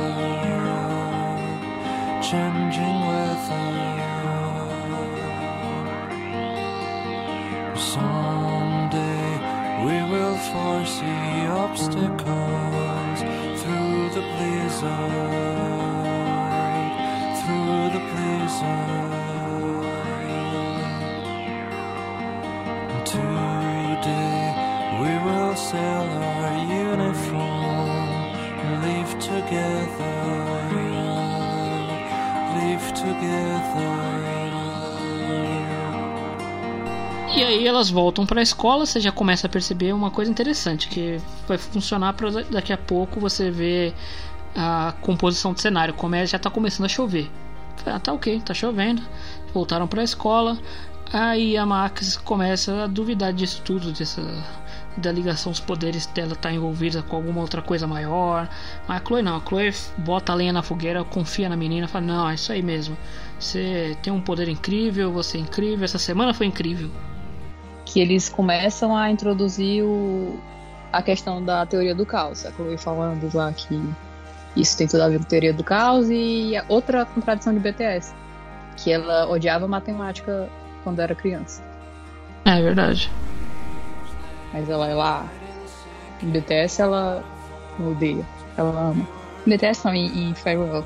[2.21, 3.71] changing weather.
[7.75, 9.29] Someday
[9.85, 13.19] we will foresee obstacles
[13.61, 15.13] through the blizzard,
[17.39, 19.12] through the blizzard.
[26.93, 27.41] Uniform,
[28.81, 30.13] live together,
[32.55, 34.13] live together.
[37.35, 41.19] E aí elas voltam pra escola, você já começa a perceber uma coisa interessante, que
[41.47, 43.95] vai funcionar para daqui a pouco você ver
[44.55, 47.31] a composição do cenário, como já tá começando a chover.
[47.85, 49.01] Ah, tá ok, tá chovendo.
[49.53, 50.57] Voltaram pra escola.
[51.11, 54.21] Aí a Max começa a duvidar disso tudo, dessa
[54.97, 58.47] da ligação dos poderes dela estar envolvida com alguma outra coisa maior.
[58.87, 62.05] Mas a Chloe não, a Chloe bota a lenha na fogueira, confia na menina, fala:
[62.05, 62.97] Não, é isso aí mesmo.
[63.39, 66.89] Você tem um poder incrível, você é incrível, essa semana foi incrível.
[67.85, 70.39] Que eles começam a introduzir o,
[70.91, 72.45] a questão da teoria do caos.
[72.45, 73.81] A Chloe falando lá que
[74.55, 78.13] isso tem tudo a ver com teoria do caos e a outra contradição de BTS.
[78.77, 80.49] Que ela odiava matemática
[80.83, 81.63] quando era criança.
[82.45, 83.11] É verdade.
[84.53, 85.27] Mas ela é lá.
[86.21, 87.23] Em BTS ela
[87.79, 88.25] odeia.
[88.55, 89.07] Ela ama.
[89.45, 90.85] Em BTS não, em, em Farewell.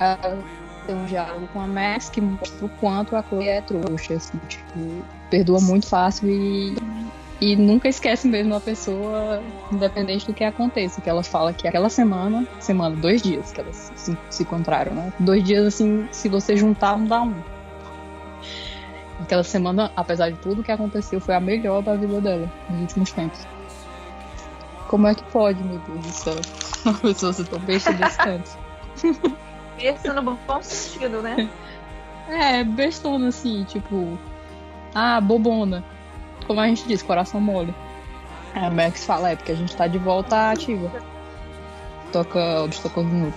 [0.00, 0.38] Ela
[0.86, 4.38] tem um diálogo com a Max que mostra o quanto a Chloe é trouxa, assim,
[4.48, 6.76] tipo, perdoa muito fácil e,
[7.40, 9.42] e nunca esquece mesmo a pessoa,
[9.72, 11.00] independente do que aconteça.
[11.00, 15.12] Que ela fala que aquela semana, semana, dois dias que elas se, se encontraram, né?
[15.18, 17.34] Dois dias assim, se você juntar, não dá um.
[19.20, 23.12] Aquela semana, apesar de tudo que aconteceu, foi a melhor da vida dela nos últimos
[23.12, 23.46] tempos.
[24.88, 26.36] Como é que pode, meu Deus do céu?
[26.84, 28.50] Uma pessoa ser tão besta desse tanto.
[29.76, 31.48] Besta no bom sentido, né?
[32.28, 34.18] É, bestona assim, tipo.
[34.94, 35.82] Ah, bobona.
[36.46, 37.74] Como a gente diz, coração mole.
[38.54, 40.92] A Max fala, é porque a gente tá de volta ativa.
[42.12, 43.34] Toca obstáculo de novo.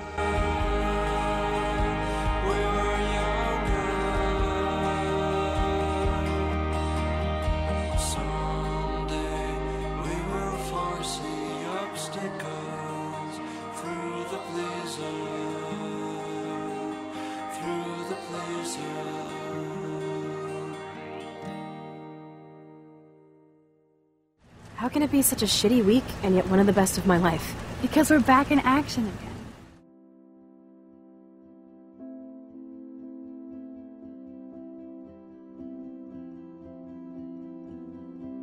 [25.17, 27.55] Be such a shitty week and yet one of the best of my life?
[27.81, 29.33] Because we're back in action again.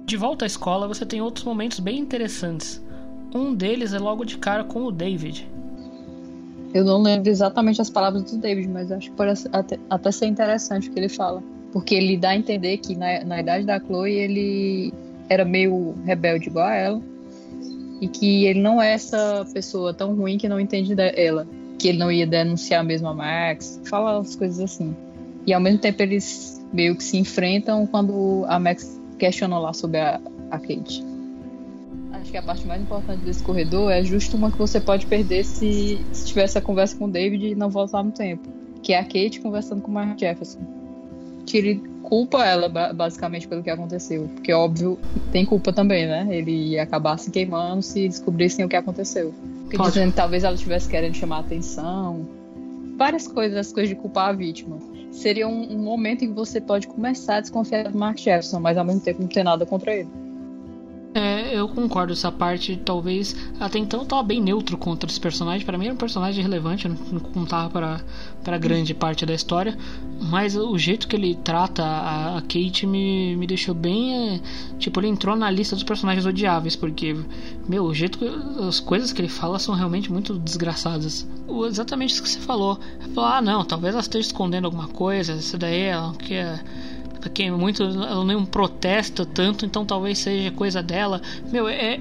[0.06, 2.82] De volta à escola, você tem outros momentos bem interessantes.
[3.34, 5.48] Um deles é logo de cara com o David.
[6.72, 10.26] Eu não lembro exatamente as palavras do David, mas acho que parece até, até ser
[10.26, 11.42] interessante o que ele fala.
[11.72, 14.92] Porque ele dá a entender que na, na idade da Chloe ele
[15.28, 17.02] era meio rebelde igual a ela.
[18.00, 21.46] E que ele não é essa pessoa tão ruim que não entende de- ela.
[21.78, 23.80] Que ele não ia denunciar mesmo a Max.
[23.84, 24.94] Fala as coisas assim.
[25.46, 29.98] E ao mesmo tempo eles meio que se enfrentam quando a Max questiona lá sobre
[29.98, 30.20] a,
[30.50, 31.04] a Kate.
[32.12, 35.44] Acho que a parte mais importante desse corredor é justo uma que você pode perder
[35.44, 38.48] se, se tiver essa conversa com o David e não voltar no tempo.
[38.82, 40.60] Que é a Kate conversando com o Mark Jefferson.
[41.52, 44.28] Ele culpa ela, ba- basicamente, pelo que aconteceu.
[44.34, 44.98] Porque, óbvio,
[45.32, 46.28] tem culpa também, né?
[46.30, 49.34] Ele ia acabar se queimando se descobrissem o que aconteceu.
[49.62, 49.90] Porque Pode.
[49.92, 52.26] dizendo talvez ela estivesse querendo chamar a atenção.
[52.96, 54.78] várias coisas, as coisas de culpar a vítima.
[55.10, 58.76] Seria um, um momento em que você pode começar a desconfiar do Mark Jefferson, mas
[58.76, 60.08] ao mesmo tempo não ter nada contra ele.
[61.14, 65.64] É, eu concordo, essa parte talvez até então tava bem neutro contra esse personagem.
[65.64, 67.70] Para mim era um personagem relevante, não, contava
[68.42, 69.78] para grande parte da história,
[70.20, 74.40] mas o jeito que ele trata a, a Kate me, me deixou bem, é,
[74.76, 77.16] tipo, ele entrou na lista dos personagens odiáveis, porque
[77.68, 78.28] meu, o jeito que
[78.66, 81.28] as coisas que ele fala são realmente muito desgraçadas.
[81.46, 82.80] O, exatamente isso que você falou.
[83.14, 86.60] Falar, ah, não, talvez ela esteja escondendo alguma coisa, isso daí ela quer
[87.24, 91.22] porque muito ela não protesta tanto, então talvez seja coisa dela.
[91.50, 91.98] Meu, é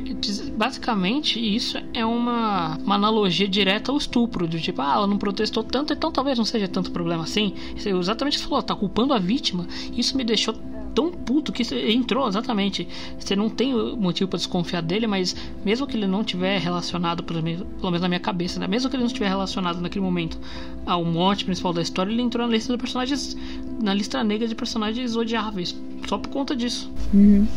[0.58, 5.64] basicamente isso é uma, uma analogia direta ao estupro, do tipo, ah, ela não protestou
[5.64, 7.54] tanto, então talvez não seja tanto problema assim.
[7.86, 9.66] É exatamente você falou, tá culpando a vítima.
[9.96, 10.54] Isso me deixou
[10.94, 12.88] tão puto que entrou, exatamente.
[13.20, 17.42] Você não tem motivo para desconfiar dele, mas mesmo que ele não tiver relacionado, pelo
[17.42, 17.66] menos,
[18.02, 18.68] na minha cabeça, né?
[18.68, 20.40] mesmo que ele não estiver relacionado naquele momento
[20.86, 23.38] ao monte principal da história, ele entrou na lista de personagens,
[23.82, 25.76] na lista negra de personagens odiáveis,
[26.08, 26.92] só por conta disso.
[27.14, 27.48] Uhum.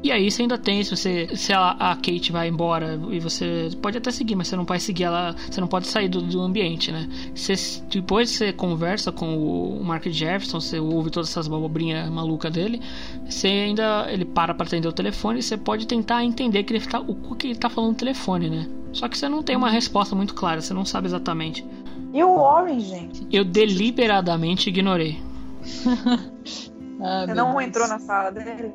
[0.00, 1.28] E aí você ainda tem, se você.
[1.34, 4.82] Se a, a, Kate vai embora e você pode até seguir, mas você não pode
[4.82, 5.34] seguir ela.
[5.50, 7.08] Você não pode sair do, do ambiente, né?
[7.34, 7.54] Você,
[7.90, 12.80] depois você conversa com o Mark Jefferson, você ouve todas essas babobrinhas malucas dele,
[13.28, 14.06] você ainda.
[14.08, 17.34] Ele para pra atender o telefone e você pode tentar entender que ele tá, o
[17.34, 18.68] que ele tá falando no telefone, né?
[18.92, 21.66] Só que você não tem uma resposta muito clara, você não sabe exatamente.
[22.14, 23.26] E o Warren, gente?
[23.32, 25.20] Eu deliberadamente ignorei.
[27.02, 27.64] ah, você não Deus.
[27.64, 28.72] entrou na sala dele?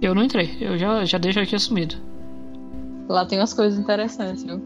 [0.00, 1.96] Eu não entrei, eu já, já deixo aqui assumido.
[3.08, 4.60] Lá tem umas coisas interessantes, viu?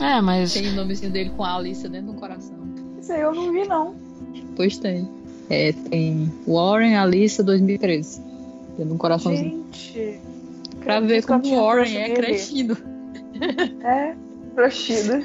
[0.00, 0.52] É, mas.
[0.52, 2.56] Tem o nomezinho dele com a Alice dentro do coração.
[3.00, 3.94] Isso aí eu não vi, não.
[4.54, 5.08] Pois tem.
[5.48, 8.22] É, tem Warren Alice 2013.
[8.76, 9.64] Dentro do coraçãozinho.
[9.72, 10.20] Gente.
[10.84, 12.76] Pra ver como o Warren é crescido.
[13.82, 14.14] É,
[14.54, 15.24] crescido.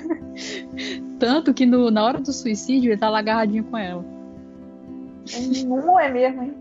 [1.19, 4.05] Tanto que no, na hora do suicídio ele tá lá agarradinho com ela.
[5.65, 6.53] Não é mesmo, hein?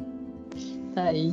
[0.95, 1.33] Tá aí.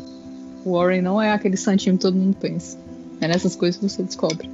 [0.64, 2.78] O Warren não é aquele santinho que todo mundo pensa.
[3.20, 4.50] É nessas coisas que você descobre.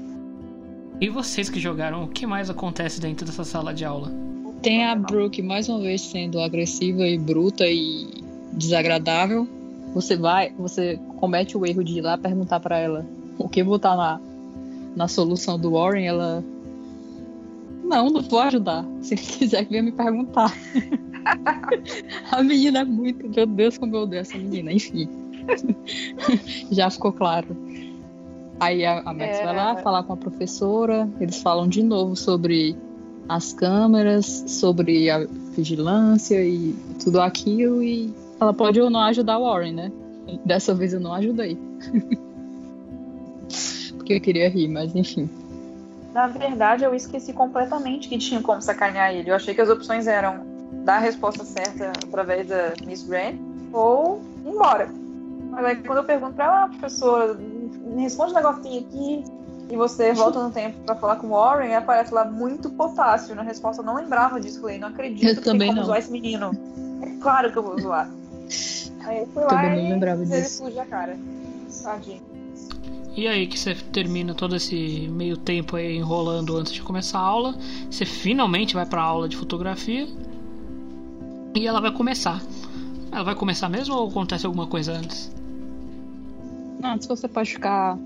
[0.99, 4.11] E vocês que jogaram, o que mais acontece dentro dessa sala de aula?
[4.61, 8.07] Tem a Brooke mais uma vez sendo agressiva e bruta e
[8.53, 9.47] desagradável.
[9.93, 13.05] Você vai, você comete o erro de ir lá perguntar para ela
[13.37, 14.19] o que botar na,
[14.95, 16.43] na solução do Warren, ela
[17.83, 18.85] não, não vou ajudar.
[19.01, 20.53] Se ele quiser vir me perguntar.
[22.31, 25.07] a menina é muito, meu Deus, como eu odeio essa menina, enfim.
[26.71, 27.55] Já ficou claro.
[28.59, 29.45] Aí a, a Max é...
[29.45, 32.75] vai lá falar com a professora, eles falam de novo sobre
[33.29, 35.25] as câmeras, sobre a
[35.55, 39.91] vigilância e tudo aquilo, e ela pode ou não ajudar o Warren, né?
[40.45, 41.57] Dessa vez eu não ajudei.
[43.97, 45.29] Porque eu queria rir, mas enfim.
[46.13, 49.29] Na verdade, eu esqueci completamente que tinha como sacanear ele.
[49.29, 50.45] Eu achei que as opções eram
[50.83, 53.35] dar a resposta certa através da Miss Grant
[53.71, 54.89] ou ir embora.
[55.57, 59.23] Mas aí quando eu pergunto pra ela, ah, professora, me responde um negocinho aqui,
[59.71, 63.35] e você volta no tempo para falar com o Warren, aparece lá muito potássio.
[63.35, 64.61] Na resposta eu não lembrava disso.
[64.61, 65.85] Falei, não acredito eu que também como não.
[65.87, 66.51] zoar esse menino.
[67.01, 68.07] É claro que eu vou zoar.
[69.03, 70.45] Aí eu fui lá Também não e lembrava ele disso.
[70.63, 71.17] explodiu a cara.
[71.83, 72.21] Tadinho.
[73.15, 77.23] E aí que você termina todo esse meio tempo aí enrolando antes de começar a
[77.23, 77.57] aula,
[77.89, 80.07] você finalmente vai para a aula de fotografia
[81.55, 82.41] e ela vai começar.
[83.11, 85.35] Ela vai começar mesmo ou acontece alguma coisa antes?
[86.79, 87.97] Não, antes você pode ficar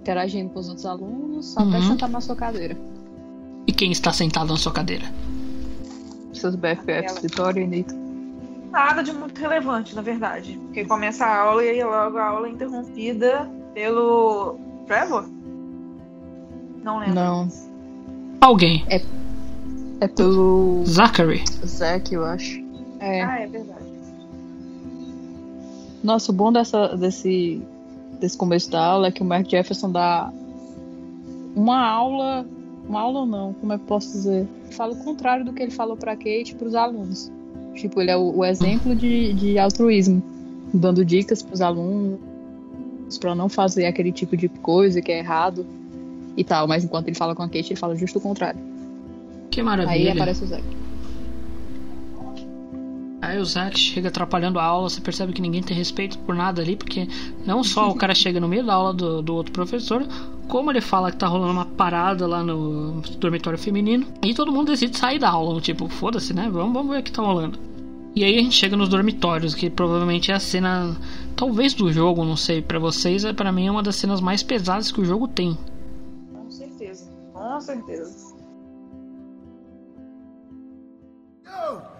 [0.00, 1.82] interagindo com os outros alunos até Uhum.
[1.88, 2.76] sentar na sua cadeira.
[3.66, 5.04] E quem está sentado na sua cadeira?
[6.32, 7.18] Seus BFFs.
[7.20, 7.94] Vitória e Nito.
[8.70, 10.58] Nada de muito relevante, na verdade.
[10.64, 15.26] Porque começa a aula e aí logo a aula é interrompida pelo Trevor?
[16.82, 17.14] Não lembro.
[17.14, 17.48] Não,
[18.40, 18.84] Alguém.
[18.88, 21.44] é pelo Zachary.
[21.66, 22.62] Zack, eu acho.
[23.00, 23.22] É.
[23.22, 23.77] Ah, é verdade.
[26.08, 27.60] Nossa, o bom dessa, desse,
[28.18, 30.32] desse começo da aula é que o Mark Jefferson dá
[31.54, 32.46] uma aula.
[32.88, 34.48] Uma aula ou não, como é que eu posso dizer?
[34.70, 37.30] Fala o contrário do que ele falou pra Kate e pros alunos.
[37.74, 40.22] Tipo, ele é o, o exemplo de, de altruísmo,
[40.72, 42.18] dando dicas pros alunos
[43.20, 45.66] pra não fazer aquele tipo de coisa que é errado
[46.38, 46.66] e tal.
[46.66, 48.58] Mas enquanto ele fala com a Kate, ele fala justo o contrário.
[49.50, 50.14] Que Aí maravilha.
[50.14, 50.77] aparece o Zack.
[53.20, 56.62] Aí o Zack chega atrapalhando a aula, você percebe que ninguém tem respeito por nada
[56.62, 57.08] ali, porque
[57.44, 60.06] não só o cara chega no meio da aula do, do outro professor,
[60.46, 64.70] como ele fala que tá rolando uma parada lá no dormitório feminino, e todo mundo
[64.70, 66.48] decide sair da aula, tipo, foda-se, né?
[66.48, 67.58] Vamos, vamos ver o que tá rolando.
[68.14, 70.96] E aí a gente chega nos dormitórios, que provavelmente é a cena,
[71.34, 74.44] talvez do jogo, não sei, pra vocês, é para mim é uma das cenas mais
[74.44, 75.58] pesadas que o jogo tem.
[76.32, 77.10] Com certeza.
[77.32, 78.37] Com certeza.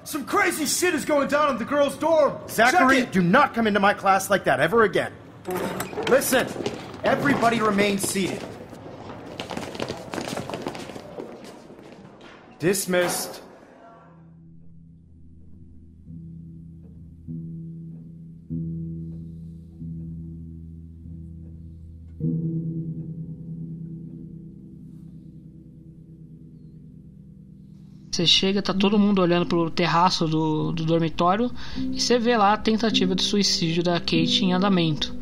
[0.09, 2.39] Some crazy shit is going down in the girls' dorm.
[2.49, 5.13] Zachary, do not come into my class like that ever again.
[6.09, 6.49] Listen,
[7.05, 8.43] everybody remain seated.
[12.59, 13.43] Dismissed.
[28.19, 31.53] Você chega, tá todo mundo olhando pro terraço do, do dormitório
[31.93, 35.15] e você vê lá a tentativa de suicídio da Kate em andamento.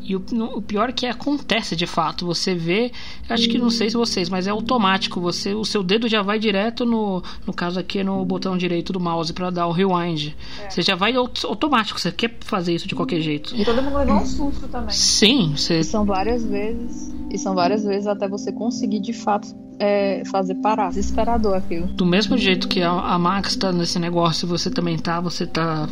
[0.00, 0.22] E o,
[0.54, 2.24] o pior é que acontece de fato.
[2.26, 2.92] Você vê,
[3.28, 5.20] acho que não sei se vocês, mas é automático.
[5.20, 9.00] Você, o seu dedo já vai direto no, no caso aqui no botão direito do
[9.00, 10.32] mouse para dar o rewind.
[10.68, 11.98] Você já vai aut- automático.
[11.98, 13.56] Você quer fazer isso de qualquer jeito.
[13.56, 14.94] E todo mundo levou um susto também.
[14.94, 17.12] Sim, você E são várias vezes.
[17.32, 20.88] E são várias vezes até você conseguir de fato é, fazer parar.
[20.90, 21.86] Desesperador aquilo.
[21.88, 25.88] Do mesmo jeito que a, a Max tá nesse negócio, você também tá, você tá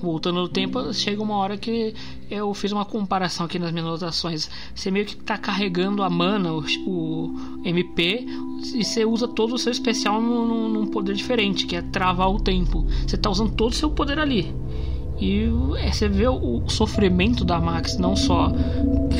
[0.00, 1.94] voltando no tempo, chega uma hora que
[2.30, 4.50] eu fiz uma comparação aqui nas minhas anotações.
[4.74, 7.34] Você meio que tá carregando a mana, o, o
[7.64, 8.26] MP,
[8.74, 12.40] e você usa todo o seu especial num, num- poder diferente, que é travar o
[12.40, 12.86] tempo.
[13.06, 14.54] Você tá usando todo o seu poder ali.
[15.20, 18.50] E é, você vê o, sofrimento da Max, não só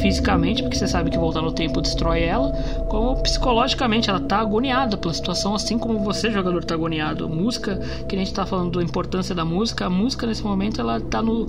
[0.00, 2.52] fisicamente, porque você sabe que voltar no tempo destrói ela,
[2.88, 7.28] como psicologicamente, ela tá agoniada pela situação, assim como você, jogador, tá agoniado.
[7.28, 7.76] Música,
[8.08, 11.20] que a gente tá falando da importância da música, a música nesse momento ela tá
[11.20, 11.46] no-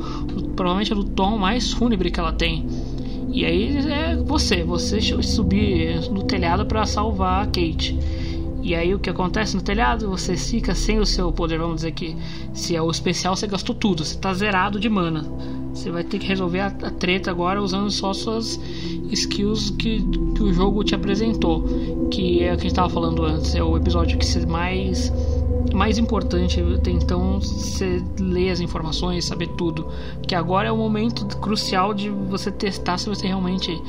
[0.56, 2.65] provavelmente no tom mais fúnebre que ela tem.
[3.32, 7.98] E aí é você, você subir no telhado para salvar a Kate.
[8.61, 10.09] E aí o que acontece no telhado?
[10.09, 12.15] Você fica sem o seu poder, vamos dizer que
[12.53, 15.25] se é o especial você gastou tudo, você tá zerado de mana.
[15.73, 18.59] Você vai ter que resolver a, a treta agora usando só suas
[19.11, 20.01] skills que,
[20.35, 21.65] que o jogo te apresentou.
[22.11, 25.11] Que é o que a gente tava falando antes, é o episódio que você mais
[25.73, 29.88] mais importante então você ler as informações, saber tudo.
[30.27, 33.81] Que agora é o momento crucial de você testar se você realmente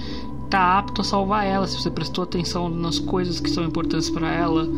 [0.52, 4.30] tá apto a salvar ela, se você prestou atenção nas coisas que são importantes para
[4.30, 4.68] ela.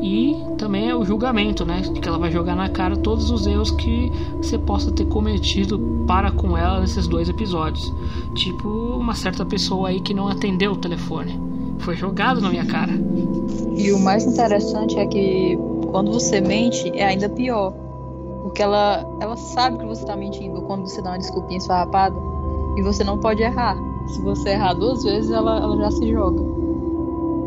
[0.00, 1.82] E também é o julgamento, né?
[1.82, 6.30] Que ela vai jogar na cara todos os erros que você possa ter cometido para
[6.30, 7.92] com ela nesses dois episódios.
[8.34, 11.38] Tipo, uma certa pessoa aí que não atendeu o telefone.
[11.80, 12.92] Foi jogado na minha cara.
[13.76, 15.58] E o mais interessante é que
[15.90, 17.74] quando você mente é ainda pior.
[18.42, 22.16] Porque ela, ela sabe que você tá mentindo quando você dá uma desculpinha esfarrapada.
[22.78, 23.76] E você não pode errar.
[24.10, 26.42] Se você errar duas vezes, ela, ela já se joga.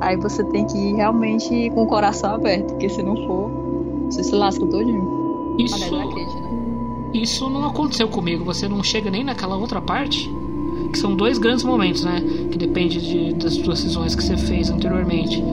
[0.01, 2.71] Aí você tem que ir realmente com o coração aberto.
[2.71, 3.49] Porque se não for,
[4.09, 5.55] você se lasca todinho.
[5.59, 7.11] Isso, Kate, né?
[7.13, 8.43] isso não aconteceu comigo.
[8.45, 10.29] Você não chega nem naquela outra parte.
[10.91, 12.21] Que são dois grandes momentos, né?
[12.51, 15.43] Que depende de, das decisões que você fez anteriormente.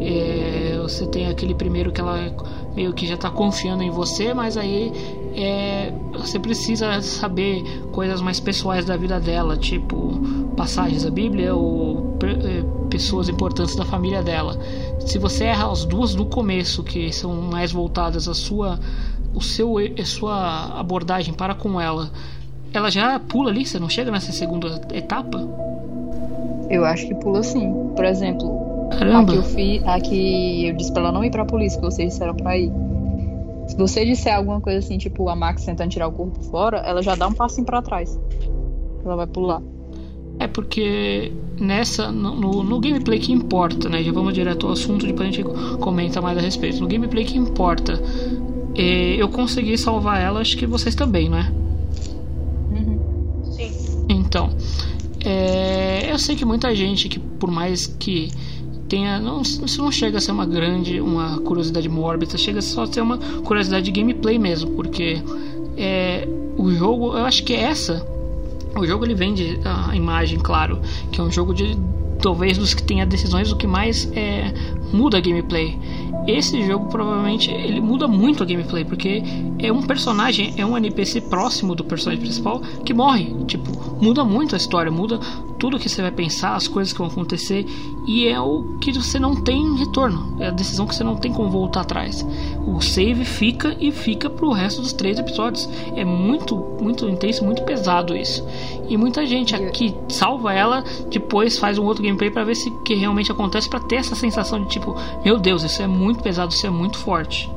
[0.00, 2.32] É, você tem aquele primeiro que ela
[2.74, 4.92] meio que já tá confiando em você, mas aí
[5.34, 10.20] é, você precisa saber coisas mais pessoais da vida dela, tipo
[10.56, 14.58] passagens da Bíblia ou é, pessoas importantes da família dela.
[15.00, 18.78] Se você erra as duas do começo, que são mais voltadas à sua
[19.34, 22.10] o seu a sua abordagem para com ela,
[22.72, 25.38] ela já pula ali, você não chega nessa segunda etapa?
[26.68, 27.72] Eu acho que pula sim.
[27.94, 29.32] Por exemplo, Caramba.
[29.32, 32.34] Aqui eu, fiz, aqui eu disse pra ela não ir pra polícia, que vocês disseram
[32.34, 32.72] pra ir.
[33.68, 37.02] Se você disser alguma coisa assim, tipo a Max tentando tirar o corpo fora, ela
[37.02, 38.18] já dá um passinho pra trás.
[39.04, 39.62] Ela vai pular.
[40.40, 44.02] É porque nessa no, no, no gameplay que importa, né?
[44.02, 45.44] Já vamos direto ao assunto, depois a gente
[45.78, 46.80] comenta mais a respeito.
[46.80, 48.00] No gameplay que importa,
[48.74, 51.52] é, eu consegui salvar ela, acho que vocês também, não é?
[53.50, 54.06] Sim.
[54.08, 54.50] Então,
[55.24, 58.30] é, eu sei que muita gente que por mais que
[58.88, 62.86] tenha, não, isso não chega a ser uma grande, uma curiosidade mórbida, chega só a
[62.86, 65.22] ser uma curiosidade de gameplay mesmo, porque
[65.76, 68.06] é, o jogo, eu acho que é essa
[68.76, 71.76] o jogo ele vende a imagem, claro, que é um jogo de
[72.20, 74.52] talvez dos que tenha decisões o que mais é,
[74.92, 75.78] muda a gameplay.
[76.26, 79.22] Esse jogo provavelmente ele muda muito a gameplay porque
[79.58, 83.34] é um personagem, é um NPC próximo do personagem principal que morre.
[83.46, 83.70] Tipo,
[84.02, 85.18] muda muito a história, muda
[85.58, 87.66] tudo que você vai pensar, as coisas que vão acontecer
[88.06, 90.36] e é o que você não tem retorno.
[90.40, 92.24] É a decisão que você não tem como voltar atrás.
[92.66, 95.68] O save fica e fica pro resto dos três episódios.
[95.96, 98.46] É muito, muito intenso, muito pesado isso.
[98.88, 102.94] E muita gente aqui salva ela, depois faz um outro gameplay para ver se que
[102.94, 104.94] realmente acontece para ter essa sensação de tipo,
[105.24, 107.50] meu Deus, isso é muito pesado, isso é muito forte.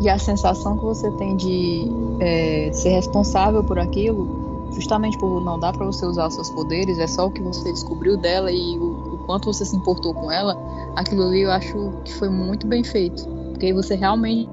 [0.00, 1.88] E a sensação que você tem de
[2.20, 6.98] é, ser responsável por aquilo, justamente por não dar pra você usar os seus poderes,
[6.98, 10.30] é só o que você descobriu dela e o, o quanto você se importou com
[10.30, 10.58] ela,
[10.96, 13.24] aquilo ali eu acho que foi muito bem feito.
[13.52, 14.50] Porque você realmente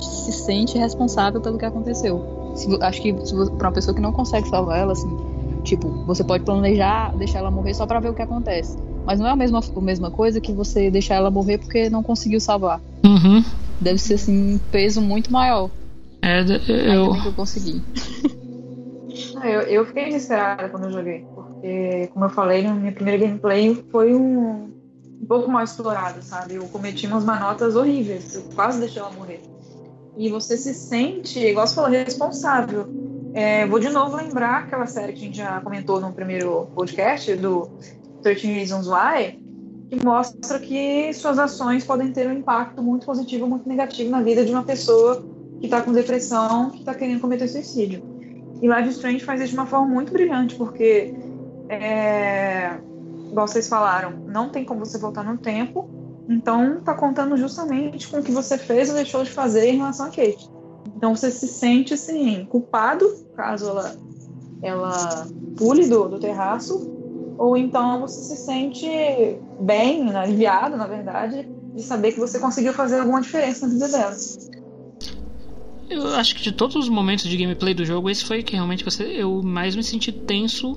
[0.00, 2.52] se sente responsável pelo que aconteceu.
[2.54, 5.14] Se- acho que pra uma pessoa que não consegue salvar ela, assim,
[5.64, 8.78] tipo, você pode planejar deixar ela morrer só pra ver o que acontece.
[9.06, 12.02] Mas não é a mesma, a mesma coisa que você deixar ela morrer porque não
[12.02, 12.80] conseguiu salvar.
[13.04, 13.42] Uhum.
[13.80, 15.70] Deve ser, assim, um peso muito maior.
[16.20, 17.12] É, Ainda eu.
[17.22, 17.82] que eu consegui.
[19.36, 23.18] Ah, Eu, eu fiquei desesperada quando eu joguei, porque, como eu falei, na minha primeira
[23.18, 24.70] gameplay foi um,
[25.22, 26.54] um pouco mal explorado, sabe?
[26.54, 29.42] Eu cometi umas manotas horríveis, eu quase deixei ela morrer.
[30.16, 32.88] E você se sente, igual você falou, responsável.
[33.34, 37.34] É, vou de novo lembrar aquela série que a gente já comentou no primeiro podcast,
[37.36, 37.68] do
[38.22, 39.40] 13 Reasons Why,
[39.90, 44.20] que mostra que suas ações podem ter um impacto muito positivo ou muito negativo na
[44.20, 45.24] vida de uma pessoa
[45.60, 48.02] que está com depressão, que está querendo cometer suicídio.
[48.60, 51.14] E Life is Strange faz isso de uma forma muito brilhante, porque,
[51.68, 52.78] é,
[53.30, 55.88] igual vocês falaram, não tem como você voltar no tempo,
[56.28, 60.06] então tá contando justamente com o que você fez ou deixou de fazer em relação
[60.06, 60.50] a Kate.
[60.96, 63.06] Então você se sente, assim, culpado,
[63.36, 63.96] caso ela,
[64.62, 65.26] ela
[65.56, 66.95] pule do, do terraço,
[67.38, 68.86] ou então você se sente
[69.60, 73.88] bem, né, aliviado, na verdade, de saber que você conseguiu fazer alguma diferença na vida
[73.88, 74.16] dela.
[75.88, 78.84] Eu acho que de todos os momentos de gameplay do jogo, esse foi que realmente
[78.84, 80.76] você, eu mais me senti tenso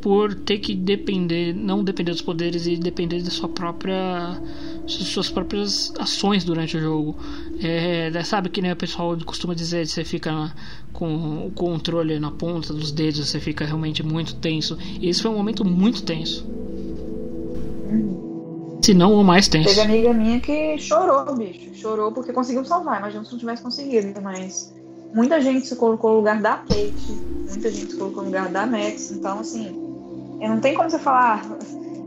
[0.00, 4.40] por ter que depender, não depender dos poderes e depender da sua própria,
[4.86, 7.16] suas próprias ações durante o jogo.
[7.62, 10.52] É, sabe que nem o pessoal costuma dizer, você fica
[10.92, 14.76] com o controle na ponta dos dedos, você fica realmente muito tenso.
[15.00, 16.46] E esse foi um momento muito tenso.
[18.82, 19.68] Se não o mais tenso.
[19.68, 21.74] Teve amiga minha que chorou, bicho.
[21.74, 22.98] Chorou porque conseguiu salvar.
[22.98, 24.72] Imagina se não tivesse conseguido, mas
[25.12, 27.12] muita gente se colocou no lugar da Kate,
[27.48, 29.10] muita gente se colocou no lugar da Max.
[29.10, 29.87] Então, assim, é,
[30.46, 31.44] não tem como você falar.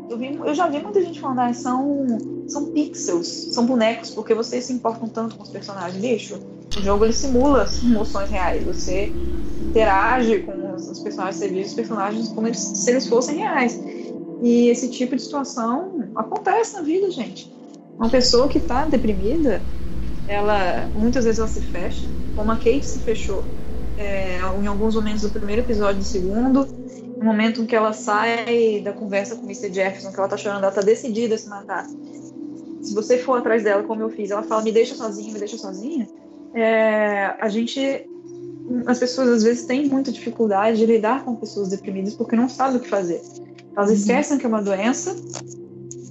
[0.09, 2.05] Eu, vi, eu já vi muita gente falando, ah, são,
[2.47, 6.01] são pixels, são bonecos, porque vocês se importam tanto com os personagens.
[6.01, 6.39] Bicho,
[6.77, 8.63] o jogo ele simula emoções reais.
[8.65, 9.11] Você
[9.61, 13.79] interage com os, os personagens, você vê os personagens como eles, se eles fossem reais.
[14.41, 17.51] E esse tipo de situação acontece na vida, gente.
[17.97, 19.61] Uma pessoa que está deprimida,
[20.27, 23.43] ela muitas vezes ela se fecha, como a Kate se fechou
[23.97, 26.65] é, em alguns momentos do primeiro episódio do segundo,
[27.21, 29.71] no momento em que ela sai da conversa com o Mr.
[29.71, 31.85] Jefferson, que ela tá chorando, ela tá decidida a se matar.
[32.81, 35.55] Se você for atrás dela, como eu fiz, ela fala, me deixa sozinha, me deixa
[35.55, 36.07] sozinha,
[36.55, 38.07] é, a gente
[38.87, 42.77] as pessoas às vezes têm muita dificuldade de lidar com pessoas deprimidas porque não sabem
[42.77, 43.21] o que fazer.
[43.75, 43.95] Elas Uhum.
[43.95, 45.15] esquecem que é uma doença,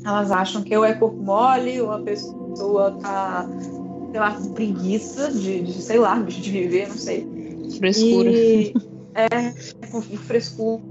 [0.05, 3.49] elas acham que ou é corpo mole, ou a pessoa tá,
[4.13, 7.27] sei lá, com preguiça de, de sei lá, de de viver, não sei.
[7.79, 8.31] Frescura.
[8.31, 8.75] E,
[9.15, 10.83] é, com frescura,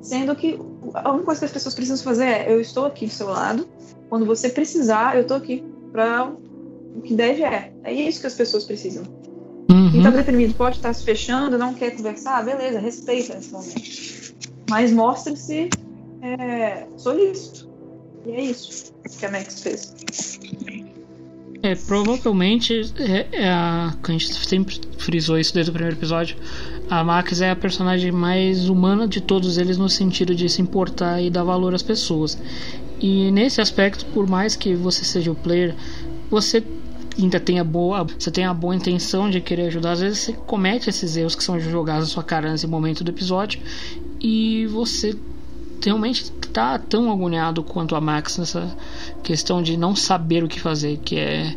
[0.00, 0.58] sendo que
[0.94, 3.66] a única coisa que as pessoas precisam fazer é: eu estou aqui do seu lado,
[4.08, 6.30] quando você precisar, eu estou aqui para
[6.94, 7.72] o que deve é.
[7.82, 9.04] É isso que as pessoas precisam.
[9.94, 14.34] Quem está deprimido pode estar se fechando, não quer conversar, beleza, respeita nesse momento.
[14.68, 15.70] Mas mostre-se
[16.20, 17.68] é, solícito.
[18.26, 19.94] E é isso que a Max fez.
[21.62, 23.94] É, provavelmente é, é a.
[24.02, 26.36] A gente sempre frisou isso desde o primeiro episódio.
[26.90, 31.20] A Max é a personagem mais humana de todos eles no sentido de se importar
[31.20, 32.38] e dar valor às pessoas.
[33.00, 35.74] E nesse aspecto, por mais que você seja o player,
[36.30, 36.62] você
[37.18, 40.32] ainda tem a boa, você tem a boa intenção de querer ajudar, às vezes você
[40.32, 43.60] comete esses erros que são jogados na sua cara nesse momento do episódio
[44.20, 45.16] e você
[45.84, 48.76] realmente tá tão agoniado quanto a Max nessa
[49.22, 51.54] questão de não saber o que fazer, que é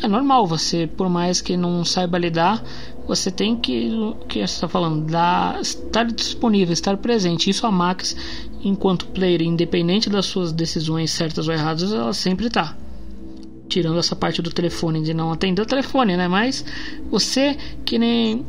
[0.00, 2.62] é normal você, por mais que não saiba lidar,
[3.08, 3.90] você tem que,
[4.28, 7.48] que está falando, dar, estar disponível, estar presente.
[7.48, 8.14] Isso a Max,
[8.62, 12.76] enquanto player, independente das suas decisões certas ou erradas, ela sempre tá.
[13.66, 16.28] Tirando essa parte do telefone, de não atender o telefone, né?
[16.28, 16.62] Mas
[17.10, 18.44] você, que nem.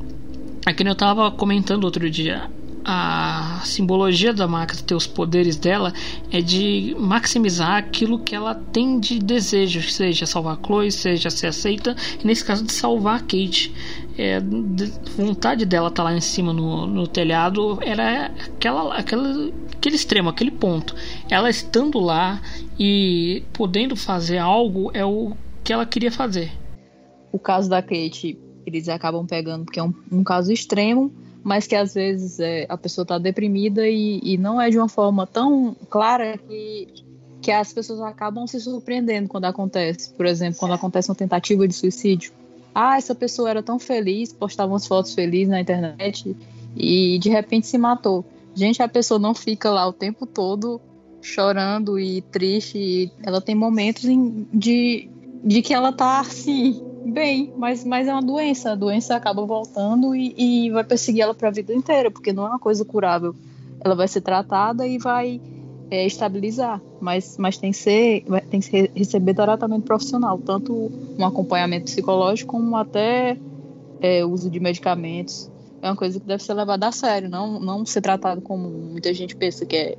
[0.66, 2.50] É que eu tava comentando outro dia.
[2.84, 5.94] A simbologia da Max ter os poderes dela
[6.32, 11.96] é de maximizar aquilo que ela tem de desejo, seja salvar Chloe, seja ser aceita,
[12.22, 13.74] e nesse caso de salvar Kate.
[14.22, 19.50] É, de, vontade dela estar tá lá em cima no, no telhado era aquela, aquela,
[19.74, 20.94] aquele extremo, aquele ponto.
[21.30, 22.42] Ela estando lá
[22.78, 25.32] e podendo fazer algo é o
[25.64, 26.52] que ela queria fazer.
[27.32, 31.76] O caso da Kate, eles acabam pegando porque é um, um caso extremo, mas que
[31.76, 35.74] às vezes é, a pessoa está deprimida e, e, não é de uma forma tão
[35.90, 36.90] clara que,
[37.42, 40.14] que as pessoas acabam se surpreendendo quando acontece.
[40.14, 42.34] Por exemplo, quando acontece uma tentativa de suicídio.
[42.74, 46.36] Ah, essa pessoa era tão feliz, postava umas fotos felizes na internet
[46.76, 48.24] e de repente se matou.
[48.54, 50.82] Gente, a pessoa não fica lá o tempo todo
[51.22, 53.12] chorando e triste.
[53.24, 55.10] Ela tem momentos de,
[55.44, 58.72] de que ela tá assim, bem, mas, mas é uma doença.
[58.72, 62.46] A doença acaba voltando e, e vai perseguir ela para a vida inteira, porque não
[62.46, 63.36] é uma coisa curável.
[63.82, 65.40] Ela vai ser tratada e vai
[65.92, 71.86] é, estabilizar, mas, mas tem, que ser, tem que receber tratamento profissional, tanto um acompanhamento
[71.86, 73.38] psicológico como até
[74.02, 75.50] é, uso de medicamentos.
[75.82, 79.14] É uma coisa que deve ser levada a sério, não, não ser tratado como muita
[79.14, 79.98] gente pensa que é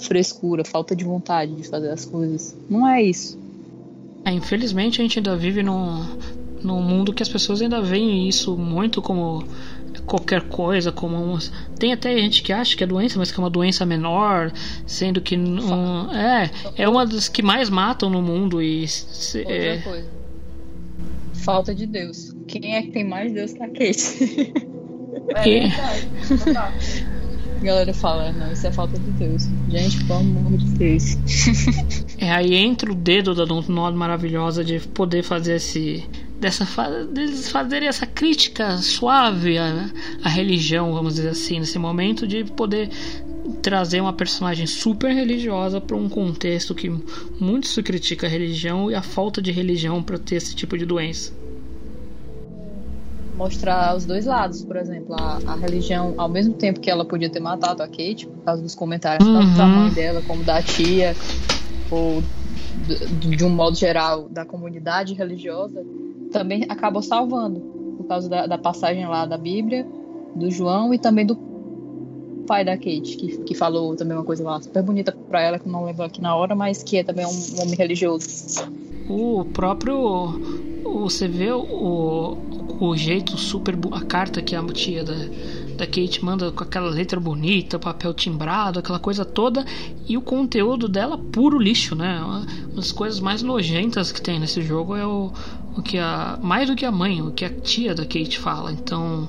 [0.00, 2.56] frescura, falta de vontade de fazer as coisas.
[2.68, 3.38] Não é isso.
[4.24, 6.04] É, infelizmente a gente ainda vive num,
[6.62, 9.44] num mundo que as pessoas ainda veem isso muito como
[10.08, 11.38] qualquer coisa, como um,
[11.78, 14.50] tem até gente que acha que é doença, mas que é uma doença menor,
[14.86, 18.86] sendo que não é é uma das que mais matam no mundo e
[19.46, 20.08] é, coisa.
[21.34, 22.34] Falta de Deus.
[22.46, 24.52] Quem é que tem mais Deus que a Kate?
[25.36, 25.66] É.
[27.58, 29.48] A galera fala, não, isso é falta de Deus.
[29.68, 31.18] Gente, pelo amor de Deus.
[32.16, 36.04] é aí entra o dedo da Dontnod maravilhosa de poder fazer esse
[36.40, 36.64] dessa
[37.12, 39.90] deles fazerem essa crítica suave à,
[40.22, 42.88] à religião, vamos dizer assim, nesse momento de poder
[43.62, 46.90] trazer uma personagem super religiosa para um contexto que
[47.40, 50.84] muito se critica a religião e a falta de religião para ter esse tipo de
[50.84, 51.32] doença.
[53.36, 57.30] Mostrar os dois lados, por exemplo, a, a religião, ao mesmo tempo que ela podia
[57.30, 59.80] ter matado a Kate, por causa dos comentários, tanto da Uhum.
[59.80, 61.14] mãe dela como da tia,
[61.90, 62.20] ou
[62.96, 65.84] de, um modo geral da comunidade religiosa,
[66.30, 67.60] também acabou salvando,
[67.96, 69.86] por causa da, da passagem lá da Bíblia,
[70.34, 71.36] do João e também do
[72.46, 75.68] pai da Kate, que, que falou também uma coisa lá super bonita pra ela, que
[75.68, 78.26] não lembro aqui na hora, mas que é também um homem religioso.
[79.08, 80.40] O próprio.
[80.82, 82.38] Você vê o,
[82.80, 83.76] o jeito super.
[83.92, 85.14] A carta que a tia da,
[85.78, 89.64] da Kate manda com aquela letra bonita, papel timbrado, aquela coisa toda.
[90.08, 92.20] E o conteúdo dela, puro lixo, né?
[92.20, 95.32] Uma das coisas mais nojentas que tem nesse jogo é o,
[95.76, 96.36] o que a.
[96.42, 98.72] Mais do que a mãe, o que a tia da Kate fala.
[98.72, 99.28] Então.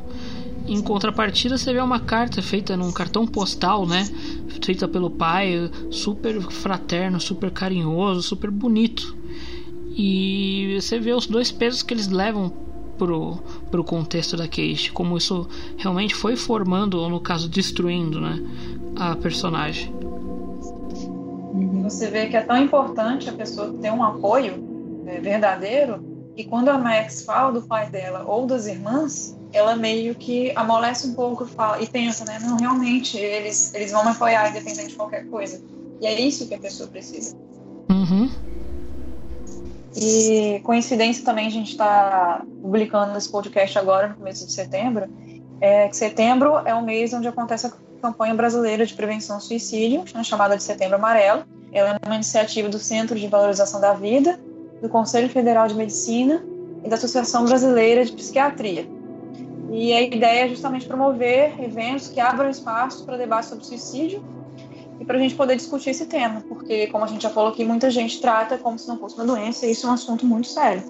[0.68, 4.08] Em contrapartida, você vê uma carta feita num cartão postal, né?
[4.62, 9.16] Feita pelo pai, super fraterno, super carinhoso, super bonito.
[9.96, 12.54] E você vê os dois pesos que eles levam
[13.00, 13.40] pro,
[13.72, 15.48] pro contexto da Kate, como isso
[15.78, 18.38] realmente foi formando, ou no caso, destruindo, né?
[18.96, 19.92] A personagem.
[21.84, 24.64] Você vê que é tão importante a pessoa ter um apoio
[25.08, 26.04] é, verdadeiro
[26.36, 31.08] que quando a Max fala do pai dela ou das irmãs, ela meio que amolece
[31.08, 32.38] um pouco e fala- e pensa, né?
[32.42, 35.60] Não, realmente, eles, eles vão me apoiar independente de qualquer coisa.
[36.00, 37.36] E é isso que a pessoa precisa.
[37.90, 38.30] Uhum.
[39.95, 45.07] E coincidência também a gente está publicando esse podcast agora no começo de setembro.
[45.60, 47.72] É setembro é o mês onde acontece a
[48.02, 51.44] campanha brasileira de prevenção ao suicídio, né, chamada de Setembro Amarelo.
[51.72, 54.40] Ela é uma iniciativa do Centro de Valorização da Vida,
[54.82, 56.44] do Conselho Federal de Medicina
[56.84, 58.88] e da Associação Brasileira de Psiquiatria.
[59.72, 64.24] E a ideia é justamente promover eventos que abram espaço para debate sobre suicídio
[65.10, 67.90] para a gente poder discutir esse tema, porque, como a gente já falou aqui, muita
[67.90, 70.84] gente trata como se não fosse uma doença, e isso é um assunto muito sério.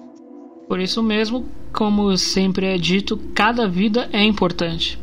[0.68, 5.02] Por isso mesmo, como sempre é dito, cada vida é importante.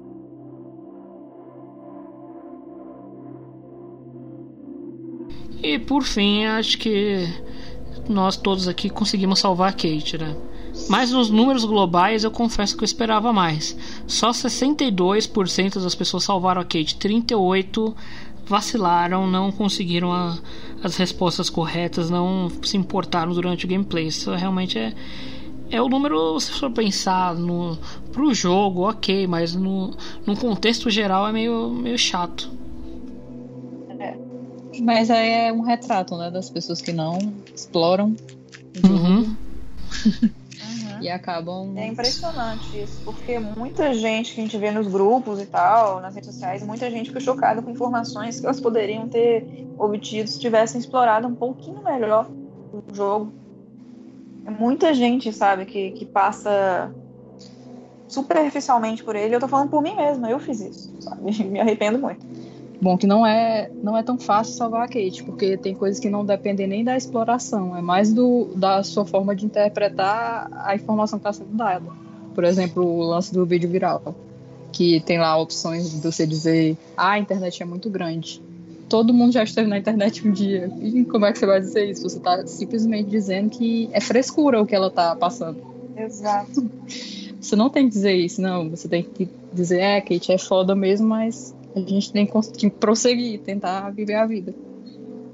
[5.63, 7.27] E por fim, acho que
[8.07, 10.37] nós todos aqui conseguimos salvar a Kate, né?
[10.89, 13.75] Mas nos números globais eu confesso que eu esperava mais.
[14.05, 17.95] Só 62% das pessoas salvaram a Kate, 38
[18.47, 20.37] vacilaram, não conseguiram a-
[20.83, 24.07] as respostas corretas, não se importaram durante o gameplay.
[24.07, 24.93] Isso realmente é
[25.69, 27.77] é o número, se for pensar no
[28.13, 29.91] pro jogo, ok, mas no,
[30.25, 32.49] no contexto geral é meio, meio chato.
[34.81, 37.17] Mas aí é um retrato, né, das pessoas que não
[37.53, 38.15] exploram
[38.85, 39.35] Uhum.
[41.07, 41.73] e acabam.
[41.77, 46.13] É impressionante isso, porque muita gente que a gente vê nos grupos e tal, nas
[46.13, 50.79] redes sociais, muita gente ficou chocada com informações que elas poderiam ter obtido se tivessem
[50.79, 53.31] explorado um pouquinho melhor o jogo.
[54.45, 56.93] É muita gente, sabe, que, que passa
[58.07, 59.35] superficialmente por ele.
[59.35, 61.43] Eu tô falando por mim mesma, eu fiz isso, sabe?
[61.43, 62.25] Me arrependo muito.
[62.79, 66.09] Bom, que não é, não é tão fácil salvar a Kate, porque tem coisas que
[66.09, 71.17] não dependem nem da exploração, é mais do, da sua forma de interpretar a informação
[71.17, 71.89] que está sendo dada.
[72.35, 74.15] Por exemplo, o lance do vídeo viral,
[74.71, 78.39] que tem lá opções de você dizer: ah, a internet é muito grande.
[78.87, 80.71] Todo mundo já esteve na internet um dia.
[80.79, 82.03] E como é que você vai dizer isso?
[82.03, 85.57] Você está simplesmente dizendo que é frescura o que ela está passando.
[85.97, 86.69] Exato.
[87.41, 88.69] Você não tem que dizer isso, não.
[88.69, 93.39] Você tem que dizer, é, Kate é foda mesmo, mas a gente tem que prosseguir,
[93.39, 94.53] tentar viver a vida.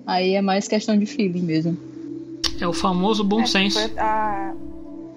[0.06, 1.78] Aí é mais questão de feeling mesmo.
[2.60, 3.80] É o famoso bom É, senso.
[3.80, 4.54] foi a-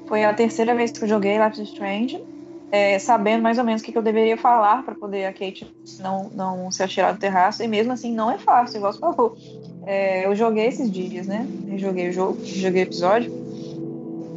[0.06, 2.22] Foi a terceira vez que eu joguei Life is Strange,
[2.70, 5.66] é, sabendo mais ou menos o que, que eu deveria falar para poder a Kate
[5.98, 9.36] não, não se atirar do terraço, e mesmo assim não é fácil, igual você falou.
[9.84, 11.44] É, eu joguei esses dias, né?
[11.68, 13.32] Eu joguei o jogo, joguei o episódio,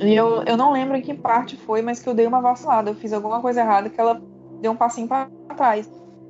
[0.02, 2.90] e eu, eu não lembro em que parte foi, mas que eu dei uma vacilada,
[2.90, 4.20] eu fiz alguma coisa errada que ela
[4.62, 5.88] deu um passinho para trás.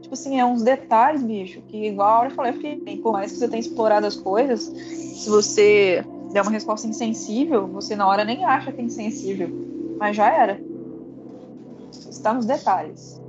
[0.09, 3.13] Tipo assim, é uns detalhes, bicho, que igual a hora eu falei, eu fiquei, por
[3.13, 6.03] mais que você tenha explorado as coisas, se você
[6.33, 9.51] der uma resposta insensível, você na hora nem acha que é insensível,
[9.99, 10.59] mas já era.
[12.09, 13.21] Está nos detalhes.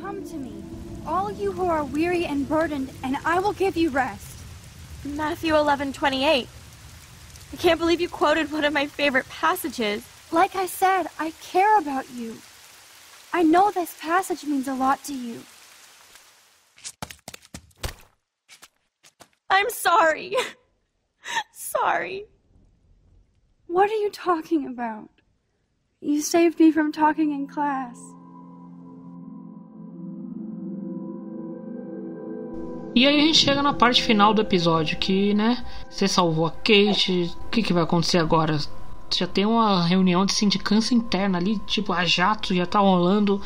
[0.00, 0.54] Come to me,
[1.06, 4.38] all you who are weary and burdened, and I will give you rest.
[5.04, 6.48] Matthew 11:28.
[7.52, 10.02] I can't believe you quoted one of my favorite passages.
[10.32, 12.36] Like I said, I care about you.
[13.32, 15.40] I know this passage means a lot to you.
[19.50, 20.36] I'm sorry.
[21.52, 22.26] sorry.
[23.66, 25.10] What are you talking about?
[26.00, 27.98] You saved me from talking in class.
[32.94, 36.50] E aí a gente chega na parte final do episódio, que, né, você salvou a
[36.50, 38.58] Kate, o que, que vai acontecer agora?
[39.18, 43.40] Já tem uma reunião de sindicância interna ali, tipo, a jato já tá rolando.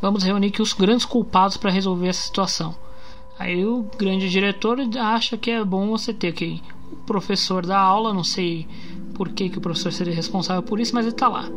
[0.00, 2.74] Vamos reunir aqui os grandes culpados para resolver essa situação.
[3.38, 6.62] Aí o grande diretor acha que é bom você ter que
[6.92, 8.66] o professor da aula, não sei
[9.14, 11.48] por que, que o professor seria responsável por isso, mas ele tá lá.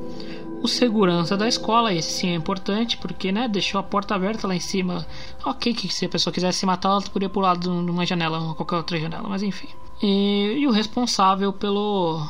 [0.61, 4.55] O segurança da escola, esse sim é importante, porque né, deixou a porta aberta lá
[4.55, 5.05] em cima.
[5.45, 8.77] Ok, que se a pessoa quisesse se matar, ela poderia pular de uma janela qualquer
[8.77, 9.69] outra janela, mas enfim.
[10.01, 12.27] E, e o responsável pelo,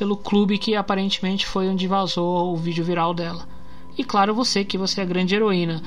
[0.00, 3.46] pelo clube que aparentemente foi onde vazou o vídeo viral dela.
[3.98, 5.82] E claro, você, que você é a grande heroína.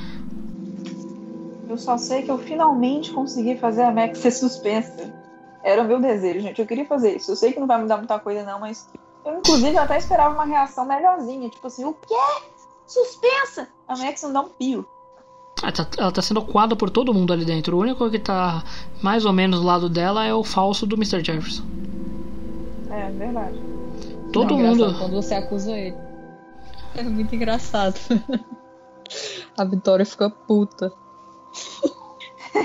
[1.68, 5.11] Eu só sei que eu finalmente consegui fazer a Max ser suspensa.
[5.64, 6.61] Era o meu desejo, gente.
[6.61, 7.31] Eu queria fazer isso.
[7.31, 8.88] Eu sei que não vai mudar muita coisa, não, mas
[9.26, 11.49] eu, inclusive, até esperava uma reação melhorzinha.
[11.49, 12.14] Tipo assim, o quê?
[12.85, 13.68] Suspensa!
[13.88, 14.85] A Max não dá um pio.
[15.64, 17.76] Ela tá, ela tá sendo coada por todo mundo ali dentro.
[17.76, 18.64] O único que tá
[19.02, 21.23] mais ou menos do lado dela é o falso do Mr.
[21.23, 21.64] Jefferson.
[22.91, 23.73] É, verdade.
[24.34, 24.95] Todo Não, mundo.
[24.97, 25.95] Quando você acusa ele.
[26.95, 27.95] É muito engraçado.
[29.57, 30.93] A Vitória fica puta.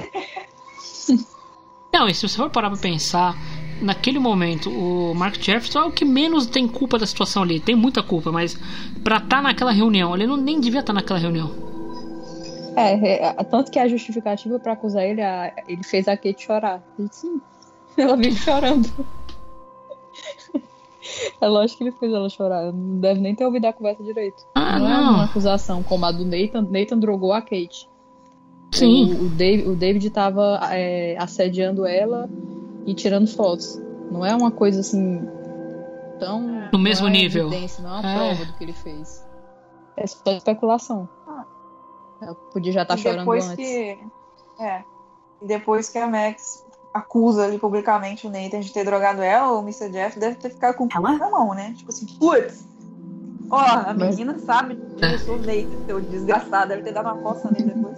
[1.93, 3.35] Não, e se você for parar pra pensar,
[3.81, 7.59] naquele momento, o Mark Jefferson é o que menos tem culpa da situação ali.
[7.59, 8.59] Tem muita culpa, mas
[9.03, 11.51] pra estar naquela reunião, ele não nem devia estar naquela reunião.
[12.77, 16.83] É, é, tanto que a justificativa pra acusar ele, a- ele fez a Kate chorar.
[16.99, 17.41] Eu disse, Sim,
[17.97, 18.89] ela vive chorando.
[21.41, 22.73] É lógico que ele fez ela chorar.
[22.73, 24.45] Não deve nem ter ouvido a conversa direito.
[24.55, 25.15] Ah, não, é não.
[25.15, 26.63] uma acusação como a do Nathan.
[26.71, 27.89] Nathan drogou a Kate.
[28.73, 29.15] Sim.
[29.15, 32.29] O, o, Dave, o David tava é, assediando ela
[32.87, 33.81] e tirando fotos.
[34.11, 35.27] Não é uma coisa assim
[36.19, 36.69] tão.
[36.73, 37.47] No mesmo é nível.
[37.49, 38.17] evidência, não é uma É.
[38.17, 39.25] prova do que ele fez.
[39.97, 41.09] É só especulação.
[42.21, 43.57] Ela podia já estar E chorando depois antes.
[43.67, 43.99] que.
[44.61, 44.83] É.
[45.41, 46.65] E depois que a Max
[46.99, 49.91] acusa ali publicamente o Nathan de ter drogado ela, o Mr.
[49.91, 51.75] Jeff deve ter ficado com o cu na mão, né?
[51.77, 52.67] Tipo assim, putz!
[53.51, 57.07] Ó, a Mas- menina sabe que eu sou o Nathan, seu desgraçado, deve ter dado
[57.07, 57.97] uma coça nele depois.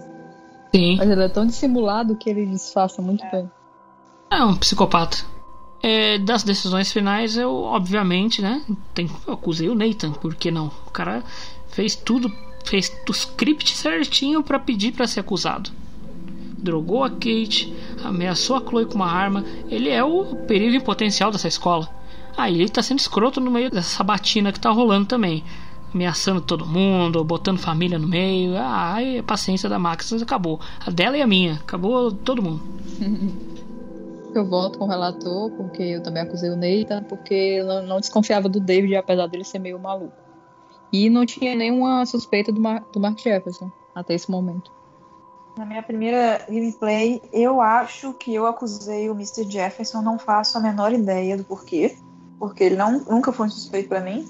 [0.73, 0.95] Sim.
[0.97, 3.51] Mas ele é tão dissimulado que ele disfarça muito bem.
[4.29, 5.17] É um psicopata.
[5.83, 8.63] É, das decisões finais, eu, obviamente, né?
[8.93, 10.71] Tem, eu acusei o Nathan, por que não?
[10.87, 11.23] O cara
[11.67, 12.31] fez tudo,
[12.63, 15.71] fez o script certinho pra pedir pra ser acusado.
[16.61, 17.73] Drogou a Kate,
[18.03, 19.43] ameaçou a Chloe com uma arma.
[19.69, 21.89] Ele é o perigo em potencial dessa escola.
[22.37, 25.43] Aí ele tá sendo escroto no meio dessa sabatina que tá rolando também.
[25.93, 28.55] Ameaçando todo mundo, botando família no meio.
[28.55, 30.59] Ah, a paciência da Max acabou.
[30.85, 31.55] A dela e a minha.
[31.55, 32.61] Acabou todo mundo.
[34.33, 37.99] Eu volto com o relator, porque eu também acusei o Nathan, porque eu não, não
[37.99, 40.15] desconfiava do David, apesar dele ser meio maluco.
[40.91, 44.71] E não tinha nenhuma suspeita do, Mar do Mark Jefferson até esse momento.
[45.57, 49.43] Na minha primeira gameplay, eu acho que eu acusei o Mr.
[49.49, 51.97] Jefferson, não faço a menor ideia do porquê,
[52.39, 54.25] porque ele não, nunca foi um suspeito pra mim.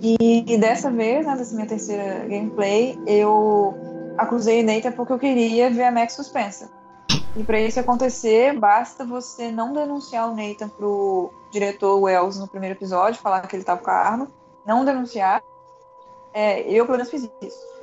[0.00, 3.74] E, e dessa vez, né, minha terceira gameplay, eu
[4.16, 6.70] acusei o Nathan porque eu queria ver a Max suspensa.
[7.36, 12.76] E pra isso acontecer, basta você não denunciar o Nathan pro diretor Wells no primeiro
[12.76, 14.28] episódio, falar que ele tava com a arma,
[14.64, 15.42] não denunciar.
[16.32, 17.75] É, eu, pelo menos, fiz isso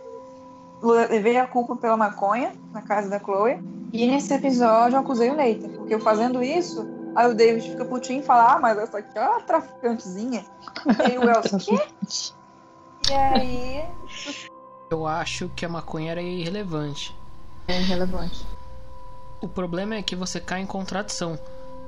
[0.91, 3.59] levei a culpa pela maconha na casa da Chloe.
[3.91, 6.85] E nesse episódio eu acusei o Nathan, porque eu fazendo isso,
[7.15, 10.45] aí o David fica putinho e fala: Ah, mas essa aqui é uma traficantezinha.
[10.99, 11.79] E aí o Elson, quê?
[13.09, 13.85] E aí.
[14.89, 17.13] Eu acho que a maconha era irrelevante.
[17.67, 18.45] É irrelevante.
[19.41, 21.37] O problema é que você cai em contradição.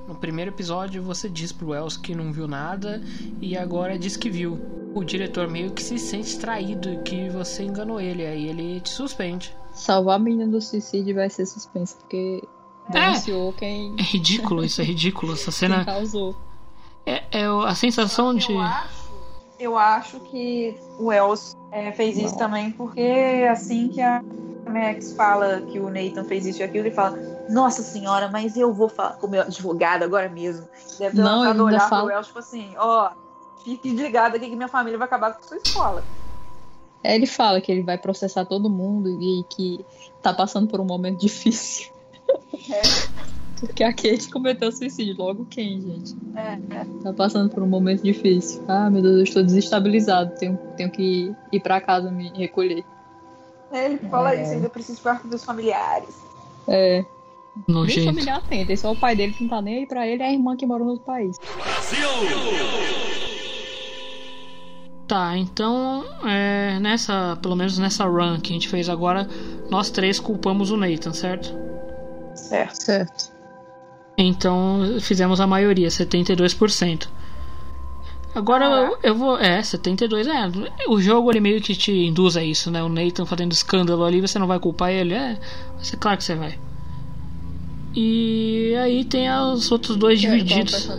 [0.07, 3.02] No primeiro episódio você diz pro Wells que não viu nada
[3.41, 4.60] e agora diz que viu.
[4.94, 9.53] O diretor meio que se sente traído que você enganou ele, aí ele te suspende.
[9.73, 12.41] Salvar a menina do suicídio vai ser suspenso, porque
[12.90, 15.34] denunciou quem, É ridículo, isso é ridículo.
[15.34, 16.34] Essa quem cena causou.
[17.06, 18.53] é, é a sensação de.
[18.53, 19.06] Eu acho,
[19.60, 24.23] eu acho que o Els é, fez isso também porque assim que a
[24.69, 27.18] Max fala que o Nathan fez isso e aquilo, ele fala:
[27.49, 30.67] Nossa senhora, mas eu vou falar com o meu advogado agora mesmo.
[30.97, 33.09] Deve ter Não, lançado olhar fala- pro tipo assim: Ó,
[33.63, 36.03] fique ligado aqui que minha família vai acabar com sua escola.
[37.03, 39.85] É, Ele fala que ele vai processar todo mundo e que
[40.23, 41.91] tá passando por um momento difícil.
[43.59, 45.15] Porque a Kate cometeu suicídio.
[45.17, 46.15] Logo quem, gente?
[46.35, 46.85] É, é.
[47.03, 48.63] Tá passando por um momento difícil.
[48.67, 50.34] Ah, meu Deus, eu estou desestabilizado.
[50.38, 52.84] Tenho, tenho que ir pra casa me recolher.
[53.72, 54.41] É, Ele fala É.
[54.43, 56.15] isso, ainda preciso falar com meus familiares.
[56.67, 57.05] É.
[57.56, 58.06] Nem Nojento.
[58.06, 60.26] familiar tem, tem só o pai dele que não tá nem aí pra ele e
[60.26, 61.38] a irmã que mora no outro país.
[65.07, 69.27] Tá, então, é, nessa, pelo menos nessa run que a gente fez agora,
[69.69, 71.56] nós três culpamos o Nathan, certo?
[72.34, 72.82] Certo.
[72.82, 73.32] Certo.
[74.18, 77.07] Então fizemos a maioria, 72%.
[78.34, 79.38] Agora eu, eu vou.
[79.38, 80.52] É, 72 é.
[80.90, 82.84] O jogo ele meio que te induz a isso, né?
[82.84, 85.14] O Nathan fazendo escândalo ali, você não vai culpar ele?
[85.14, 85.40] É,
[85.77, 86.60] mas é claro que você vai.
[87.95, 90.89] E aí tem os outros dois divididos.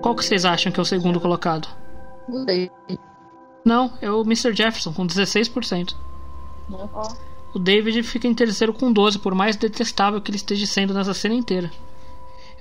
[0.00, 1.66] Qual que vocês acham que é o segundo colocado?
[2.28, 2.70] Gostei.
[3.64, 4.54] Não, é o Mr.
[4.54, 5.94] Jefferson com 16%.
[6.70, 7.08] Ó,
[7.54, 11.14] O David fica em terceiro com 12, por mais detestável que ele esteja sendo nessa
[11.14, 11.70] cena inteira.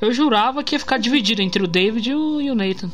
[0.01, 2.89] Eu jurava que ia ficar dividido entre o David e o, e o Nathan.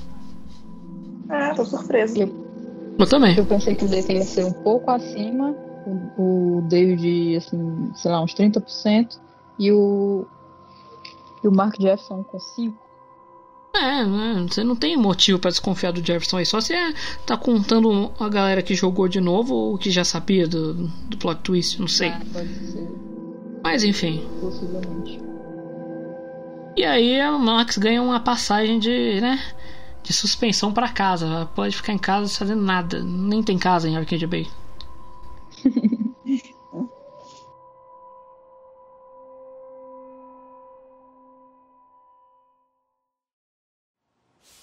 [1.29, 2.17] é, tô surpresa.
[2.19, 3.37] Eu também.
[3.37, 5.55] Eu pensei que o Nathan ia ser um pouco acima,
[6.17, 9.17] o, o David, assim, sei lá, uns 30%,
[9.59, 10.25] e o,
[11.43, 12.73] e o Mark Jefferson com 5%.
[13.75, 16.45] É, né, você não tem motivo pra desconfiar do Jefferson aí.
[16.45, 16.93] Só se é,
[17.25, 21.41] tá contando a galera que jogou de novo ou que já sabia do, do plot
[21.41, 22.09] twist, não sei.
[22.09, 22.89] Ah, pode ser,
[23.63, 24.27] Mas enfim.
[24.41, 25.19] possivelmente.
[26.75, 29.39] E aí a Max ganha uma passagem de, né,
[30.01, 31.25] de suspensão pra casa.
[31.27, 33.03] Ela pode ficar em casa fazendo nada.
[33.03, 34.47] Nem tem casa em Arcade Bay.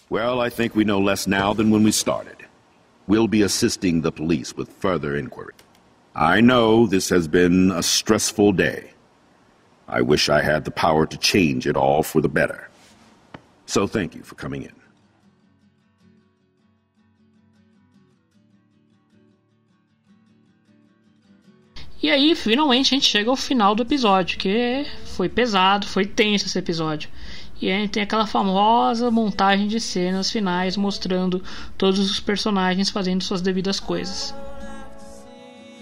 [0.09, 2.37] Well, I think we know less now than when we started.
[3.09, 5.55] We'll be assisting the police with further inquiry.
[6.15, 8.93] I know this has been a stressful day.
[9.89, 12.69] I wish I had the power to change it all for the better.
[13.67, 14.73] So thank you for coming in.
[22.03, 26.47] E aí, finalmente, a gente chega ao final do episódio, que foi pesado, foi tenso
[26.47, 27.09] esse episódio.
[27.61, 31.43] E a gente tem aquela famosa montagem de cenas finais mostrando
[31.79, 34.35] todos os personagens fazendo suas devidas coisas.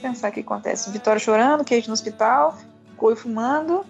[0.00, 0.90] Pensar o que acontece.
[0.92, 2.56] Vitória chorando, Kate no hospital,
[2.96, 3.84] Coi fumando.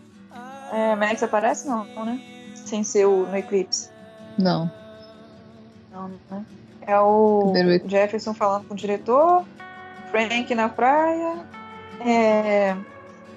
[0.72, 1.68] É, Max aparece?
[1.68, 2.20] Não, não, né?
[2.54, 3.90] Sem ser o, no Eclipse.
[4.38, 4.70] Não.
[5.92, 6.44] Não, né?
[6.86, 9.44] É o Primeiro- Jefferson falando com o diretor,
[10.10, 11.44] Frank na praia.
[12.00, 12.74] É,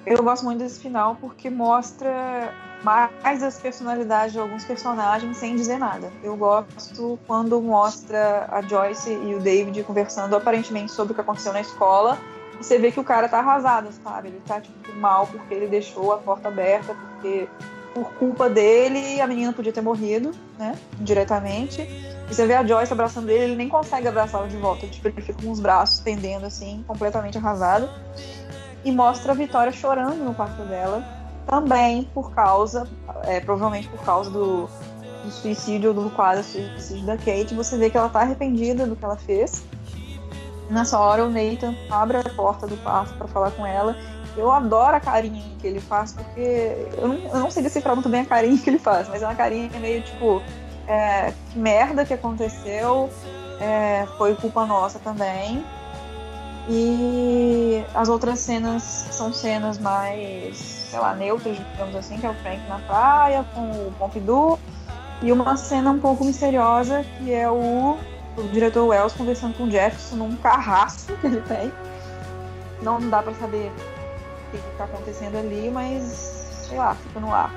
[0.06, 2.52] eu gosto muito desse final porque mostra
[2.82, 6.12] mais as personalidades de alguns personagens sem dizer nada.
[6.22, 11.52] Eu gosto quando mostra a Joyce e o David conversando aparentemente sobre o que aconteceu
[11.52, 12.18] na escola.
[12.60, 14.28] E você vê que o cara tá arrasado, sabe?
[14.28, 17.48] Ele tá tipo mal porque ele deixou a porta aberta, porque
[17.94, 20.76] por culpa dele a menina podia ter morrido, né?
[21.00, 21.82] Diretamente.
[21.82, 24.86] E você vê a Joyce abraçando ele, ele nem consegue abraçá-la de volta.
[24.86, 27.88] Tipo, ele fica com os braços pendendo assim, completamente arrasado.
[28.84, 31.02] E mostra a Vitória chorando no quarto dela,
[31.48, 32.86] também por causa,
[33.24, 34.68] é, provavelmente por causa do,
[35.24, 37.54] do suicídio, do quase suicídio da Kate.
[37.54, 39.64] Você vê que ela tá arrependida do que ela fez.
[40.70, 43.96] Nessa hora, o Nathan abre a porta do quarto para falar com ela.
[44.36, 48.08] Eu adoro a carinha que ele faz, porque eu não, eu não sei decifrar muito
[48.08, 50.42] bem a carinha que ele faz, mas é uma carinha meio tipo:
[50.86, 53.08] é, que merda que aconteceu,
[53.58, 55.64] é, foi culpa nossa também.
[56.68, 62.34] E as outras cenas são cenas mais, sei lá, neutras, digamos assim, que é o
[62.34, 64.58] Frank na praia com o Pompidou.
[65.22, 67.96] E uma cena um pouco misteriosa, que é o,
[68.36, 71.72] o diretor Wells conversando com o Jefferson num carrasco que ele tem.
[72.82, 76.38] Não dá pra saber o que, que tá acontecendo ali, mas
[76.68, 77.50] sei lá, fica no ar.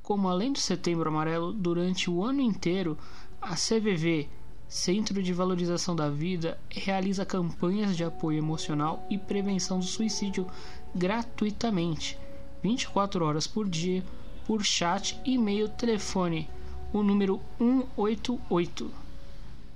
[0.01, 2.97] como além do Setembro Amarelo, durante o ano inteiro,
[3.41, 4.27] a CVV,
[4.67, 10.45] Centro de Valorização da Vida, realiza campanhas de apoio emocional e prevenção do suicídio
[10.93, 12.17] gratuitamente,
[12.61, 14.03] 24 horas por dia,
[14.45, 16.49] por chat, e-mail, telefone,
[16.91, 18.91] o número 188.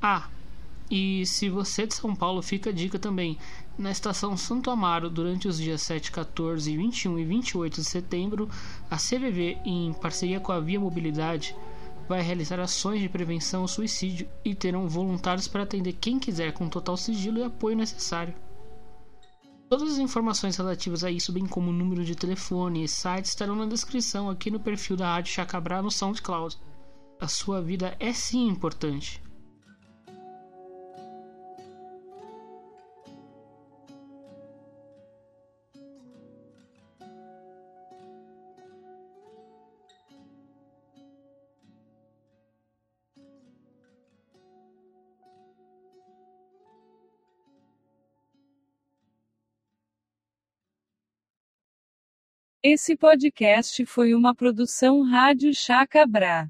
[0.02, 0.27] Ah,
[0.91, 3.38] e se você é de São Paulo, fica a dica também.
[3.77, 8.49] Na estação Santo Amaro, durante os dias 7, 14, 21 e 28 de setembro,
[8.91, 11.56] a CVV, em parceria com a Via Mobilidade,
[12.07, 16.69] vai realizar ações de prevenção ao suicídio e terão voluntários para atender quem quiser com
[16.69, 18.35] total sigilo e apoio necessário.
[19.69, 23.55] Todas as informações relativas a isso, bem como o número de telefone e site, estarão
[23.55, 26.57] na descrição aqui no perfil da Rádio Chacabra no SoundCloud.
[27.19, 29.21] A sua vida é sim importante.
[52.65, 56.49] Esse podcast foi uma produção Rádio Chacabra.